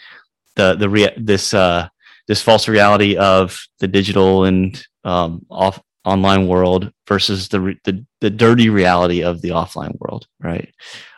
the 0.55 0.75
the 0.75 0.89
rea- 0.89 1.13
this 1.17 1.53
uh, 1.53 1.89
this 2.27 2.41
false 2.41 2.67
reality 2.67 3.17
of 3.17 3.59
the 3.79 3.87
digital 3.87 4.45
and 4.45 4.81
um, 5.03 5.45
off 5.49 5.81
online 6.05 6.47
world 6.47 6.91
versus 7.07 7.49
the, 7.49 7.75
the 7.83 8.05
the 8.21 8.29
dirty 8.29 8.69
reality 8.69 9.21
of 9.21 9.41
the 9.41 9.49
offline 9.49 9.97
world, 9.99 10.27
right? 10.39 10.73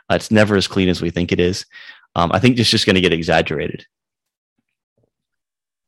Uh, 0.10 0.16
it's 0.16 0.32
never 0.32 0.56
as 0.56 0.68
clean 0.68 0.90
as 0.90 1.02
we 1.02 1.10
think 1.10 1.32
it 1.32 1.40
is. 1.40 1.66
Um, 2.16 2.32
I 2.32 2.40
think 2.40 2.60
it's 2.60 2.70
just 2.70 2.86
going 2.86 2.96
to 2.96 3.02
get 3.02 3.14
exaggerated. 3.14 3.86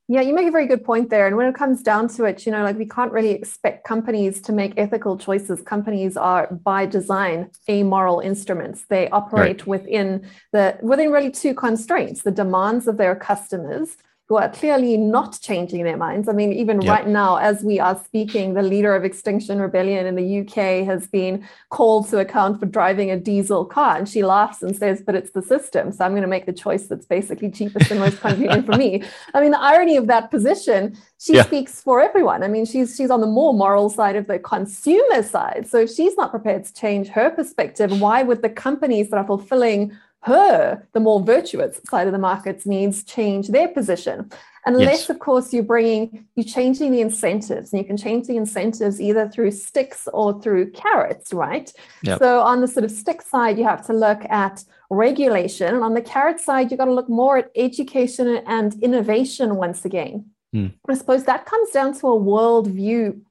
Yeah, 0.08 0.22
you 0.22 0.36
make 0.36 0.48
a 0.48 0.52
very 0.52 0.68
good 0.68 0.84
point 0.84 1.10
there. 1.10 1.26
And 1.26 1.36
when 1.36 1.48
it 1.48 1.56
comes 1.56 1.82
down 1.82 2.10
to 2.10 2.26
it, 2.26 2.46
you 2.46 2.52
know, 2.52 2.64
like 2.64 2.78
we 2.78 2.86
can't 2.86 3.12
really 3.12 3.32
expect 3.32 3.88
companies 3.88 4.40
to 4.42 4.52
make 4.52 4.74
ethical 4.78 5.18
choices. 5.18 5.62
Companies 5.62 6.16
are 6.16 6.48
by 6.48 6.86
design 6.86 7.50
amoral 7.68 8.20
instruments. 8.20 8.86
They 8.88 9.10
operate 9.10 9.62
right. 9.62 9.68
within 9.68 10.30
the 10.52 10.78
within 10.84 11.12
really 11.12 11.32
two 11.32 11.56
constraints: 11.56 12.22
the 12.22 12.32
demands 12.32 12.88
of 12.88 12.98
their 12.98 13.16
customers 13.16 13.98
who 14.28 14.38
are 14.38 14.50
clearly 14.50 14.98
not 14.98 15.40
changing 15.40 15.84
their 15.84 15.98
minds. 15.98 16.28
I 16.28 16.34
mean, 16.34 16.52
even 16.52 16.82
yep. 16.82 16.92
right 16.92 17.08
now, 17.08 17.36
as 17.36 17.64
we 17.64 17.80
are 17.80 18.00
speaking, 18.04 18.56
the 18.56 18.64
leader 18.64 18.96
of 18.96 19.04
Extinction 19.04 19.60
Rebellion 19.60 20.08
in 20.08 20.16
the 20.16 20.40
UK 20.40 20.84
has 20.86 21.08
been 21.08 21.48
called 21.70 22.10
to 22.10 22.18
account 22.18 22.60
for 22.60 22.66
driving 22.66 23.12
a 23.12 23.20
diesel 23.20 23.66
car. 23.66 23.98
And 23.98 24.10
she 24.10 24.24
laughs 24.24 24.64
and 24.64 24.76
says, 24.76 25.04
But 25.06 25.14
it's 25.14 25.30
the 25.30 25.44
system. 25.44 25.92
So 25.92 26.04
I'm 26.04 26.12
going 26.12 26.24
to 26.24 26.28
make 26.28 26.48
the 26.48 26.54
choice 26.54 26.88
that's 26.88 27.06
basically 27.06 27.52
cheapest 27.52 27.92
and 27.92 28.00
most 28.00 28.20
convenient 28.20 28.66
for 28.66 28.76
me. 28.76 29.04
I 29.36 29.42
mean, 29.42 29.52
the 29.52 29.62
irony 29.62 29.96
of 29.96 30.08
that 30.08 30.32
position, 30.32 30.98
she 31.20 31.36
yeah. 31.36 31.46
speaks 31.46 31.80
for 31.82 32.02
everyone. 32.02 32.42
I 32.42 32.48
mean, 32.48 32.66
she's 32.66 32.96
she's 32.96 33.12
on 33.12 33.22
the 33.22 33.28
more 33.28 33.54
moral 33.54 33.92
side 33.92 34.16
of 34.16 34.26
the 34.26 34.40
consumer 34.40 35.22
side. 35.22 35.68
So 35.70 35.82
if 35.82 35.92
she's 35.92 36.18
not 36.18 36.32
prepared 36.32 36.66
to 36.66 36.74
change 36.74 37.10
her 37.10 37.30
perspective, 37.30 38.02
why 38.02 38.24
would 38.24 38.42
the 38.42 38.50
companies 38.50 39.12
that 39.12 39.18
are 39.18 39.28
fulfilling 39.28 39.96
her, 40.26 40.88
the 40.94 41.00
more 41.00 41.22
virtuous 41.22 41.80
side 41.88 42.08
of 42.08 42.14
the 42.14 42.20
market's 42.20 42.66
needs, 42.66 43.04
change 43.04 43.50
their 43.50 43.68
position. 43.68 44.32
Unless, 44.66 45.02
yes. 45.02 45.10
of 45.12 45.20
course, 45.20 45.54
you're 45.54 45.62
bringing, 45.62 46.26
you're 46.36 46.44
changing 46.44 46.92
the 46.92 47.02
incentives, 47.02 47.72
and 47.72 47.80
you 47.80 47.86
can 47.86 47.98
change 47.98 48.26
the 48.26 48.36
incentives 48.36 49.00
either 49.00 49.30
through 49.30 49.52
sticks 49.52 50.08
or 50.12 50.42
through 50.42 50.72
carrots, 50.72 51.32
right? 51.32 51.72
Yep. 52.02 52.18
So, 52.18 52.40
on 52.40 52.62
the 52.62 52.68
sort 52.68 52.84
of 52.84 52.90
stick 52.90 53.22
side, 53.22 53.60
you 53.60 53.64
have 53.66 53.86
to 53.86 53.94
look 53.94 54.26
at 54.26 54.64
regulation. 54.90 55.76
And 55.76 55.84
on 55.84 55.94
the 55.94 56.02
carrot 56.02 56.40
side, 56.40 56.72
you've 56.72 56.80
got 56.80 56.86
to 56.86 56.94
look 56.94 57.10
more 57.10 57.38
at 57.38 57.52
education 57.56 58.42
and 58.48 58.74
innovation 58.82 59.56
once 59.58 59.86
again. 59.86 60.26
Hmm. 60.52 60.68
I 60.90 60.96
suppose 60.96 61.26
that 61.26 61.46
comes 61.46 61.70
down 61.70 61.94
to 62.00 62.08
a 62.08 62.20
worldview 62.20 63.22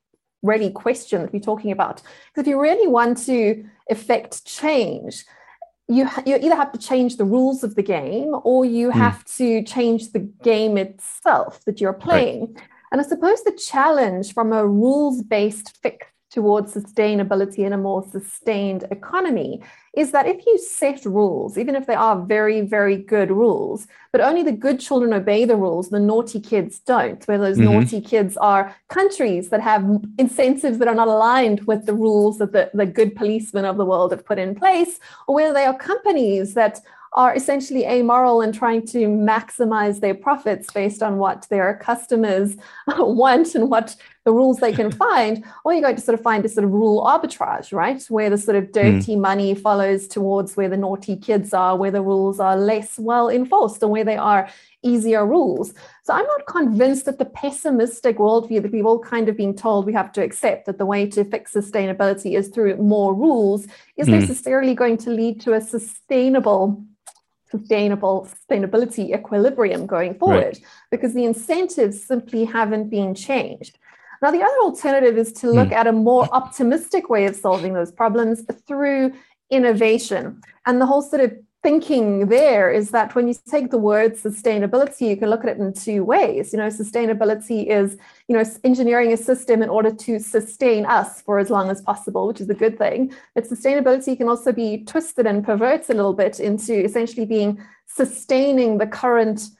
ready 0.43 0.71
question 0.71 1.23
that 1.23 1.33
we're 1.33 1.41
talking 1.41 1.73
about. 1.73 1.97
Because 1.97 2.43
if 2.43 2.47
you 2.47 2.61
really 2.61 2.87
want 2.87 3.19
to 3.27 3.65
effect 3.91 4.45
change, 4.45 5.25
you 5.88 6.09
you 6.25 6.37
either 6.37 6.57
have 6.57 6.73
to 6.73 6.79
change 6.79 7.16
the 7.16 7.25
rules 7.25 7.62
of 7.62 7.75
the 7.75 7.83
game 7.83 8.35
or 8.44 8.64
you 8.64 8.88
mm. 8.88 8.94
have 8.94 9.25
to 9.37 9.62
change 9.64 10.12
the 10.12 10.20
game 10.42 10.79
itself 10.79 11.62
that 11.64 11.81
you're 11.81 11.92
playing. 11.92 12.55
Right. 12.55 12.64
And 12.92 13.01
I 13.01 13.05
suppose 13.05 13.42
the 13.42 13.53
challenge 13.53 14.33
from 14.33 14.53
a 14.53 14.66
rules 14.66 15.23
based 15.23 15.77
fix 15.83 16.07
towards 16.31 16.75
sustainability 16.75 17.64
and 17.64 17.75
a 17.75 17.79
more 17.79 18.05
sustained 18.11 18.85
economy 18.90 19.62
is 19.97 20.11
that 20.13 20.27
if 20.27 20.45
you 20.47 20.59
set 20.59 21.05
rules, 21.05 21.57
even 21.57 21.75
if 21.77 21.87
they 21.87 21.95
are 21.95 22.21
very, 22.25 22.61
very 22.61 22.97
good 22.97 23.31
rules, 23.31 23.87
but 24.13 24.21
only 24.21 24.43
the 24.43 24.53
good 24.53 24.81
children 24.81 25.13
obey 25.13 25.45
the 25.45 25.57
rules, 25.57 25.91
the 25.91 26.01
naughty 26.01 26.41
kids 26.41 26.81
don't, 26.81 27.27
where 27.27 27.39
those 27.39 27.59
mm-hmm. 27.59 27.73
naughty 27.73 28.01
kids 28.01 28.37
are 28.37 28.75
countries 28.89 29.51
that 29.51 29.61
have 29.61 29.85
incentives 30.19 30.79
that 30.79 30.89
are 30.89 30.95
not 30.95 31.09
aligned 31.09 31.61
with 31.67 31.87
the 31.87 31.95
rules 31.95 32.39
that 32.39 32.53
the, 32.53 32.71
the 32.75 32.87
good 32.87 33.15
policemen 33.15 33.65
of 33.65 33.77
the 33.77 33.85
world 33.85 34.11
have 34.11 34.25
put 34.25 34.39
in 34.39 34.55
place, 34.55 34.99
or 35.29 35.35
whether 35.35 35.55
they 35.55 35.65
are 35.65 35.77
companies 35.77 36.55
that 36.55 36.81
are 37.15 37.35
essentially 37.37 37.87
amoral 37.87 38.41
and 38.41 38.53
trying 38.53 38.85
to 38.85 39.07
maximize 39.07 40.01
their 40.01 40.15
profits 40.15 40.73
based 40.73 41.03
on 41.03 41.17
what 41.17 41.47
their 41.49 41.77
customers 41.77 42.57
want 42.99 43.55
and 43.55 43.71
what 43.71 43.95
the 44.25 44.33
rules 44.33 44.59
they 44.59 44.73
can 44.73 44.91
find, 45.05 45.45
or 45.65 45.73
you're 45.73 45.83
going 45.83 45.97
to 45.97 46.03
sort 46.03 46.19
of 46.19 46.23
find 46.23 46.45
this 46.45 46.55
sort 46.55 46.65
of 46.65 46.73
rule 46.73 47.05
arbitrage, 47.05 47.73
right? 47.73 48.03
Where 48.09 48.31
the 48.31 48.39
sort 48.39 48.57
of 48.57 48.73
dirty 48.73 49.17
mm. 49.17 49.21
money 49.21 49.55
follows 49.55 50.09
towards 50.09 50.57
where 50.57 50.69
the 50.69 50.77
naughty 50.77 51.17
kids 51.17 51.55
are, 51.55 51.77
where 51.77 51.91
the 51.91 52.03
rules 52.03 52.41
are 52.41 52.57
less 52.57 52.99
well 52.99 53.29
enforced, 53.29 53.83
and 53.83 53.91
where 53.93 54.05
they 54.05 54.17
are 54.17 54.49
easier 54.83 55.27
rules. 55.27 55.73
So 56.05 56.13
I'm 56.13 56.27
not 56.27 56.47
convinced 56.47 57.07
that 57.07 57.19
the 57.19 57.25
pessimistic 57.25 58.19
worldview 58.19 58.63
that 58.63 58.73
we've 58.73 58.85
all 58.85 58.99
kind 58.99 59.29
of 59.29 59.37
been 59.37 59.55
told 59.55 59.87
we 59.87 59.95
have 59.95 60.13
to 60.13 60.23
accept 60.23 60.67
that 60.67 60.79
the 60.79 60.87
way 60.87 61.07
to 61.07 61.25
fix 61.25 61.55
sustainability 61.55 62.37
is 62.37 62.49
through 62.49 62.77
more 62.77 63.15
rules 63.15 63.67
is 63.97 64.09
mm. 64.09 64.21
necessarily 64.21 64.75
going 64.75 64.99
to 64.99 65.11
lead 65.11 65.41
to 65.41 65.55
a 65.55 65.61
sustainable 65.61 66.85
sustainable 67.51 68.27
sustainability 68.27 69.15
equilibrium 69.15 69.87
going 69.87 70.15
forward 70.15 70.45
right. 70.45 70.61
because 70.91 71.15
the 71.15 71.25
incentives 71.25 72.03
simply 72.03 72.45
haven't 72.45 72.89
been 72.89 73.15
changed. 73.15 73.79
Now, 74.25 74.31
the 74.31 74.43
other 74.43 74.57
alternative 74.63 75.19
is 75.19 75.35
to 75.35 75.51
look 75.51 75.69
mm. 75.69 75.73
at 75.73 75.87
a 75.87 75.93
more 75.93 76.27
optimistic 76.33 77.11
way 77.11 77.27
of 77.27 77.37
solving 77.37 77.75
those 77.75 77.93
problems 77.93 78.43
through 78.67 79.13
innovation. 79.51 80.41
And 80.65 80.81
the 80.81 80.87
whole 80.87 81.03
sort 81.03 81.21
of 81.21 81.37
thinking 81.63 82.29
there 82.29 82.71
is 82.71 82.91
that 82.93 83.15
when 83.15 83.29
you 83.29 83.35
take 83.51 83.71
the 83.71 83.77
word 83.77 84.15
sustainability, 84.15 85.11
you 85.11 85.19
can 85.19 85.29
look 85.29 85.45
at 85.45 85.51
it 85.51 85.59
in 85.59 85.75
two 85.75 86.05
ways. 86.05 86.55
You 86.55 86.59
know, 86.59 86.69
sustainability 86.69 87.67
is, 87.67 87.99
you 88.27 88.35
know, 88.35 88.43
engineering 88.65 89.13
a 89.13 89.19
system 89.19 89.61
in 89.61 89.69
order 89.69 89.93
to 89.93 90.19
sustain 90.19 90.87
us 90.87 91.21
for 91.21 91.39
as 91.39 91.51
long 91.51 91.69
as 91.69 91.83
possible, 91.83 92.27
which 92.27 92.41
is 92.41 92.49
a 92.49 92.55
good 92.55 92.79
thing. 92.79 93.13
But 93.35 93.45
sustainability 93.45 94.17
can 94.17 94.31
also 94.31 94.53
be 94.53 94.85
twisted 94.87 95.27
and 95.27 95.45
perverts 95.45 95.91
a 95.91 95.95
little 95.95 96.15
bit 96.15 96.41
into 96.41 96.73
essentially 96.73 97.27
being 97.27 97.63
sustaining 97.85 98.79
the 98.79 98.87
current 98.87 99.51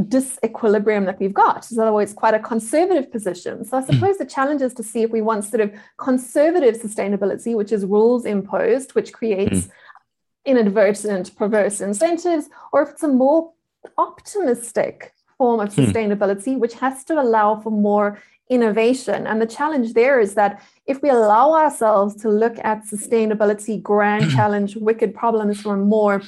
disequilibrium 0.00 1.04
that 1.06 1.20
we've 1.20 1.34
got. 1.34 1.64
So, 1.64 1.76
in 1.76 1.80
other 1.80 1.92
words, 1.92 2.12
quite 2.12 2.34
a 2.34 2.38
conservative 2.38 3.10
position. 3.10 3.64
So, 3.64 3.76
I 3.76 3.82
hmm. 3.82 3.92
suppose 3.92 4.18
the 4.18 4.26
challenge 4.26 4.62
is 4.62 4.74
to 4.74 4.82
see 4.82 5.02
if 5.02 5.10
we 5.10 5.22
want 5.22 5.44
sort 5.44 5.60
of 5.60 5.72
conservative 5.98 6.76
sustainability, 6.80 7.54
which 7.54 7.72
is 7.72 7.84
rules 7.84 8.24
imposed, 8.24 8.94
which 8.94 9.12
creates 9.12 9.66
mm 9.66 9.70
inadvertent, 10.44 11.36
perverse 11.36 11.80
incentives, 11.80 12.48
or 12.72 12.82
if 12.82 12.90
it's 12.90 13.02
a 13.02 13.08
more 13.08 13.52
optimistic 13.98 15.12
form 15.38 15.60
of 15.60 15.74
hmm. 15.74 15.82
sustainability, 15.82 16.58
which 16.58 16.74
has 16.74 17.04
to 17.04 17.20
allow 17.20 17.60
for 17.60 17.70
more 17.70 18.20
innovation. 18.50 19.26
And 19.26 19.40
the 19.40 19.46
challenge 19.46 19.94
there 19.94 20.20
is 20.20 20.34
that 20.34 20.62
if 20.86 21.00
we 21.02 21.08
allow 21.08 21.52
ourselves 21.52 22.14
to 22.16 22.28
look 22.28 22.58
at 22.62 22.84
sustainability, 22.84 23.82
grand 23.82 24.30
challenge, 24.36 24.76
wicked 24.76 25.14
problems 25.14 25.60
from 25.60 25.80
a 25.80 25.84
more 25.84 26.22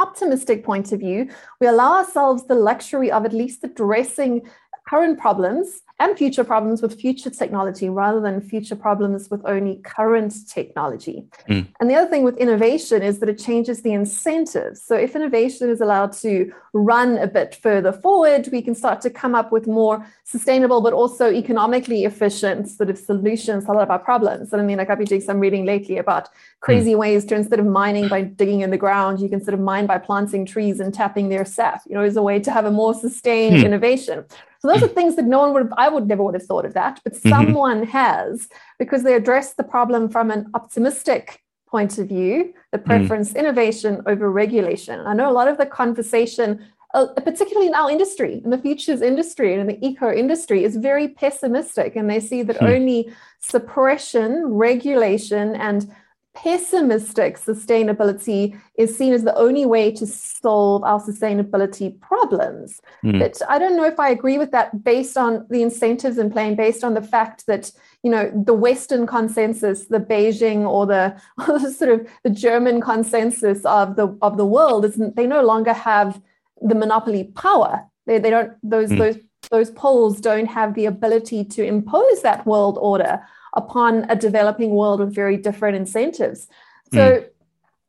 optimistic 0.00 0.64
point 0.64 0.92
of 0.92 1.00
view, 1.00 1.28
we 1.60 1.66
allow 1.66 1.98
ourselves 1.98 2.46
the 2.46 2.54
luxury 2.54 3.10
of 3.10 3.24
at 3.24 3.32
least 3.32 3.64
addressing 3.64 4.42
current 4.88 5.18
problems 5.18 5.82
and 6.00 6.16
future 6.16 6.42
problems 6.42 6.80
with 6.80 6.98
future 6.98 7.28
technology 7.28 7.90
rather 7.90 8.20
than 8.20 8.40
future 8.40 8.74
problems 8.74 9.28
with 9.30 9.42
only 9.44 9.76
current 9.84 10.34
technology. 10.48 11.26
Mm. 11.46 11.68
And 11.78 11.90
the 11.90 11.94
other 11.94 12.08
thing 12.08 12.24
with 12.24 12.38
innovation 12.38 13.02
is 13.02 13.18
that 13.18 13.28
it 13.28 13.38
changes 13.38 13.82
the 13.82 13.92
incentives. 13.92 14.82
So 14.82 14.96
if 14.96 15.14
innovation 15.14 15.68
is 15.68 15.82
allowed 15.82 16.12
to 16.24 16.50
run 16.72 17.18
a 17.18 17.26
bit 17.26 17.54
further 17.54 17.92
forward, 17.92 18.48
we 18.50 18.62
can 18.62 18.74
start 18.74 19.02
to 19.02 19.10
come 19.10 19.34
up 19.34 19.52
with 19.52 19.66
more 19.66 20.04
sustainable 20.24 20.80
but 20.80 20.94
also 20.94 21.30
economically 21.30 22.04
efficient 22.04 22.68
sort 22.68 22.88
of 22.88 22.96
solutions 22.96 23.66
to 23.66 23.72
a 23.72 23.74
lot 23.74 23.82
of 23.82 23.90
our 23.90 23.98
problems. 23.98 24.54
And 24.54 24.62
I 24.62 24.64
mean, 24.64 24.78
like 24.78 24.88
I've 24.88 24.98
been 24.98 25.06
doing 25.06 25.20
some 25.20 25.38
reading 25.38 25.66
lately 25.66 25.98
about 25.98 26.30
crazy 26.60 26.94
mm. 26.94 26.98
ways 26.98 27.26
to 27.26 27.34
instead 27.34 27.60
of 27.60 27.66
mining 27.66 28.08
by 28.08 28.22
digging 28.22 28.62
in 28.62 28.70
the 28.70 28.78
ground, 28.78 29.20
you 29.20 29.28
can 29.28 29.44
sort 29.44 29.52
of 29.52 29.60
mine 29.60 29.84
by 29.84 29.98
planting 29.98 30.46
trees 30.46 30.80
and 30.80 30.94
tapping 30.94 31.28
their 31.28 31.44
sap, 31.44 31.82
you 31.86 31.94
know, 31.94 32.00
as 32.00 32.16
a 32.16 32.22
way 32.22 32.40
to 32.40 32.50
have 32.50 32.64
a 32.64 32.70
more 32.70 32.94
sustained 32.94 33.56
mm. 33.56 33.66
innovation. 33.66 34.24
So 34.60 34.68
those 34.68 34.82
are 34.82 34.88
things 34.88 35.16
that 35.16 35.24
no 35.24 35.38
one 35.38 35.54
would 35.54 35.62
have, 35.62 35.72
I 35.76 35.88
would 35.88 36.06
never 36.06 36.22
would 36.22 36.34
have 36.34 36.44
thought 36.44 36.66
of 36.66 36.74
that, 36.74 37.00
but 37.02 37.14
mm-hmm. 37.14 37.28
someone 37.30 37.82
has 37.84 38.48
because 38.78 39.02
they 39.02 39.14
address 39.14 39.54
the 39.54 39.64
problem 39.64 40.08
from 40.10 40.30
an 40.30 40.50
optimistic 40.54 41.40
point 41.70 41.98
of 41.98 42.08
view, 42.08 42.52
the 42.72 42.78
mm. 42.78 42.84
preference 42.84 43.32
mm. 43.32 43.38
innovation 43.38 44.02
over 44.06 44.30
regulation. 44.30 45.00
I 45.06 45.14
know 45.14 45.30
a 45.30 45.32
lot 45.32 45.48
of 45.48 45.56
the 45.56 45.66
conversation, 45.66 46.66
uh, 46.94 47.06
particularly 47.24 47.68
in 47.68 47.74
our 47.74 47.90
industry, 47.90 48.42
in 48.44 48.50
the 48.50 48.58
futures 48.58 49.00
industry 49.00 49.52
and 49.52 49.62
in 49.62 49.66
the 49.68 49.86
eco 49.86 50.12
industry, 50.12 50.64
is 50.64 50.76
very 50.76 51.08
pessimistic, 51.08 51.96
and 51.96 52.10
they 52.10 52.20
see 52.20 52.42
that 52.42 52.58
mm. 52.58 52.68
only 52.68 53.12
suppression, 53.38 54.44
regulation, 54.46 55.54
and 55.56 55.94
pessimistic 56.34 57.36
sustainability 57.36 58.58
is 58.76 58.96
seen 58.96 59.12
as 59.12 59.24
the 59.24 59.36
only 59.36 59.66
way 59.66 59.90
to 59.90 60.06
solve 60.06 60.84
our 60.84 61.00
sustainability 61.00 61.98
problems. 62.00 62.80
Mm. 63.04 63.18
But 63.18 63.42
I 63.48 63.58
don't 63.58 63.76
know 63.76 63.84
if 63.84 63.98
I 63.98 64.10
agree 64.10 64.38
with 64.38 64.52
that 64.52 64.84
based 64.84 65.16
on 65.16 65.46
the 65.50 65.62
incentives 65.62 66.18
in 66.18 66.30
play 66.30 66.46
and 66.46 66.56
based 66.56 66.84
on 66.84 66.94
the 66.94 67.02
fact 67.02 67.46
that 67.46 67.72
you 68.02 68.10
know 68.10 68.30
the 68.44 68.54
Western 68.54 69.06
consensus, 69.06 69.86
the 69.86 70.00
Beijing 70.00 70.66
or 70.66 70.86
the, 70.86 71.20
or 71.48 71.58
the 71.58 71.70
sort 71.70 71.90
of 71.90 72.08
the 72.22 72.30
German 72.30 72.80
consensus 72.80 73.64
of 73.64 73.96
the 73.96 74.16
of 74.22 74.36
the 74.36 74.46
world 74.46 74.84
is 74.84 75.00
they 75.16 75.26
no 75.26 75.42
longer 75.42 75.72
have 75.72 76.20
the 76.62 76.74
monopoly 76.74 77.24
power. 77.24 77.84
They, 78.06 78.18
they 78.18 78.30
don't 78.30 78.52
those 78.62 78.90
mm. 78.90 78.98
those 78.98 79.18
those 79.50 79.70
poles 79.70 80.20
don't 80.20 80.46
have 80.46 80.74
the 80.74 80.86
ability 80.86 81.44
to 81.44 81.64
impose 81.64 82.22
that 82.22 82.46
world 82.46 82.78
order 82.80 83.20
upon 83.54 84.06
a 84.08 84.16
developing 84.16 84.70
world 84.70 85.00
with 85.00 85.14
very 85.14 85.36
different 85.36 85.76
incentives. 85.76 86.48
So 86.92 86.98
mm. 86.98 87.28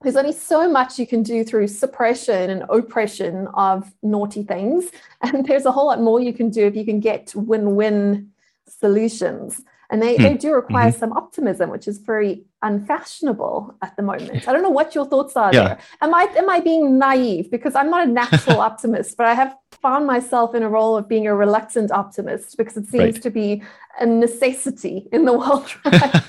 there's 0.02 0.16
only 0.16 0.34
so 0.34 0.70
much 0.70 1.00
you 1.00 1.08
can 1.08 1.24
do 1.24 1.44
through 1.44 1.68
suppression 1.68 2.50
and 2.50 2.64
oppression 2.70 3.48
of 3.54 3.92
naughty 4.02 4.44
things. 4.44 4.92
And 5.22 5.46
there's 5.46 5.66
a 5.66 5.72
whole 5.72 5.86
lot 5.88 6.02
more 6.02 6.20
you 6.20 6.34
can 6.34 6.50
do 6.50 6.66
if 6.66 6.76
you 6.76 6.84
can 6.84 7.00
get 7.00 7.34
win 7.36 7.76
win 7.76 8.32
solutions. 8.68 9.62
And 9.92 10.02
they, 10.02 10.16
mm. 10.16 10.22
they 10.24 10.34
do 10.36 10.54
require 10.54 10.90
mm-hmm. 10.90 11.00
some 11.00 11.14
optimism, 11.14 11.70
which 11.70 11.88
is 11.88 11.98
very 11.98 12.46
unfashionable 12.62 13.76
at 13.82 13.96
the 13.98 14.04
moment. 14.04 14.48
I 14.48 14.54
don't 14.54 14.64
know 14.64 14.70
what 14.70 14.96
your 14.96 15.06
thoughts 15.06 15.36
are 15.36 15.54
yeah. 15.54 15.64
there. 15.64 15.80
Am 16.02 16.14
I 16.14 16.24
am 16.38 16.50
I 16.50 16.62
being 16.62 16.98
naive? 16.98 17.52
Because 17.52 17.76
I'm 17.76 17.90
not 17.90 18.08
a 18.08 18.12
natural 18.12 18.62
optimist, 18.70 19.18
but 19.18 19.26
I 19.26 19.34
have 19.34 19.56
found 19.82 20.06
myself 20.06 20.54
in 20.56 20.64
a 20.64 20.70
role 20.70 20.96
of 20.98 21.08
being 21.08 21.28
a 21.28 21.36
reluctant 21.36 21.92
optimist 21.92 22.58
because 22.58 22.78
it 22.78 22.86
seems 22.88 23.16
right. 23.16 23.22
to 23.22 23.30
be 23.30 23.64
a 24.00 24.06
necessity 24.06 25.08
in 25.12 25.26
the 25.26 25.34
world 25.38 25.74
right 25.86 26.24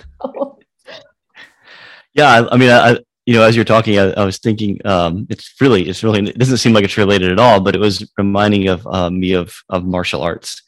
yeah, 2.15 2.29
I, 2.29 2.55
I 2.55 2.57
mean, 2.57 2.71
I, 2.71 2.99
you 3.27 3.35
know, 3.35 3.43
as 3.43 3.57
you're 3.57 3.65
talking, 3.65 3.99
I, 3.99 4.13
I 4.13 4.25
was 4.25 4.39
thinking, 4.39 4.85
um, 4.85 5.27
it's 5.31 5.55
really, 5.61 5.89
it's 5.89 6.03
really, 6.03 6.29
it 6.29 6.39
doesn't 6.39 6.59
seem 6.59 6.73
like 6.73 6.85
it's 6.85 6.97
related 6.97 7.31
at 7.31 7.39
all, 7.39 7.61
but 7.61 7.75
it 7.75 7.81
was 7.81 8.11
reminding 8.19 8.69
of 8.69 8.87
uh, 8.87 9.11
me 9.11 9.33
of 9.33 9.55
of 9.69 9.85
martial 9.85 10.23
arts, 10.23 10.63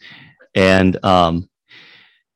and 0.54 1.02
um, 1.04 1.48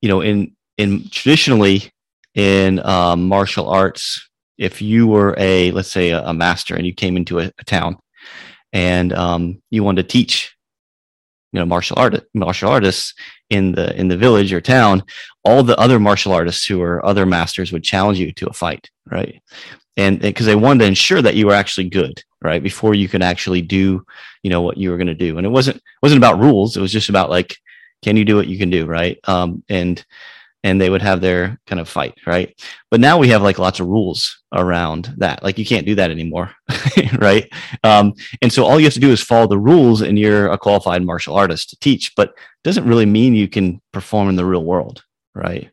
you 0.02 0.08
know, 0.08 0.20
in 0.20 0.56
in 0.76 1.08
traditionally 1.10 1.90
in 2.34 2.84
um, 2.84 3.28
martial 3.28 3.68
arts, 3.68 4.28
if 4.58 4.82
you 4.82 5.06
were 5.06 5.34
a 5.38 5.70
let's 5.70 5.90
say 5.90 6.10
a, 6.10 6.22
a 6.24 6.34
master 6.34 6.74
and 6.74 6.86
you 6.86 6.92
came 6.92 7.16
into 7.16 7.38
a, 7.38 7.50
a 7.58 7.64
town 7.64 7.96
and 8.72 9.12
um, 9.12 9.62
you 9.70 9.82
wanted 9.82 10.02
to 10.02 10.08
teach 10.08 10.56
you 11.52 11.60
know 11.60 11.66
martial 11.66 11.98
art 11.98 12.26
martial 12.34 12.70
artists 12.70 13.14
in 13.50 13.72
the 13.72 13.98
in 13.98 14.08
the 14.08 14.16
village 14.16 14.52
or 14.52 14.60
town 14.60 15.02
all 15.44 15.62
the 15.62 15.78
other 15.78 15.98
martial 15.98 16.32
artists 16.32 16.66
who 16.66 16.82
are 16.82 17.04
other 17.04 17.24
masters 17.24 17.72
would 17.72 17.82
challenge 17.82 18.18
you 18.18 18.32
to 18.32 18.46
a 18.46 18.52
fight 18.52 18.90
right? 19.10 19.40
And 19.96 20.20
because 20.20 20.46
they 20.46 20.54
wanted 20.54 20.80
to 20.80 20.86
ensure 20.86 21.22
that 21.22 21.34
you 21.34 21.46
were 21.46 21.54
actually 21.54 21.88
good 21.88 22.22
right? 22.42 22.62
Before 22.62 22.94
you 22.94 23.08
could 23.08 23.22
actually 23.22 23.62
do 23.62 24.04
you 24.42 24.50
know 24.50 24.62
what 24.62 24.76
you 24.76 24.90
were 24.90 24.96
going 24.96 25.08
to 25.08 25.14
do. 25.14 25.38
And 25.38 25.46
it 25.46 25.50
wasn't 25.50 25.82
wasn't 26.02 26.18
about 26.18 26.38
rules. 26.38 26.76
It 26.76 26.80
was 26.80 26.92
just 26.92 27.08
about 27.08 27.30
like 27.30 27.56
can 28.02 28.16
you 28.16 28.24
do 28.24 28.36
what 28.36 28.48
you 28.48 28.58
can 28.58 28.70
do 28.70 28.86
right? 28.86 29.18
Um 29.24 29.64
and 29.68 30.04
and 30.68 30.78
they 30.78 30.90
would 30.90 31.00
have 31.00 31.22
their 31.22 31.58
kind 31.66 31.80
of 31.80 31.88
fight, 31.88 32.14
right? 32.26 32.54
But 32.90 33.00
now 33.00 33.16
we 33.16 33.28
have 33.28 33.42
like 33.42 33.58
lots 33.58 33.80
of 33.80 33.86
rules 33.86 34.38
around 34.52 35.14
that. 35.16 35.42
Like 35.42 35.56
you 35.56 35.64
can't 35.64 35.86
do 35.86 35.94
that 35.94 36.10
anymore, 36.10 36.54
right? 37.18 37.50
Um, 37.82 38.12
and 38.42 38.52
so 38.52 38.66
all 38.66 38.78
you 38.78 38.84
have 38.84 38.92
to 38.94 39.00
do 39.00 39.10
is 39.10 39.22
follow 39.22 39.46
the 39.46 39.58
rules, 39.58 40.02
and 40.02 40.18
you're 40.18 40.48
a 40.50 40.58
qualified 40.58 41.02
martial 41.02 41.34
artist 41.34 41.70
to 41.70 41.78
teach. 41.78 42.14
But 42.16 42.34
doesn't 42.64 42.86
really 42.86 43.06
mean 43.06 43.34
you 43.34 43.48
can 43.48 43.80
perform 43.92 44.28
in 44.28 44.36
the 44.36 44.44
real 44.44 44.64
world, 44.64 45.02
right? 45.34 45.70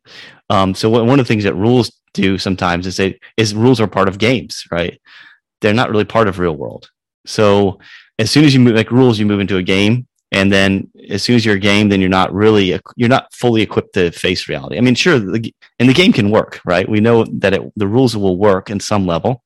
Um, 0.50 0.74
so 0.74 0.90
one 0.90 1.20
of 1.20 1.26
the 1.26 1.28
things 1.28 1.44
that 1.44 1.56
rules 1.56 1.92
do 2.14 2.38
sometimes 2.38 2.88
is 2.88 2.96
say 2.96 3.20
is 3.36 3.54
rules 3.54 3.82
are 3.82 3.88
part 3.88 4.08
of 4.08 4.18
games, 4.18 4.64
right? 4.72 5.00
They're 5.60 5.74
not 5.74 5.90
really 5.90 6.06
part 6.06 6.30
of 6.30 6.40
real 6.40 6.56
world. 6.56 6.90
So 7.26 7.80
as 8.18 8.32
soon 8.32 8.46
as 8.46 8.54
you 8.54 8.62
move 8.62 8.76
like 8.76 8.92
rules, 8.92 9.20
you 9.20 9.26
move 9.26 9.42
into 9.42 9.58
a 9.58 9.64
game 9.64 10.08
and 10.36 10.52
then 10.52 10.90
as 11.10 11.24
soon 11.24 11.36
as 11.36 11.46
you're 11.46 11.56
a 11.56 11.60
game 11.60 11.90
then 11.90 12.00
you're 12.02 12.10
not 12.10 12.34
really 12.34 12.80
you're 12.96 13.10
not 13.10 13.34
fully 13.34 13.62
equipped 13.62 13.94
to 13.94 14.12
face 14.12 14.48
reality. 14.50 14.78
I 14.78 14.82
mean 14.82 14.96
sure 14.96 15.18
the, 15.20 15.54
and 15.80 15.90
the 15.90 15.94
game 15.94 16.14
can 16.14 16.30
work 16.30 16.60
right? 16.66 16.88
We 16.88 17.00
know 17.00 17.24
that 17.24 17.54
it, 17.54 17.62
the 17.76 17.88
rules 17.88 18.16
will 18.16 18.38
work 18.38 18.70
in 18.70 18.80
some 18.80 19.06
level 19.06 19.44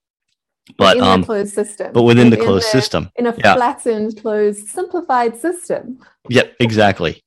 but 0.77 0.97
in 0.97 1.03
um 1.03 1.23
closed 1.23 1.53
system. 1.53 1.91
but 1.93 2.03
within 2.03 2.29
the 2.29 2.37
closed 2.37 2.67
the, 2.67 2.71
system. 2.71 3.11
in 3.15 3.27
a 3.27 3.35
yeah. 3.37 3.55
flattened 3.55 4.21
closed 4.21 4.67
simplified 4.67 5.37
system. 5.37 5.99
Yeah 6.27 6.43
exactly. 6.59 7.23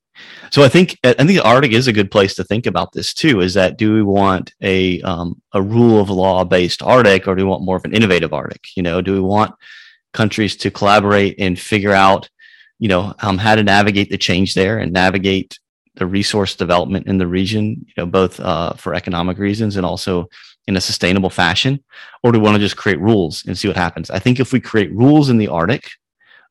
So 0.50 0.62
i 0.62 0.68
think 0.68 0.98
i 1.04 1.12
think 1.12 1.30
the 1.30 1.40
arctic 1.40 1.72
is 1.72 1.86
a 1.86 1.92
good 1.92 2.10
place 2.10 2.34
to 2.34 2.44
think 2.44 2.66
about 2.66 2.92
this 2.92 3.14
too 3.14 3.40
is 3.40 3.54
that 3.54 3.78
do 3.78 3.94
we 3.94 4.02
want 4.02 4.54
a 4.60 5.00
um, 5.02 5.40
a 5.52 5.62
rule 5.62 6.00
of 6.00 6.10
law 6.10 6.44
based 6.44 6.82
arctic 6.82 7.26
or 7.26 7.34
do 7.34 7.44
we 7.44 7.50
want 7.50 7.64
more 7.64 7.76
of 7.76 7.84
an 7.84 7.94
innovative 7.94 8.32
arctic? 8.32 8.64
You 8.76 8.82
know 8.82 9.00
do 9.00 9.12
we 9.12 9.20
want 9.20 9.54
countries 10.12 10.56
to 10.56 10.70
collaborate 10.70 11.36
and 11.38 11.58
figure 11.58 11.92
out 11.92 12.28
you 12.82 12.88
know 12.88 13.14
um, 13.20 13.38
how 13.38 13.54
to 13.54 13.62
navigate 13.62 14.10
the 14.10 14.18
change 14.28 14.54
there 14.54 14.78
and 14.78 14.92
navigate 14.92 15.58
the 15.96 16.06
resource 16.06 16.54
development 16.54 17.06
in 17.06 17.18
the 17.18 17.26
region 17.38 17.64
you 17.88 17.94
know 17.98 18.06
both 18.06 18.40
uh, 18.40 18.72
for 18.74 18.94
economic 18.94 19.38
reasons 19.38 19.76
and 19.76 19.86
also 19.86 20.28
in 20.68 20.76
a 20.76 20.80
sustainable 20.80 21.30
fashion? 21.30 21.82
Or 22.22 22.30
do 22.30 22.38
we 22.38 22.44
want 22.44 22.54
to 22.54 22.66
just 22.66 22.76
create 22.76 23.00
rules 23.00 23.44
and 23.46 23.58
see 23.58 23.66
what 23.66 23.76
happens? 23.76 24.10
I 24.10 24.20
think 24.20 24.38
if 24.38 24.52
we 24.52 24.60
create 24.60 24.94
rules 24.94 25.28
in 25.28 25.38
the 25.38 25.48
arctic 25.48 25.84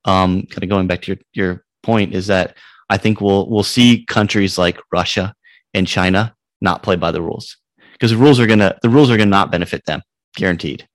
um, 0.05 0.43
kind 0.49 0.63
of 0.63 0.69
going 0.69 0.87
back 0.87 1.01
to 1.03 1.11
your, 1.11 1.17
your 1.33 1.65
point 1.83 2.13
is 2.13 2.27
that 2.27 2.57
i 2.89 2.97
think 2.97 3.21
we'll 3.21 3.49
we'll 3.49 3.63
see 3.63 4.05
countries 4.05 4.57
like 4.57 4.79
russia 4.91 5.33
and 5.73 5.87
china 5.87 6.35
not 6.61 6.83
play 6.83 6.95
by 6.95 7.11
the 7.11 7.21
rules. 7.21 7.57
Because 7.93 8.11
the 8.11 8.17
rules 8.17 8.39
are 8.39 8.47
gonna 8.47 8.77
the 8.81 8.89
rules 8.89 9.09
are 9.09 9.17
gonna 9.17 9.29
not 9.29 9.51
benefit 9.51 9.85
them 9.85 10.01
guaranteed 10.35 10.87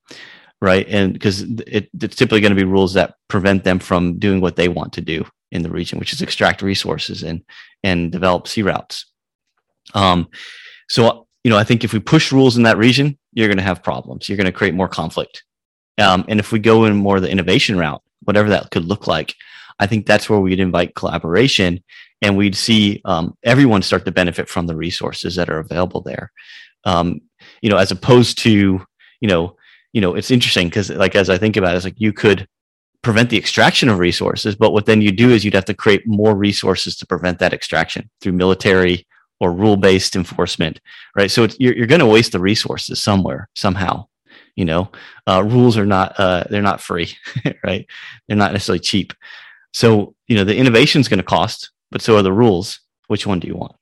right? 0.60 0.86
And 0.88 1.12
because 1.12 1.42
it, 1.42 1.88
it's 2.00 2.16
typically 2.16 2.40
going 2.40 2.54
to 2.54 2.56
be 2.56 2.64
rules 2.64 2.94
that 2.94 3.14
prevent 3.28 3.64
them 3.64 3.78
from 3.78 4.18
doing 4.18 4.40
what 4.40 4.56
they 4.56 4.68
want 4.68 4.92
to 4.94 5.00
do 5.00 5.24
in 5.52 5.62
the 5.62 5.70
region, 5.70 5.98
which 5.98 6.12
is 6.12 6.22
extract 6.22 6.62
resources 6.62 7.22
and 7.22 7.42
and 7.82 8.10
develop 8.10 8.48
sea 8.48 8.62
routes. 8.62 9.06
Um, 9.94 10.28
so 10.88 11.26
you 11.44 11.50
know, 11.50 11.58
I 11.58 11.64
think 11.64 11.84
if 11.84 11.92
we 11.92 12.00
push 12.00 12.32
rules 12.32 12.56
in 12.56 12.64
that 12.64 12.76
region, 12.76 13.16
you're 13.32 13.46
going 13.46 13.58
to 13.58 13.62
have 13.62 13.82
problems. 13.82 14.28
You're 14.28 14.36
going 14.36 14.46
to 14.46 14.52
create 14.52 14.74
more 14.74 14.88
conflict. 14.88 15.44
Um, 15.98 16.24
and 16.28 16.40
if 16.40 16.52
we 16.52 16.58
go 16.58 16.84
in 16.84 16.96
more 16.96 17.20
the 17.20 17.30
innovation 17.30 17.78
route, 17.78 18.02
whatever 18.24 18.48
that 18.48 18.70
could 18.70 18.84
look 18.84 19.06
like, 19.06 19.34
I 19.78 19.86
think 19.86 20.06
that's 20.06 20.28
where 20.28 20.40
we'd 20.40 20.60
invite 20.60 20.94
collaboration 20.94 21.82
and 22.22 22.36
we'd 22.36 22.56
see 22.56 23.00
um, 23.04 23.36
everyone 23.44 23.82
start 23.82 24.04
to 24.06 24.10
benefit 24.10 24.48
from 24.48 24.66
the 24.66 24.76
resources 24.76 25.36
that 25.36 25.50
are 25.50 25.58
available 25.58 26.00
there. 26.00 26.32
Um, 26.84 27.20
you 27.60 27.70
know, 27.70 27.76
as 27.76 27.90
opposed 27.90 28.38
to, 28.38 28.84
you 29.20 29.28
know, 29.28 29.55
you 29.96 30.02
know, 30.02 30.14
it's 30.14 30.30
interesting 30.30 30.68
because 30.68 30.90
like 30.90 31.14
as 31.14 31.30
I 31.30 31.38
think 31.38 31.56
about 31.56 31.72
it, 31.72 31.76
it's 31.76 31.86
like 31.86 31.94
you 31.96 32.12
could 32.12 32.46
prevent 33.00 33.30
the 33.30 33.38
extraction 33.38 33.88
of 33.88 33.98
resources, 33.98 34.54
but 34.54 34.72
what 34.74 34.84
then 34.84 35.00
you 35.00 35.10
do 35.10 35.30
is 35.30 35.42
you'd 35.42 35.54
have 35.54 35.64
to 35.64 35.72
create 35.72 36.06
more 36.06 36.36
resources 36.36 36.94
to 36.96 37.06
prevent 37.06 37.38
that 37.38 37.54
extraction 37.54 38.10
through 38.20 38.32
military 38.32 39.06
or 39.40 39.54
rule-based 39.54 40.14
enforcement, 40.14 40.82
right? 41.16 41.30
So 41.30 41.48
you're, 41.58 41.74
you're 41.74 41.86
going 41.86 42.00
to 42.00 42.06
waste 42.06 42.32
the 42.32 42.40
resources 42.40 43.02
somewhere, 43.02 43.48
somehow. 43.54 44.06
You 44.54 44.66
know, 44.66 44.90
uh, 45.26 45.42
rules 45.42 45.78
are 45.78 45.86
not 45.86 46.20
uh, 46.20 46.44
they're 46.50 46.60
not 46.60 46.82
free, 46.82 47.16
right? 47.64 47.86
They're 48.28 48.36
not 48.36 48.52
necessarily 48.52 48.80
cheap. 48.80 49.14
So 49.72 50.14
you 50.28 50.36
know, 50.36 50.44
the 50.44 50.56
innovation 50.56 51.00
is 51.00 51.08
going 51.08 51.20
to 51.20 51.24
cost, 51.24 51.70
but 51.90 52.02
so 52.02 52.18
are 52.18 52.22
the 52.22 52.34
rules. 52.34 52.80
Which 53.06 53.26
one 53.26 53.40
do 53.40 53.48
you 53.48 53.56
want? 53.56 53.76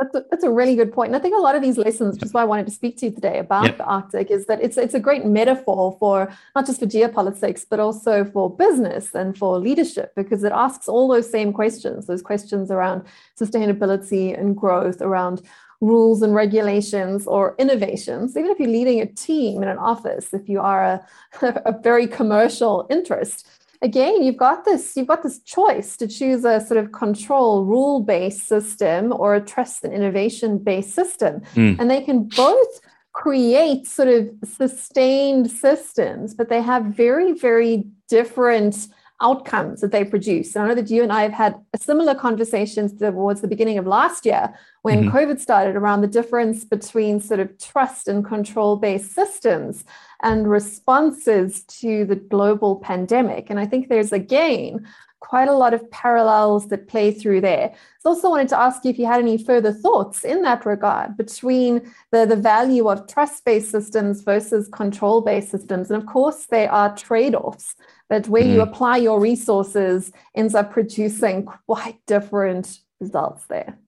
That's 0.00 0.14
a, 0.16 0.24
that's 0.28 0.44
a 0.44 0.50
really 0.50 0.74
good 0.74 0.92
point. 0.92 1.10
And 1.10 1.16
I 1.16 1.20
think 1.20 1.36
a 1.36 1.40
lot 1.40 1.54
of 1.54 1.62
these 1.62 1.78
lessons, 1.78 2.16
which 2.16 2.24
is 2.24 2.32
why 2.32 2.42
I 2.42 2.44
wanted 2.44 2.66
to 2.66 2.72
speak 2.72 2.96
to 2.98 3.06
you 3.06 3.12
today 3.12 3.38
about 3.38 3.66
yep. 3.66 3.76
the 3.78 3.84
Arctic, 3.84 4.28
is 4.30 4.46
that 4.46 4.60
it's 4.60 4.76
it's 4.76 4.94
a 4.94 5.00
great 5.00 5.24
metaphor 5.24 5.96
for 6.00 6.32
not 6.56 6.66
just 6.66 6.80
for 6.80 6.86
geopolitics, 6.86 7.64
but 7.68 7.78
also 7.78 8.24
for 8.24 8.54
business 8.54 9.14
and 9.14 9.38
for 9.38 9.58
leadership, 9.58 10.12
because 10.16 10.42
it 10.42 10.50
asks 10.52 10.88
all 10.88 11.06
those 11.06 11.30
same 11.30 11.52
questions, 11.52 12.06
those 12.06 12.22
questions 12.22 12.72
around 12.72 13.04
sustainability 13.38 14.38
and 14.38 14.56
growth, 14.56 15.00
around 15.00 15.42
rules 15.80 16.22
and 16.22 16.34
regulations 16.34 17.26
or 17.26 17.54
innovations. 17.58 18.36
Even 18.36 18.50
if 18.50 18.58
you're 18.58 18.68
leading 18.68 19.00
a 19.00 19.06
team 19.06 19.62
in 19.62 19.68
an 19.68 19.78
office, 19.78 20.32
if 20.32 20.48
you 20.48 20.60
are 20.60 20.82
a, 20.84 21.06
a 21.66 21.78
very 21.82 22.06
commercial 22.08 22.86
interest, 22.90 23.46
again 23.84 24.22
you've 24.22 24.36
got 24.36 24.64
this 24.64 24.96
you've 24.96 25.06
got 25.06 25.22
this 25.22 25.38
choice 25.40 25.96
to 25.96 26.08
choose 26.08 26.44
a 26.44 26.60
sort 26.60 26.78
of 26.82 26.90
control 26.90 27.64
rule 27.64 28.00
based 28.00 28.48
system 28.48 29.12
or 29.12 29.34
a 29.34 29.40
trust 29.40 29.84
and 29.84 29.92
innovation 29.92 30.58
based 30.58 30.92
system 30.92 31.40
mm. 31.54 31.78
and 31.78 31.90
they 31.90 32.00
can 32.00 32.24
both 32.24 32.80
create 33.12 33.86
sort 33.86 34.08
of 34.08 34.28
sustained 34.42 35.50
systems 35.50 36.34
but 36.34 36.48
they 36.48 36.62
have 36.62 36.84
very 36.86 37.32
very 37.32 37.84
different 38.08 38.88
outcomes 39.20 39.80
that 39.80 39.92
they 39.92 40.04
produce. 40.04 40.54
And 40.54 40.64
I 40.64 40.68
know 40.68 40.74
that 40.74 40.90
you 40.90 41.02
and 41.02 41.12
I 41.12 41.22
have 41.22 41.32
had 41.32 41.54
similar 41.76 42.14
conversations 42.14 42.92
towards 42.98 43.40
the 43.40 43.48
beginning 43.48 43.78
of 43.78 43.86
last 43.86 44.26
year 44.26 44.52
when 44.82 45.04
mm-hmm. 45.04 45.16
COVID 45.16 45.40
started 45.40 45.76
around 45.76 46.00
the 46.00 46.08
difference 46.08 46.64
between 46.64 47.20
sort 47.20 47.40
of 47.40 47.56
trust 47.58 48.08
and 48.08 48.24
control 48.24 48.76
based 48.76 49.12
systems 49.12 49.84
and 50.24 50.50
responses 50.50 51.62
to 51.64 52.04
the 52.06 52.16
global 52.16 52.76
pandemic. 52.76 53.50
And 53.50 53.60
I 53.60 53.66
think 53.66 53.88
there's 53.88 54.12
again 54.12 54.86
quite 55.20 55.48
a 55.48 55.54
lot 55.54 55.72
of 55.72 55.90
parallels 55.90 56.68
that 56.68 56.88
play 56.88 57.10
through 57.10 57.40
there. 57.40 57.74
So 58.00 58.10
also 58.10 58.28
wanted 58.30 58.48
to 58.48 58.58
ask 58.58 58.84
you 58.84 58.90
if 58.90 58.98
you 58.98 59.06
had 59.06 59.20
any 59.20 59.42
further 59.42 59.72
thoughts 59.72 60.24
in 60.24 60.42
that 60.42 60.66
regard 60.66 61.16
between 61.16 61.92
the, 62.12 62.26
the 62.26 62.36
value 62.36 62.88
of 62.88 63.06
trust-based 63.06 63.70
systems 63.70 64.22
versus 64.22 64.68
control-based 64.68 65.50
systems. 65.50 65.90
And 65.90 66.02
of 66.02 66.06
course, 66.06 66.46
there 66.46 66.70
are 66.70 66.94
trade-offs 66.96 67.74
that 68.10 68.28
where 68.28 68.42
mm. 68.42 68.52
you 68.52 68.60
apply 68.60 68.98
your 68.98 69.18
resources 69.18 70.12
ends 70.34 70.54
up 70.54 70.70
producing 70.70 71.46
quite 71.66 71.98
different 72.06 72.78
results 73.00 73.46
there. 73.46 73.78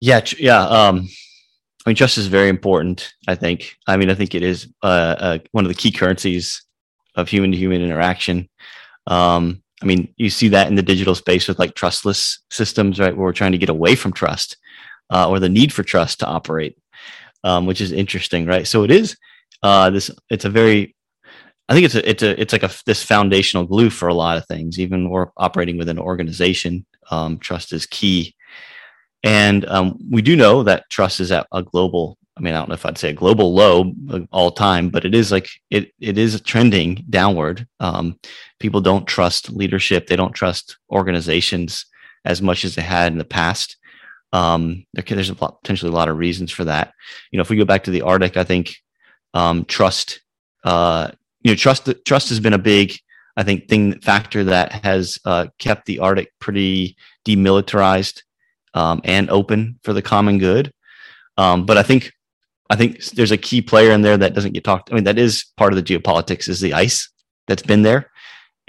Yeah, 0.00 0.20
yeah. 0.38 0.62
Um, 0.62 1.08
I 1.86 1.90
mean, 1.90 1.96
trust 1.96 2.18
is 2.18 2.26
very 2.26 2.48
important. 2.48 3.14
I 3.28 3.36
think. 3.36 3.76
I 3.86 3.96
mean, 3.96 4.10
I 4.10 4.14
think 4.14 4.34
it 4.34 4.42
is 4.42 4.68
uh, 4.82 5.16
uh, 5.18 5.38
one 5.52 5.64
of 5.64 5.68
the 5.68 5.74
key 5.74 5.92
currencies 5.92 6.62
of 7.14 7.28
human 7.28 7.52
to 7.52 7.56
human 7.56 7.80
interaction. 7.80 8.48
Um, 9.06 9.62
I 9.82 9.86
mean, 9.86 10.12
you 10.16 10.28
see 10.30 10.48
that 10.48 10.68
in 10.68 10.74
the 10.74 10.82
digital 10.82 11.14
space 11.14 11.46
with 11.46 11.58
like 11.58 11.74
trustless 11.74 12.40
systems, 12.50 12.98
right? 12.98 13.16
Where 13.16 13.26
we're 13.26 13.32
trying 13.32 13.52
to 13.52 13.58
get 13.58 13.68
away 13.68 13.94
from 13.94 14.12
trust 14.12 14.56
uh, 15.10 15.28
or 15.28 15.38
the 15.38 15.48
need 15.48 15.72
for 15.72 15.82
trust 15.82 16.20
to 16.20 16.26
operate, 16.26 16.76
um, 17.44 17.66
which 17.66 17.80
is 17.80 17.92
interesting, 17.92 18.46
right? 18.46 18.66
So 18.66 18.82
it 18.82 18.90
is 18.90 19.16
uh, 19.62 19.90
this. 19.90 20.10
It's 20.28 20.44
a 20.44 20.50
very 20.50 20.96
I 21.68 21.74
think 21.74 21.86
it's 21.86 21.94
a 21.94 22.08
it's 22.08 22.22
a 22.22 22.40
it's 22.40 22.52
like 22.52 22.62
a 22.62 22.70
this 22.86 23.02
foundational 23.02 23.64
glue 23.64 23.90
for 23.90 24.08
a 24.08 24.14
lot 24.14 24.38
of 24.38 24.46
things. 24.46 24.78
Even 24.78 25.10
we're 25.10 25.28
operating 25.36 25.76
within 25.76 25.98
an 25.98 26.04
organization, 26.04 26.86
um, 27.10 27.38
trust 27.38 27.72
is 27.72 27.86
key, 27.86 28.34
and 29.26 29.64
um, 29.66 29.98
we 30.08 30.22
do 30.22 30.36
know 30.36 30.62
that 30.62 30.88
trust 30.88 31.18
is 31.18 31.32
at 31.32 31.48
a 31.52 31.60
global. 31.60 32.16
I 32.36 32.40
mean, 32.40 32.54
I 32.54 32.58
don't 32.58 32.68
know 32.68 32.74
if 32.74 32.86
I'd 32.86 32.96
say 32.96 33.10
a 33.10 33.14
global 33.14 33.54
low 33.54 33.92
all 34.30 34.52
time, 34.52 34.88
but 34.88 35.04
it 35.04 35.14
is 35.14 35.32
like 35.32 35.48
it 35.70 35.92
it 36.00 36.16
is 36.16 36.40
trending 36.42 37.04
downward. 37.10 37.66
Um, 37.80 38.20
people 38.60 38.80
don't 38.80 39.06
trust 39.06 39.50
leadership; 39.50 40.06
they 40.06 40.14
don't 40.14 40.32
trust 40.32 40.76
organizations 40.92 41.86
as 42.24 42.40
much 42.40 42.64
as 42.64 42.76
they 42.76 42.82
had 42.82 43.10
in 43.10 43.18
the 43.18 43.24
past. 43.24 43.76
Um, 44.32 44.86
there, 44.92 45.02
there's 45.08 45.30
a 45.30 45.36
lot, 45.40 45.60
potentially 45.60 45.90
a 45.90 45.94
lot 45.94 46.08
of 46.08 46.18
reasons 46.18 46.52
for 46.52 46.64
that. 46.64 46.92
You 47.32 47.38
know, 47.38 47.42
if 47.42 47.50
we 47.50 47.56
go 47.56 47.64
back 47.64 47.84
to 47.84 47.90
the 47.90 48.02
Arctic, 48.02 48.36
I 48.36 48.44
think 48.44 48.76
um, 49.34 49.64
trust. 49.64 50.20
Uh, 50.62 51.10
you 51.42 51.50
know, 51.50 51.56
trust 51.56 51.88
trust 52.04 52.28
has 52.28 52.38
been 52.38 52.52
a 52.52 52.58
big, 52.58 52.96
I 53.36 53.42
think, 53.42 53.68
thing 53.68 53.98
factor 54.00 54.44
that 54.44 54.70
has 54.84 55.18
uh, 55.24 55.48
kept 55.58 55.86
the 55.86 55.98
Arctic 55.98 56.32
pretty 56.38 56.96
demilitarized 57.24 58.22
um, 58.76 59.00
and 59.04 59.28
open 59.30 59.80
for 59.82 59.92
the 59.92 60.02
common 60.02 60.38
good. 60.38 60.72
Um, 61.38 61.66
but 61.66 61.76
I 61.76 61.82
think 61.82 62.12
I 62.68 62.76
think 62.76 63.02
there's 63.10 63.32
a 63.32 63.36
key 63.36 63.62
player 63.62 63.90
in 63.90 64.02
there 64.02 64.16
that 64.16 64.34
doesn't 64.34 64.52
get 64.52 64.64
talked. 64.64 64.90
I 64.90 64.94
mean, 64.94 65.04
that 65.04 65.18
is 65.18 65.46
part 65.56 65.72
of 65.72 65.76
the 65.76 65.82
geopolitics 65.82 66.48
is 66.48 66.60
the 66.60 66.74
ice 66.74 67.08
that's 67.48 67.62
been 67.62 67.82
there, 67.82 68.10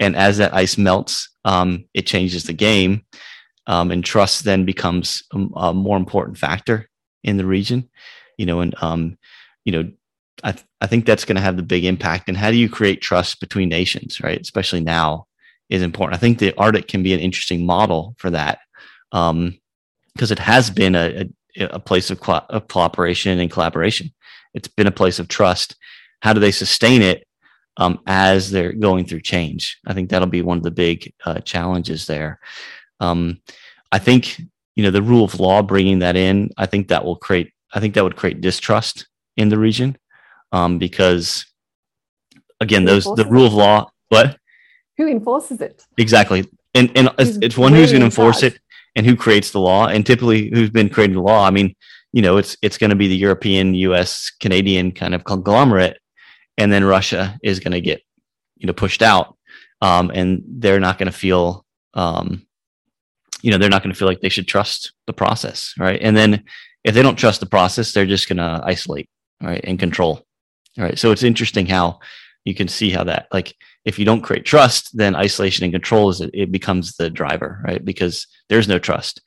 and 0.00 0.16
as 0.16 0.38
that 0.38 0.54
ice 0.54 0.78
melts, 0.78 1.28
um, 1.44 1.84
it 1.94 2.06
changes 2.06 2.44
the 2.44 2.52
game, 2.52 3.04
um, 3.66 3.90
and 3.90 4.04
trust 4.04 4.44
then 4.44 4.64
becomes 4.64 5.22
a, 5.32 5.38
a, 5.56 5.74
more 5.74 5.96
important 5.96 6.38
factor 6.38 6.88
in 7.22 7.36
the 7.36 7.46
region. 7.46 7.88
You 8.38 8.46
know, 8.46 8.60
and 8.60 8.74
um, 8.80 9.18
you 9.64 9.72
know, 9.72 9.90
I 10.42 10.52
th- 10.52 10.64
I 10.80 10.86
think 10.86 11.04
that's 11.04 11.24
going 11.24 11.36
to 11.36 11.42
have 11.42 11.56
the 11.56 11.62
big 11.62 11.84
impact. 11.84 12.28
And 12.28 12.36
how 12.36 12.50
do 12.50 12.56
you 12.56 12.70
create 12.70 13.02
trust 13.02 13.40
between 13.40 13.68
nations, 13.68 14.20
right? 14.20 14.40
Especially 14.40 14.80
now, 14.80 15.26
is 15.68 15.82
important. 15.82 16.16
I 16.16 16.20
think 16.20 16.38
the 16.38 16.56
Arctic 16.56 16.88
can 16.88 17.02
be 17.02 17.12
an 17.12 17.20
interesting 17.20 17.66
model 17.66 18.14
for 18.18 18.30
that, 18.30 18.60
because 20.14 20.30
it 20.30 20.38
has 20.38 20.70
been 20.70 20.94
a, 20.94 21.20
a 21.20 21.28
a 21.60 21.80
place 21.80 22.10
of, 22.10 22.20
co- 22.20 22.44
of 22.48 22.68
cooperation 22.68 23.38
and 23.40 23.50
collaboration. 23.50 24.12
It's 24.54 24.68
been 24.68 24.86
a 24.86 24.92
place 24.92 25.18
of 25.18 25.28
trust. 25.28 25.76
How 26.20 26.32
do 26.32 26.40
they 26.40 26.52
sustain 26.52 27.02
it 27.02 27.26
um, 27.76 28.00
as 28.06 28.50
they're 28.50 28.72
going 28.72 29.06
through 29.06 29.22
change? 29.22 29.78
I 29.86 29.94
think 29.94 30.10
that'll 30.10 30.28
be 30.28 30.42
one 30.42 30.58
of 30.58 30.64
the 30.64 30.70
big 30.70 31.12
uh, 31.24 31.40
challenges 31.40 32.06
there. 32.06 32.40
Um, 33.00 33.40
I 33.92 33.98
think 33.98 34.38
you 34.74 34.82
know 34.82 34.90
the 34.90 35.02
rule 35.02 35.24
of 35.24 35.40
law 35.40 35.62
bringing 35.62 36.00
that 36.00 36.16
in. 36.16 36.50
I 36.56 36.66
think 36.66 36.88
that 36.88 37.04
will 37.04 37.16
create. 37.16 37.52
I 37.72 37.80
think 37.80 37.94
that 37.94 38.04
would 38.04 38.16
create 38.16 38.40
distrust 38.40 39.06
in 39.36 39.48
the 39.48 39.58
region 39.58 39.96
um, 40.52 40.78
because 40.78 41.46
again, 42.60 42.84
those 42.84 43.04
the 43.04 43.26
rule 43.26 43.46
of 43.46 43.54
law. 43.54 43.90
What? 44.08 44.38
Who 44.96 45.06
enforces 45.06 45.60
it? 45.60 45.86
Exactly, 45.96 46.48
and 46.74 46.90
and 46.96 47.10
it's, 47.18 47.38
it's 47.40 47.58
one 47.58 47.72
who's 47.72 47.90
going 47.92 48.00
to 48.00 48.06
enforce 48.06 48.42
it 48.42 48.58
and 48.96 49.06
who 49.06 49.16
creates 49.16 49.50
the 49.50 49.60
law. 49.60 49.86
And 49.86 50.04
typically 50.04 50.50
who's 50.50 50.70
been 50.70 50.88
creating 50.88 51.16
the 51.16 51.22
law? 51.22 51.46
I 51.46 51.50
mean 51.50 51.74
you 52.12 52.22
know 52.22 52.38
it's 52.38 52.56
it's 52.62 52.78
going 52.78 52.88
to 52.88 52.96
be 52.96 53.06
the 53.06 53.16
european 53.16 53.74
us 53.74 54.32
canadian 54.40 54.90
kind 54.90 55.14
of 55.14 55.24
conglomerate 55.24 55.98
and 56.56 56.72
then 56.72 56.82
russia 56.82 57.38
is 57.42 57.60
going 57.60 57.72
to 57.72 57.82
get 57.82 58.00
you 58.58 58.66
know 58.66 58.72
pushed 58.72 59.02
out. 59.02 59.36
Um, 59.80 60.10
and 60.12 60.42
they're 60.44 60.80
not 60.80 60.98
going 60.98 61.10
to 61.10 61.16
feel 61.16 61.64
um, 61.94 62.46
you 63.42 63.50
know 63.50 63.58
they're 63.58 63.70
not 63.70 63.82
going 63.82 63.92
to 63.92 63.98
feel 63.98 64.08
like 64.08 64.20
they 64.20 64.28
should 64.28 64.48
trust 64.48 64.92
the 65.06 65.12
process 65.12 65.72
right? 65.78 66.00
And 66.02 66.16
then 66.16 66.44
if 66.84 66.94
they 66.94 67.02
don't 67.02 67.16
trust 67.16 67.40
the 67.40 67.46
process 67.46 67.92
they're 67.92 68.06
just 68.06 68.28
going 68.28 68.38
to 68.38 68.60
isolate 68.64 69.08
right 69.40 69.60
and 69.64 69.78
control 69.78 70.26
right? 70.76 70.98
So 70.98 71.12
it's 71.12 71.22
interesting 71.22 71.66
how 71.66 72.00
you 72.44 72.54
can 72.54 72.68
see 72.68 72.90
how 72.90 73.04
that 73.04 73.28
like 73.32 73.54
if 73.84 73.98
you 73.98 74.04
don't 74.04 74.22
create 74.22 74.44
trust, 74.44 74.96
then 74.96 75.16
isolation 75.16 75.64
and 75.64 75.72
control 75.72 76.10
is 76.10 76.20
it 76.20 76.52
becomes 76.52 76.96
the 76.96 77.10
driver, 77.10 77.60
right? 77.64 77.84
Because 77.84 78.26
there's 78.48 78.68
no 78.68 78.78
trust. 78.78 79.22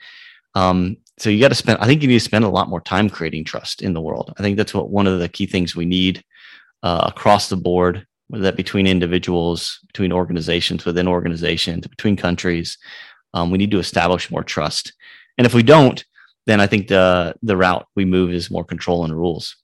Um, 0.55 0.97
so 1.17 1.29
you 1.29 1.39
got 1.39 1.49
to 1.49 1.55
spend. 1.55 1.79
I 1.79 1.85
think 1.85 2.01
you 2.01 2.07
need 2.07 2.19
to 2.19 2.19
spend 2.19 2.45
a 2.45 2.49
lot 2.49 2.69
more 2.69 2.81
time 2.81 3.09
creating 3.09 3.45
trust 3.45 3.81
in 3.81 3.93
the 3.93 4.01
world. 4.01 4.33
I 4.37 4.41
think 4.41 4.57
that's 4.57 4.73
what 4.73 4.89
one 4.89 5.07
of 5.07 5.19
the 5.19 5.29
key 5.29 5.45
things 5.45 5.75
we 5.75 5.85
need 5.85 6.23
uh, 6.83 7.03
across 7.05 7.47
the 7.47 7.57
board, 7.57 8.05
whether 8.27 8.43
that 8.43 8.57
between 8.57 8.87
individuals, 8.87 9.79
between 9.87 10.11
organizations, 10.11 10.85
within 10.85 11.07
organizations, 11.07 11.87
between 11.87 12.15
countries. 12.15 12.77
Um, 13.33 13.49
we 13.49 13.57
need 13.57 13.71
to 13.71 13.79
establish 13.79 14.29
more 14.29 14.43
trust, 14.43 14.93
and 15.37 15.47
if 15.47 15.53
we 15.53 15.63
don't, 15.63 16.03
then 16.47 16.59
I 16.59 16.67
think 16.67 16.87
the 16.87 17.35
the 17.43 17.55
route 17.55 17.87
we 17.95 18.03
move 18.03 18.31
is 18.31 18.51
more 18.51 18.65
control 18.65 19.05
and 19.05 19.15
rules 19.15 19.55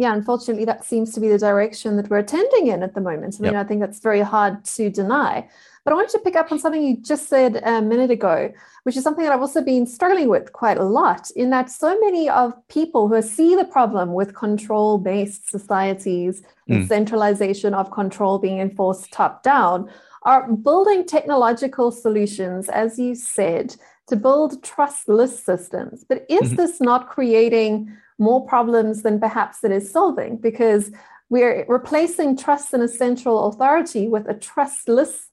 yeah, 0.00 0.14
unfortunately, 0.14 0.64
that 0.64 0.82
seems 0.82 1.12
to 1.12 1.20
be 1.20 1.28
the 1.28 1.36
direction 1.36 1.96
that 1.98 2.08
we're 2.08 2.22
tending 2.22 2.68
in 2.68 2.82
at 2.82 2.94
the 2.94 3.02
moment. 3.02 3.36
I 3.38 3.42
mean, 3.42 3.52
yep. 3.52 3.66
I 3.66 3.68
think 3.68 3.80
that's 3.82 4.00
very 4.00 4.22
hard 4.22 4.64
to 4.76 4.88
deny. 4.88 5.46
But 5.84 5.92
I 5.92 5.94
wanted 5.94 6.12
to 6.12 6.20
pick 6.20 6.36
up 6.36 6.50
on 6.50 6.58
something 6.58 6.82
you 6.82 6.96
just 6.96 7.28
said 7.28 7.60
a 7.62 7.82
minute 7.82 8.10
ago, 8.10 8.50
which 8.84 8.96
is 8.96 9.04
something 9.04 9.24
that 9.24 9.32
I've 9.34 9.42
also 9.42 9.60
been 9.62 9.86
struggling 9.86 10.30
with 10.30 10.54
quite 10.54 10.78
a 10.78 10.84
lot, 10.84 11.30
in 11.32 11.50
that 11.50 11.70
so 11.70 12.00
many 12.00 12.30
of 12.30 12.54
people 12.68 13.08
who 13.08 13.20
see 13.20 13.54
the 13.54 13.66
problem 13.66 14.14
with 14.14 14.34
control 14.34 14.96
based 14.96 15.50
societies 15.50 16.42
and 16.66 16.84
mm. 16.84 16.88
centralization 16.88 17.74
of 17.74 17.90
control 17.90 18.38
being 18.38 18.58
enforced 18.58 19.12
top 19.12 19.42
down 19.42 19.90
are 20.22 20.50
building 20.50 21.04
technological 21.04 21.90
solutions, 21.90 22.70
as 22.70 22.98
you 22.98 23.14
said, 23.14 23.76
to 24.06 24.16
build 24.16 24.62
trustless 24.62 25.44
systems. 25.44 26.04
But 26.08 26.24
is 26.30 26.40
mm-hmm. 26.40 26.56
this 26.56 26.80
not 26.80 27.10
creating 27.10 27.94
more 28.20 28.46
problems 28.46 29.02
than 29.02 29.18
perhaps 29.18 29.64
it 29.64 29.72
is 29.72 29.90
solving 29.90 30.36
because 30.36 30.92
we're 31.30 31.64
replacing 31.68 32.36
trust 32.36 32.74
in 32.74 32.82
a 32.82 32.88
central 32.88 33.48
authority 33.48 34.08
with 34.08 34.28
a 34.28 34.34
trustless 34.34 35.28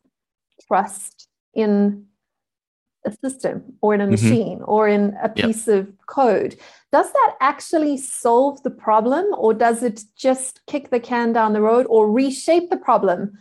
trust 0.68 1.28
in 1.54 2.06
a 3.06 3.12
system 3.24 3.64
or 3.82 3.94
in 3.94 4.02
a 4.02 4.06
mm-hmm. 4.06 4.12
machine 4.12 4.62
or 4.64 4.88
in 4.88 5.16
a 5.22 5.30
piece 5.30 5.68
yep. 5.68 5.80
of 5.80 5.94
code. 6.08 6.56
Does 6.92 7.12
that 7.12 7.36
actually 7.42 7.98
solve 7.98 8.64
the 8.64 8.70
problem 8.70 9.26
or 9.38 9.54
does 9.54 9.84
it 9.84 10.04
just 10.16 10.62
kick 10.68 10.90
the 10.90 11.00
can 11.00 11.34
down 11.34 11.54
the 11.54 11.62
road 11.62 11.86
or 11.90 12.12
reshape 12.12 12.70
the 12.70 12.78
problem 12.78 13.38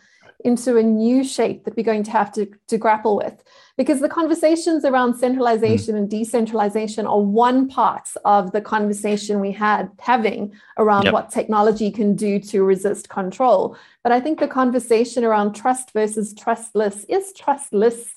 into 0.46 0.76
a 0.76 0.82
new 0.82 1.22
shape 1.24 1.64
that 1.64 1.76
we're 1.76 1.90
going 1.92 2.04
to 2.04 2.10
have 2.10 2.32
to, 2.32 2.46
to 2.68 2.78
grapple 2.78 3.16
with? 3.16 3.42
because 3.76 4.00
the 4.00 4.08
conversations 4.08 4.84
around 4.84 5.14
centralization 5.14 5.94
mm. 5.94 5.98
and 5.98 6.10
decentralization 6.10 7.06
are 7.06 7.20
one 7.20 7.68
part 7.68 8.08
of 8.24 8.52
the 8.52 8.60
conversation 8.60 9.40
we 9.40 9.52
had 9.52 9.90
having 9.98 10.52
around 10.78 11.04
yep. 11.04 11.12
what 11.12 11.30
technology 11.30 11.90
can 11.90 12.14
do 12.14 12.38
to 12.38 12.62
resist 12.62 13.08
control 13.08 13.76
but 14.02 14.12
i 14.12 14.20
think 14.20 14.40
the 14.40 14.48
conversation 14.48 15.24
around 15.24 15.54
trust 15.54 15.92
versus 15.92 16.34
trustless 16.34 17.04
is 17.04 17.32
trustless 17.34 18.14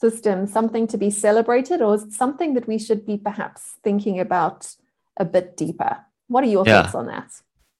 system 0.00 0.46
something 0.46 0.86
to 0.86 0.98
be 0.98 1.10
celebrated 1.10 1.80
or 1.80 1.94
is 1.94 2.04
it 2.04 2.12
something 2.12 2.54
that 2.54 2.66
we 2.66 2.78
should 2.78 3.06
be 3.06 3.16
perhaps 3.16 3.74
thinking 3.84 4.18
about 4.18 4.74
a 5.18 5.24
bit 5.24 5.56
deeper 5.56 5.98
what 6.28 6.42
are 6.42 6.48
your 6.48 6.64
yeah. 6.66 6.82
thoughts 6.82 6.94
on 6.94 7.06
that 7.06 7.30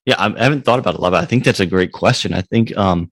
yeah 0.05 0.14
i 0.18 0.42
haven't 0.42 0.64
thought 0.64 0.78
about 0.78 0.94
it 0.94 0.98
a 0.98 1.00
lot 1.00 1.11
but 1.11 1.22
i 1.22 1.26
think 1.26 1.44
that's 1.44 1.61
a 1.61 1.66
great 1.66 1.92
question 1.92 2.32
i 2.32 2.42
think 2.42 2.76
um, 2.76 3.11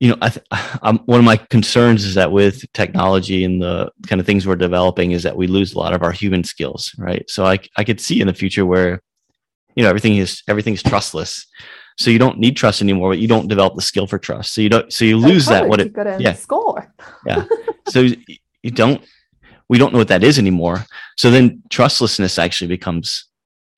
you 0.00 0.08
know, 0.08 0.16
I 0.20 0.30
th- 0.30 0.46
I'm, 0.50 0.60
um, 0.82 0.98
one 1.04 1.20
of 1.20 1.24
my 1.24 1.36
concerns 1.36 2.04
is 2.04 2.14
that 2.14 2.32
with 2.32 2.70
technology 2.72 3.44
and 3.44 3.62
the 3.62 3.92
kind 4.06 4.18
of 4.18 4.26
things 4.26 4.46
we're 4.46 4.56
developing 4.56 5.12
is 5.12 5.22
that 5.22 5.36
we 5.36 5.46
lose 5.46 5.74
a 5.74 5.78
lot 5.78 5.92
of 5.92 6.02
our 6.02 6.10
human 6.10 6.42
skills, 6.42 6.92
right? 6.98 7.28
So 7.30 7.44
I, 7.44 7.58
I 7.76 7.84
could 7.84 8.00
see 8.00 8.20
in 8.20 8.26
the 8.26 8.34
future 8.34 8.66
where, 8.66 9.02
you 9.76 9.84
know, 9.84 9.88
everything 9.88 10.16
is 10.16 10.42
everything's 10.48 10.82
trustless. 10.82 11.46
So 11.98 12.10
you 12.10 12.18
don't 12.18 12.38
need 12.38 12.56
trust 12.56 12.80
anymore, 12.80 13.10
but 13.10 13.18
you 13.18 13.28
don't 13.28 13.46
develop 13.46 13.74
the 13.74 13.82
skill 13.82 14.06
for 14.06 14.18
trust. 14.18 14.54
So 14.54 14.62
you 14.62 14.70
don't. 14.70 14.90
So 14.90 15.04
you 15.04 15.18
lose 15.18 15.46
that. 15.46 15.68
What 15.68 15.80
it? 15.80 15.92
Yeah. 16.18 16.32
Score. 16.32 16.92
yeah. 17.26 17.44
So 17.88 18.06
you 18.62 18.70
don't. 18.70 19.02
We 19.68 19.76
don't 19.76 19.92
know 19.92 19.98
what 19.98 20.08
that 20.08 20.22
is 20.22 20.38
anymore. 20.38 20.84
So 21.16 21.30
then 21.30 21.62
trustlessness 21.70 22.38
actually 22.38 22.68
becomes 22.68 23.26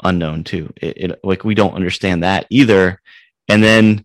unknown 0.02 0.44
too. 0.44 0.70
It, 0.76 0.96
it 0.98 1.20
like 1.24 1.44
we 1.44 1.54
don't 1.54 1.74
understand 1.74 2.22
that 2.22 2.46
either, 2.50 3.00
and 3.48 3.62
then 3.62 4.04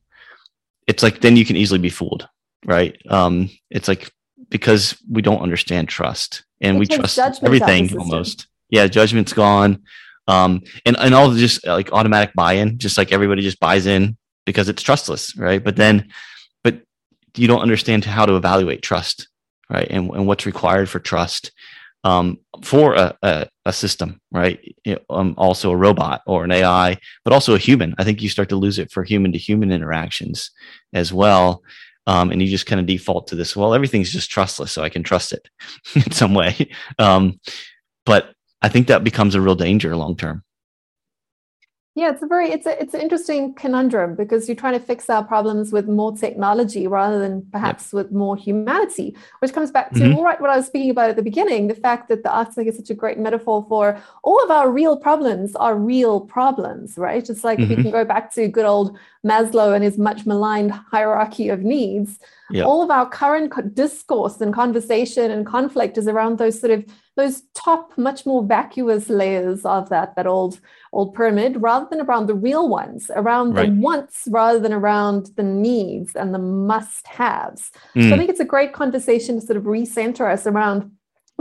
it's 0.88 1.04
like 1.04 1.22
then 1.22 1.36
you 1.36 1.46
can 1.46 1.56
easily 1.56 1.80
be 1.80 1.90
fooled, 1.90 2.28
right? 2.66 2.98
Um, 3.10 3.50
it's 3.70 3.88
like 3.88 4.12
because 4.50 4.98
we 5.10 5.22
don't 5.22 5.42
understand 5.42 5.90
trust 5.90 6.44
and 6.62 6.78
it 6.78 6.80
we 6.80 6.86
trust 6.88 7.20
everything 7.44 7.96
almost. 7.98 8.48
Yeah, 8.70 8.88
judgment's 8.88 9.34
gone. 9.34 9.84
Um, 10.28 10.62
and, 10.86 10.98
and 10.98 11.14
all 11.14 11.34
just 11.34 11.66
like 11.66 11.94
automatic 11.94 12.34
buy-in, 12.34 12.80
just 12.80 12.98
like 12.98 13.12
everybody 13.12 13.42
just 13.42 13.60
buys 13.60 13.86
in 13.86 14.18
because 14.46 14.68
it's 14.68 14.84
trustless, 14.84 15.38
right? 15.38 15.64
But 15.64 15.78
then, 15.78 16.10
but 16.64 16.82
you 17.36 17.48
don't 17.48 17.62
understand 17.62 18.04
how 18.04 18.26
to 18.26 18.36
evaluate 18.36 18.82
trust, 18.82 19.30
right? 19.70 19.88
And, 19.90 20.10
and 20.12 20.28
what's 20.28 20.46
required 20.46 20.90
for 20.90 21.00
trust 21.00 21.52
um, 22.04 22.40
for 22.64 22.94
a, 22.94 23.18
a, 23.22 23.48
a, 23.66 23.74
system, 23.74 24.22
right? 24.32 24.60
Um, 25.10 25.34
also 25.38 25.72
a 25.72 25.76
robot 25.76 26.22
or 26.26 26.44
an 26.44 26.52
AI, 26.52 26.98
but 27.24 27.34
also 27.34 27.56
a 27.56 27.60
human. 27.60 27.96
I 27.98 28.04
think 28.04 28.22
you 28.22 28.30
start 28.30 28.50
to 28.50 28.56
lose 28.56 28.80
it 28.80 28.92
for 28.92 29.04
human 29.04 29.32
to 29.32 29.38
human 29.38 29.72
interactions 29.72 30.52
as 30.94 31.12
well. 31.12 31.64
Um, 32.06 32.32
and 32.32 32.42
you 32.42 32.48
just 32.48 32.66
kind 32.66 32.80
of 32.80 32.86
default 32.86 33.28
to 33.28 33.36
this. 33.36 33.56
Well, 33.56 33.74
everything's 33.74 34.12
just 34.12 34.30
trustless, 34.30 34.72
so 34.72 34.84
I 34.84 34.90
can 34.90 35.04
trust 35.04 35.34
it 35.34 35.50
in 35.96 36.12
some 36.12 36.34
way. 36.34 36.70
Um, 36.98 37.40
but 38.06 38.34
I 38.62 38.70
think 38.70 38.88
that 38.88 39.04
becomes 39.04 39.36
a 39.36 39.42
real 39.42 39.56
danger 39.56 39.96
long 39.96 40.16
term. 40.16 40.44
Yeah, 41.98 42.12
it's 42.12 42.22
a 42.22 42.28
very 42.28 42.52
it's 42.52 42.68
a 42.68 42.80
it's 42.80 42.94
an 42.94 43.02
interesting 43.02 43.56
conundrum 43.56 44.14
because 44.14 44.48
you're 44.48 44.56
trying 44.56 44.80
to 44.80 44.80
fix 44.80 45.10
our 45.10 45.24
problems 45.24 45.72
with 45.72 45.88
more 45.88 46.16
technology 46.16 46.86
rather 46.86 47.18
than 47.18 47.42
perhaps 47.52 47.86
yep. 47.86 47.94
with 47.94 48.12
more 48.12 48.38
humanity, 48.38 49.18
which 49.40 49.52
comes 49.52 49.72
back 49.72 49.90
to 49.94 50.02
mm-hmm. 50.02 50.22
right 50.22 50.40
what 50.40 50.52
I 50.52 50.58
was 50.58 50.68
speaking 50.68 50.92
about 50.92 51.10
at 51.10 51.16
the 51.16 51.24
beginning, 51.24 51.70
the 51.70 51.74
fact 51.74 52.08
that 52.10 52.22
the 52.22 52.32
Arctic 52.32 52.68
is 52.68 52.78
such 52.78 52.92
a 52.92 52.94
great 52.94 53.18
metaphor 53.18 53.66
for 53.68 54.00
all 54.22 54.44
of 54.44 54.52
our 54.52 54.70
real 54.70 54.96
problems 54.96 55.56
are 55.56 55.76
real 55.76 56.22
problems, 56.22 57.00
right? 57.00 57.28
It's 57.28 57.44
like 57.44 57.58
mm-hmm. 57.58 57.64
if 57.64 57.70
you 57.72 57.76
mm-hmm. 57.78 57.84
can 57.86 57.92
go 57.92 58.06
back 58.06 58.32
to 58.36 58.48
good 58.48 58.66
old 58.66 58.96
Maslow 59.26 59.74
and 59.74 59.84
his 59.84 59.98
much 59.98 60.28
maligned 60.28 60.74
hierarchy 60.74 61.50
of 61.50 61.62
needs, 61.64 62.20
yep. 62.52 62.68
all 62.68 62.84
of 62.84 62.92
our 62.92 63.10
current 63.10 63.74
discourse 63.74 64.40
and 64.40 64.54
conversation 64.54 65.32
and 65.32 65.48
conflict 65.48 65.98
is 65.98 66.08
around 66.08 66.38
those 66.38 66.60
sort 66.60 66.70
of 66.70 66.86
those 67.18 67.42
top, 67.56 67.98
much 67.98 68.26
more 68.26 68.44
vacuous 68.44 69.10
layers 69.10 69.66
of 69.66 69.90
that 69.90 70.16
that 70.16 70.28
old 70.28 70.60
old 70.94 71.14
pyramid, 71.14 71.62
rather 71.62 71.88
than 71.90 72.00
around 72.00 72.28
the 72.28 72.36
real 72.36 72.70
ones, 72.70 73.12
around 73.16 73.56
right. 73.56 73.70
the 73.70 73.82
wants 73.82 74.28
rather 74.30 74.60
than 74.60 74.72
around 74.72 75.32
the 75.36 75.44
needs 75.44 76.16
and 76.16 76.34
the 76.34 76.40
must-haves. 76.40 77.72
Mm. 77.96 78.04
So 78.04 78.08
I 78.08 78.12
mm. 78.12 78.18
think 78.18 78.30
it's 78.30 78.40
a 78.40 78.46
great 78.46 78.72
conversation 78.72 79.40
to 79.40 79.46
sort 79.46 79.58
of 79.58 79.64
recenter 79.64 80.32
us 80.32 80.48
around 80.48 80.92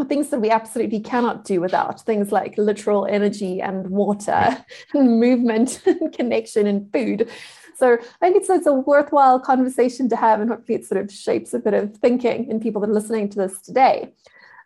things 0.05 0.29
that 0.29 0.41
we 0.41 0.51
absolutely 0.51 1.01
cannot 1.01 1.45
do 1.45 1.61
without 1.61 2.01
things 2.03 2.31
like 2.33 2.59
literal 2.59 3.07
energy 3.07 3.61
and 3.63 3.89
water 3.89 4.65
and 4.95 5.21
movement 5.21 5.81
and 5.87 6.13
connection 6.13 6.67
and 6.67 6.93
food 6.93 7.31
so 7.75 7.95
i 8.21 8.27
think 8.27 8.37
it's, 8.37 8.51
it's 8.51 8.67
a 8.67 8.73
worthwhile 8.75 9.41
conversation 9.41 10.07
to 10.07 10.15
have 10.15 10.39
and 10.39 10.51
hopefully 10.51 10.77
it 10.77 10.85
sort 10.85 11.03
of 11.03 11.11
shapes 11.11 11.55
a 11.55 11.59
bit 11.59 11.73
of 11.73 11.97
thinking 11.97 12.47
in 12.51 12.61
people 12.61 12.79
that 12.81 12.91
are 12.91 12.93
listening 12.93 13.27
to 13.27 13.39
this 13.39 13.59
today 13.63 14.13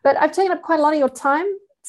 but 0.03 0.17
i've 0.19 0.33
taken 0.33 0.53
up 0.53 0.63
quite 0.63 0.79
a 0.79 0.83
lot 0.83 0.93
of 0.93 0.99
your 0.99 1.09
time 1.09 1.47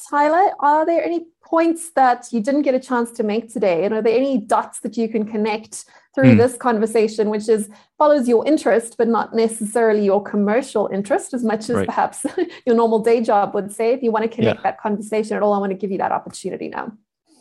tyler 0.10 0.52
are 0.60 0.86
there 0.86 1.04
any 1.04 1.26
points 1.44 1.92
that 1.92 2.28
you 2.32 2.40
didn't 2.40 2.62
get 2.62 2.74
a 2.74 2.80
chance 2.80 3.12
to 3.12 3.24
make 3.24 3.52
today 3.52 3.84
and 3.84 3.94
are 3.94 4.02
there 4.02 4.16
any 4.16 4.38
dots 4.38 4.80
that 4.80 4.98
you 4.98 5.10
can 5.10 5.26
connect 5.26 5.86
through 6.14 6.34
mm. 6.34 6.38
this 6.38 6.58
conversation, 6.58 7.30
which 7.30 7.48
is 7.48 7.70
follows 7.98 8.28
your 8.28 8.46
interest, 8.46 8.96
but 8.98 9.08
not 9.08 9.34
necessarily 9.34 10.04
your 10.04 10.22
commercial 10.22 10.90
interest 10.92 11.34
as 11.34 11.44
much 11.44 11.70
as 11.70 11.78
right. 11.78 11.88
perhaps 11.88 12.26
your 12.66 12.76
normal 12.76 13.00
day 13.00 13.22
job 13.22 13.54
would 13.54 13.72
say. 13.72 13.94
If 13.94 14.04
you 14.04 14.12
want 14.12 14.30
to 14.30 14.36
connect 14.36 14.60
yeah. 14.60 14.64
that 14.64 14.80
conversation 14.80 15.38
at 15.38 15.44
all, 15.44 15.54
I 15.54 15.60
want 15.60 15.72
to 15.72 15.78
give 15.78 15.92
you 15.92 15.98
that 16.00 16.12
opportunity 16.12 16.68
now. 16.68 16.92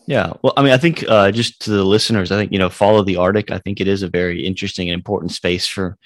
Yeah, 0.06 0.32
well, 0.42 0.52
I 0.56 0.62
mean, 0.62 0.72
I 0.72 0.78
think 0.78 1.04
uh, 1.08 1.30
just 1.30 1.60
to 1.62 1.70
the 1.70 1.84
listeners, 1.84 2.32
I 2.32 2.36
think 2.36 2.52
you 2.52 2.58
know, 2.58 2.70
follow 2.70 3.02
the 3.02 3.16
Arctic. 3.16 3.50
I 3.50 3.58
think 3.58 3.80
it 3.80 3.88
is 3.88 4.02
a 4.02 4.08
very 4.08 4.44
interesting 4.44 4.88
and 4.88 4.94
important 4.94 5.32
space 5.32 5.66
for 5.66 5.96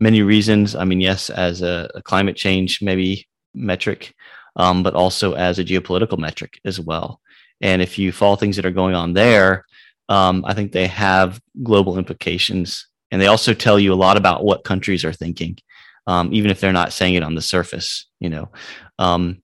many 0.00 0.22
reasons. 0.22 0.74
I 0.74 0.84
mean, 0.84 1.00
yes, 1.00 1.30
as 1.30 1.62
a, 1.62 1.88
a 1.94 2.02
climate 2.02 2.36
change 2.36 2.82
maybe 2.82 3.26
metric, 3.54 4.14
um, 4.56 4.82
but 4.82 4.94
also 4.94 5.34
as 5.34 5.58
a 5.58 5.64
geopolitical 5.64 6.18
metric 6.18 6.60
as 6.64 6.78
well. 6.80 7.20
And 7.60 7.80
if 7.80 7.98
you 7.98 8.12
follow 8.12 8.36
things 8.36 8.56
that 8.56 8.66
are 8.66 8.70
going 8.70 8.94
on 8.94 9.12
there, 9.12 9.64
um, 10.08 10.44
I 10.46 10.54
think 10.54 10.72
they 10.72 10.88
have 10.88 11.40
global 11.62 11.96
implications, 11.98 12.88
and 13.10 13.20
they 13.20 13.28
also 13.28 13.54
tell 13.54 13.78
you 13.78 13.92
a 13.92 13.94
lot 13.94 14.16
about 14.16 14.44
what 14.44 14.64
countries 14.64 15.04
are 15.04 15.12
thinking, 15.12 15.58
um, 16.06 16.34
even 16.34 16.50
if 16.50 16.60
they're 16.60 16.72
not 16.72 16.92
saying 16.92 17.14
it 17.14 17.22
on 17.22 17.34
the 17.34 17.42
surface. 17.42 18.06
You 18.18 18.30
know, 18.30 18.50
um, 18.98 19.42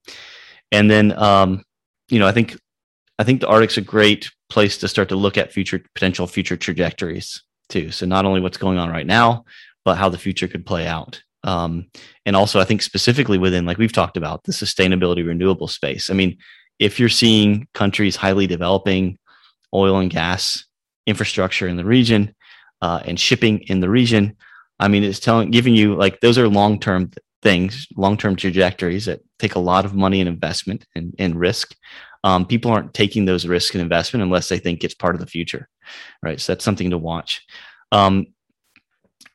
and 0.73 0.91
then 0.91 1.13
um, 1.13 1.65
you 2.11 2.19
know, 2.19 2.27
I 2.27 2.33
think 2.33 2.57
I 3.19 3.25
think 3.25 3.41
the 3.41 3.49
Arctic's 3.49 3.77
a 3.77 3.83
great 3.83 4.31
place 4.49 4.79
to 4.79 4.89
start 4.89 5.09
to 5.11 5.17
look 5.17 5.39
at 5.39 5.53
future 5.53 5.83
potential 5.95 6.27
future 6.27 6.57
trajectories 6.57 7.43
too. 7.69 7.91
So 7.91 8.07
not 8.07 8.25
only 8.25 8.41
what's 8.41 8.59
going 8.59 8.79
on 8.79 8.91
right 8.91 9.07
now, 9.07 9.45
but 9.85 9.97
how 9.97 10.09
the 10.09 10.19
future 10.19 10.49
could 10.49 10.67
play 10.67 10.87
out. 10.87 11.23
Um, 11.45 11.87
and 12.27 12.35
also, 12.35 12.61
I 12.61 12.65
think 12.65 12.83
specifically 12.83 13.39
within, 13.39 13.65
like 13.65 13.79
we've 13.79 13.93
talked 13.93 14.17
about, 14.17 14.45
the 14.45 14.53
sustainability 14.53 15.27
renewable 15.27 15.69
space. 15.69 16.11
I 16.11 16.15
mean, 16.15 16.37
if 16.79 16.99
you're 16.99 17.09
seeing 17.09 17.69
countries 17.75 18.17
highly 18.17 18.47
developing 18.47 19.19
oil 19.75 19.99
and 19.99 20.11
gas 20.11 20.65
infrastructure 21.07 21.67
in 21.67 21.77
the 21.77 21.85
region 21.85 22.35
uh, 22.83 23.01
and 23.05 23.19
shipping 23.19 23.61
in 23.63 23.81
the 23.81 23.89
region. 23.89 24.37
I 24.79 24.89
mean, 24.89 25.03
it's 25.03 25.19
telling, 25.19 25.51
giving 25.51 25.75
you 25.75 25.95
like 25.97 26.21
those 26.21 26.39
are 26.39 26.49
long 26.49 26.79
term 26.79 27.11
things, 27.43 27.87
long 27.97 28.17
term 28.17 28.37
trajectories 28.37 29.07
that 29.07 29.21
take 29.39 29.55
a 29.55 29.61
lot 29.61 29.85
of 29.85 29.95
money 29.95 30.21
and 30.21 30.29
investment 30.29 30.87
and, 30.95 31.15
and 31.19 31.39
risk. 31.39 31.75
Um, 32.25 32.47
people 32.47 32.71
aren't 32.71 32.95
taking 32.95 33.25
those 33.25 33.47
risks 33.47 33.75
and 33.75 33.83
investment 33.83 34.23
unless 34.23 34.49
they 34.49 34.59
think 34.59 34.85
it's 34.85 34.95
part 34.95 35.15
of 35.15 35.21
the 35.21 35.27
future, 35.27 35.69
right? 36.23 36.41
So 36.41 36.53
that's 36.53 36.65
something 36.65 36.91
to 36.91 36.99
watch. 36.99 37.47
Um, 37.91 38.27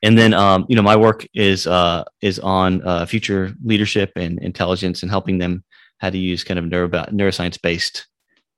and 0.02 0.18
then, 0.18 0.34
um, 0.34 0.66
you 0.68 0.76
know, 0.76 0.82
my 0.82 0.96
work 0.96 1.26
is 1.34 1.66
uh, 1.66 2.04
is 2.20 2.38
on 2.38 2.86
uh, 2.86 3.06
future 3.06 3.54
leadership 3.64 4.12
and 4.16 4.38
intelligence 4.40 5.02
and 5.02 5.10
helping 5.10 5.38
them 5.38 5.64
how 5.98 6.10
to 6.10 6.18
use 6.18 6.44
kind 6.44 6.58
of 6.58 6.66
neuro- 6.66 6.88
neuroscience 6.88 7.60
based 7.60 8.06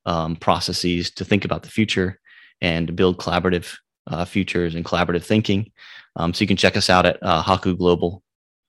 um, 0.05 0.35
processes 0.35 1.09
to 1.11 1.23
think 1.23 1.45
about 1.45 1.63
the 1.63 1.69
future 1.69 2.19
and 2.61 2.95
build 2.95 3.17
collaborative 3.17 3.77
uh, 4.07 4.25
futures 4.25 4.75
and 4.75 4.83
collaborative 4.83 5.23
thinking. 5.23 5.71
Um, 6.17 6.33
so 6.33 6.41
you 6.41 6.47
can 6.47 6.57
check 6.57 6.75
us 6.75 6.89
out 6.89 7.05
at 7.05 7.17
uh, 7.21 7.43
hakuglobal.com 7.43 8.21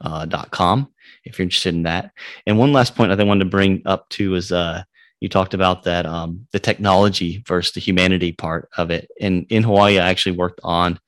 uh, 0.02 0.86
if 1.24 1.38
you're 1.38 1.44
interested 1.44 1.74
in 1.74 1.82
that. 1.84 2.12
And 2.46 2.59
one 2.59 2.72
last 2.72 2.94
point 2.94 3.11
I 3.11 3.24
wanted 3.24 3.44
to 3.44 3.50
bring 3.50 3.82
up 3.86 4.09
too 4.09 4.36
is 4.36 4.52
uh, 4.52 4.82
you 5.20 5.28
talked 5.28 5.54
about 5.54 5.82
that 5.84 6.06
um, 6.06 6.46
the 6.52 6.61
technology 6.61 7.42
versus 7.46 7.72
the 7.72 7.80
humanity 7.80 8.32
part 8.32 8.68
of 8.76 8.90
it. 8.90 9.11
And 9.20 9.46
in 9.48 9.64
Hawaii, 9.64 9.98
I 9.98 10.11
actually 10.11 10.36
worked 10.36 10.61
on 10.62 11.00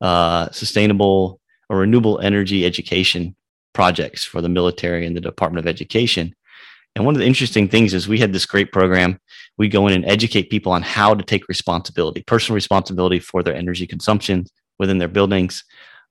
uh, 0.00 0.50
sustainable 0.50 1.40
or 1.68 1.78
renewable 1.78 2.18
energy 2.20 2.64
education 2.64 3.34
projects 3.72 4.24
for 4.24 4.40
the 4.40 4.48
military 4.48 5.06
and 5.06 5.16
the 5.16 5.20
Department 5.20 5.64
of 5.64 5.68
Education. 5.68 6.34
And 6.94 7.04
one 7.04 7.14
of 7.14 7.20
the 7.20 7.26
interesting 7.26 7.68
things 7.68 7.94
is 7.94 8.08
we 8.08 8.18
had 8.18 8.32
this 8.32 8.46
great 8.46 8.72
program. 8.72 9.20
We 9.56 9.68
go 9.68 9.86
in 9.86 9.94
and 9.94 10.04
educate 10.04 10.50
people 10.50 10.72
on 10.72 10.82
how 10.82 11.14
to 11.14 11.24
take 11.24 11.48
responsibility, 11.48 12.22
personal 12.22 12.54
responsibility 12.54 13.20
for 13.20 13.42
their 13.42 13.54
energy 13.54 13.86
consumption 13.86 14.46
within 14.78 14.98
their 14.98 15.08
buildings. 15.08 15.64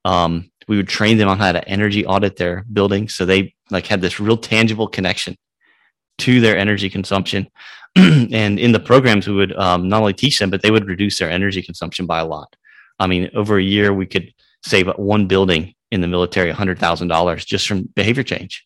Um, 0.06 0.50
we 0.68 0.78
would 0.78 0.88
train 0.88 1.18
them 1.18 1.30
on 1.30 1.38
how 1.40 1.52
to 1.52 1.68
energy 1.68 2.06
audit 2.06 2.38
their 2.38 2.66
buildings, 2.72 3.16
so 3.16 3.26
they 3.26 3.54
like 3.70 3.88
had 3.88 4.02
this 4.02 4.20
real 4.20 4.38
tangible 4.38 4.88
connection 4.88 5.36
to 6.20 6.40
their 6.40 6.58
energy 6.58 6.90
consumption. 6.90 7.50
and 7.96 8.60
in 8.60 8.72
the 8.72 8.80
programs, 8.80 9.28
we 9.28 9.34
would 9.34 9.56
um, 9.58 9.88
not 9.90 10.02
only 10.02 10.14
teach 10.14 10.40
them, 10.40 10.50
but 10.50 10.62
they 10.62 10.72
would 10.72 10.88
reduce 10.88 11.20
their 11.20 11.30
energy 11.30 11.62
consumption 11.62 12.06
by 12.06 12.20
a 12.20 12.26
lot. 12.26 12.56
I 13.00 13.08
mean, 13.08 13.30
over 13.34 13.58
a 13.58 13.64
year, 13.64 13.94
we 13.94 14.06
could 14.06 14.34
save 14.64 14.88
one 14.98 15.28
building 15.28 15.74
in 15.92 16.02
the 16.02 16.08
military 16.08 16.52
$100,000 16.52 17.46
just 17.46 17.68
from 17.68 17.84
behavior 17.96 18.24
change. 18.24 18.64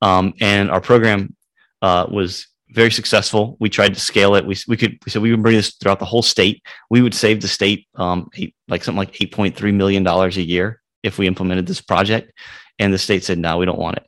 Um, 0.00 0.34
and 0.40 0.70
our 0.70 0.80
program 0.80 1.34
uh, 1.82 2.06
was 2.10 2.46
very 2.70 2.90
successful. 2.90 3.56
We 3.60 3.68
tried 3.68 3.94
to 3.94 4.00
scale 4.00 4.34
it. 4.34 4.46
We, 4.46 4.56
we 4.68 4.76
could, 4.76 4.98
said 5.08 5.22
we 5.22 5.30
would 5.30 5.42
bring 5.42 5.56
this 5.56 5.74
throughout 5.74 5.98
the 5.98 6.04
whole 6.04 6.22
state. 6.22 6.62
We 6.90 7.02
would 7.02 7.14
save 7.14 7.40
the 7.40 7.48
state 7.48 7.86
um, 7.96 8.28
eight, 8.34 8.54
like 8.68 8.84
something 8.84 8.98
like 8.98 9.12
$8.3 9.14 9.74
million 9.74 10.06
a 10.06 10.28
year 10.28 10.80
if 11.02 11.18
we 11.18 11.26
implemented 11.26 11.66
this 11.66 11.80
project. 11.80 12.32
And 12.78 12.92
the 12.92 12.98
state 12.98 13.24
said, 13.24 13.38
no, 13.38 13.58
we 13.58 13.66
don't 13.66 13.78
want 13.78 13.96
it. 13.96 14.06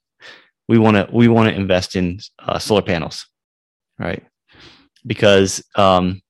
We 0.69 0.79
want 0.79 0.97
to, 0.97 1.09
we 1.13 1.29
want 1.29 1.49
to 1.49 1.55
invest 1.55 1.97
in 1.97 2.21
uh, 2.39 2.59
solar 2.59 2.83
panels. 2.83 3.27
Right. 3.99 4.25
Because, 5.07 5.63
um, 5.75 6.23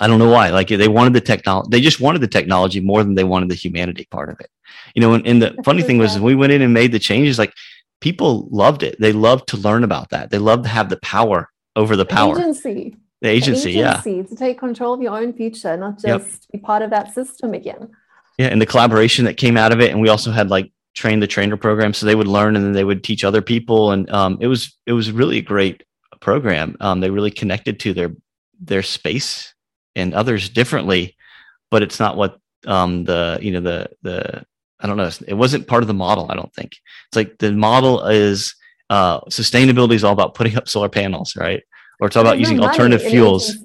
I 0.00 0.06
don't 0.06 0.18
know 0.18 0.30
why. 0.30 0.50
Like 0.50 0.68
they 0.68 0.88
wanted 0.88 1.12
the 1.12 1.20
technology. 1.20 1.68
They 1.70 1.80
just 1.80 2.00
wanted 2.00 2.20
the 2.20 2.28
technology 2.28 2.80
more 2.80 3.04
than 3.04 3.14
they 3.14 3.24
wanted 3.24 3.48
the 3.48 3.54
humanity 3.54 4.06
part 4.10 4.28
of 4.28 4.40
it. 4.40 4.50
You 4.94 5.02
know, 5.02 5.14
and, 5.14 5.26
and 5.26 5.42
the 5.42 5.56
funny 5.64 5.82
thing 5.82 5.98
was, 5.98 6.18
we 6.18 6.34
went 6.34 6.52
in 6.52 6.62
and 6.62 6.72
made 6.72 6.92
the 6.92 6.98
changes. 6.98 7.38
Like 7.38 7.52
people 8.00 8.48
loved 8.50 8.82
it. 8.82 8.96
They 9.00 9.12
loved 9.12 9.48
to 9.48 9.56
learn 9.56 9.84
about 9.84 10.10
that. 10.10 10.30
They 10.30 10.38
loved 10.38 10.64
to 10.64 10.70
have 10.70 10.88
the 10.88 10.98
power 10.98 11.50
over 11.76 11.96
the 11.96 12.06
power. 12.06 12.38
Agency. 12.38 12.96
The 13.22 13.30
agency, 13.30 13.72
the 13.72 13.80
agency 13.80 14.12
yeah. 14.12 14.22
To 14.24 14.36
take 14.36 14.58
control 14.58 14.92
of 14.92 15.00
your 15.00 15.16
own 15.16 15.32
future, 15.32 15.76
not 15.78 15.98
just 15.98 16.04
yep. 16.06 16.52
be 16.52 16.58
part 16.58 16.82
of 16.82 16.90
that 16.90 17.14
system 17.14 17.54
again. 17.54 17.90
Yeah, 18.36 18.48
and 18.48 18.60
the 18.60 18.66
collaboration 18.66 19.24
that 19.24 19.38
came 19.38 19.56
out 19.56 19.72
of 19.72 19.80
it, 19.80 19.90
and 19.92 20.00
we 20.02 20.10
also 20.10 20.30
had 20.30 20.50
like 20.50 20.70
train 20.94 21.20
the 21.20 21.26
trainer 21.26 21.56
program, 21.56 21.94
so 21.94 22.04
they 22.04 22.14
would 22.14 22.26
learn 22.28 22.54
and 22.54 22.62
then 22.62 22.72
they 22.72 22.84
would 22.84 23.02
teach 23.02 23.24
other 23.24 23.40
people, 23.40 23.92
and 23.92 24.10
um, 24.10 24.36
it 24.42 24.46
was 24.46 24.76
it 24.84 24.92
was 24.92 25.10
really 25.10 25.38
a 25.38 25.42
great 25.42 25.84
program. 26.20 26.76
Um, 26.80 27.00
they 27.00 27.08
really 27.08 27.30
connected 27.30 27.80
to 27.80 27.94
their 27.94 28.14
their 28.60 28.82
space 28.82 29.53
and 29.96 30.14
others 30.14 30.48
differently, 30.48 31.16
but 31.70 31.82
it's 31.82 32.00
not 32.00 32.16
what 32.16 32.38
um, 32.66 33.04
the 33.04 33.38
you 33.40 33.52
know 33.52 33.60
the 33.60 33.90
the 34.02 34.44
I 34.80 34.86
don't 34.86 34.96
know. 34.96 35.10
It 35.26 35.34
wasn't 35.34 35.66
part 35.66 35.82
of 35.82 35.86
the 35.86 35.94
model. 35.94 36.26
I 36.30 36.34
don't 36.34 36.52
think 36.52 36.76
it's 37.08 37.16
like 37.16 37.38
the 37.38 37.52
model 37.52 38.04
is 38.06 38.54
uh, 38.90 39.20
sustainability 39.22 39.94
is 39.94 40.04
all 40.04 40.12
about 40.12 40.34
putting 40.34 40.56
up 40.56 40.68
solar 40.68 40.88
panels, 40.88 41.36
right? 41.36 41.62
Or 42.00 42.08
it's 42.08 42.16
all 42.16 42.22
about 42.22 42.38
using 42.38 42.60
alternative 42.60 43.02
fuels. 43.02 43.56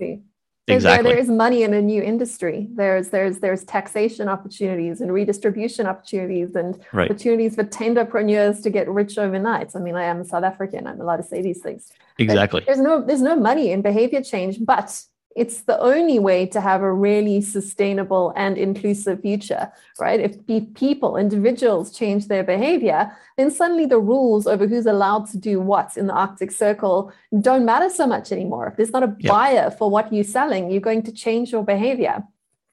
exactly. 0.67 1.11
There 1.11 1.19
is 1.19 1.29
money 1.29 1.63
in 1.63 1.73
a 1.73 1.81
new 1.81 2.01
industry. 2.01 2.67
There's 2.71 3.09
there's 3.09 3.39
there's 3.39 3.63
taxation 3.63 4.29
opportunities 4.29 5.01
and 5.01 5.11
redistribution 5.11 5.87
opportunities 5.87 6.55
and 6.55 6.79
right. 6.93 7.09
opportunities 7.09 7.55
for 7.55 7.63
tenderpreneurs 7.63 8.61
to 8.63 8.69
get 8.69 8.87
rich 8.87 9.17
overnight. 9.17 9.75
I 9.75 9.79
mean, 9.79 9.95
I 9.95 10.03
am 10.03 10.21
a 10.21 10.25
South 10.25 10.43
African. 10.43 10.87
I'm 10.87 11.01
allowed 11.01 11.17
to 11.17 11.23
say 11.23 11.41
these 11.41 11.59
things. 11.59 11.91
Exactly. 12.17 12.61
But 12.61 12.67
there's 12.67 12.79
no 12.79 13.01
there's 13.01 13.21
no 13.21 13.35
money 13.35 13.71
in 13.71 13.81
behavior 13.81 14.21
change, 14.21 14.59
but 14.63 15.01
it's 15.35 15.61
the 15.61 15.79
only 15.79 16.17
way 16.19 16.45
to 16.47 16.59
have 16.59 16.81
a 16.81 16.91
really 16.91 17.39
sustainable 17.39 18.33
and 18.35 18.57
inclusive 18.57 19.21
future, 19.21 19.71
right? 19.99 20.19
If 20.19 20.45
people, 20.73 21.17
individuals 21.17 21.95
change 21.95 22.27
their 22.27 22.43
behavior, 22.43 23.15
then 23.37 23.51
suddenly 23.51 23.85
the 23.85 23.99
rules 23.99 24.47
over 24.47 24.67
who's 24.67 24.87
allowed 24.87 25.27
to 25.27 25.37
do 25.37 25.61
what 25.61 25.95
in 25.97 26.07
the 26.07 26.13
Arctic 26.13 26.51
Circle 26.51 27.13
don't 27.41 27.63
matter 27.63 27.89
so 27.89 28.07
much 28.07 28.31
anymore. 28.31 28.67
If 28.67 28.77
there's 28.77 28.91
not 28.91 29.03
a 29.03 29.15
yep. 29.19 29.31
buyer 29.31 29.71
for 29.71 29.89
what 29.89 30.11
you're 30.11 30.23
selling, 30.23 30.71
you're 30.71 30.81
going 30.81 31.03
to 31.03 31.11
change 31.11 31.51
your 31.51 31.63
behavior. 31.63 32.23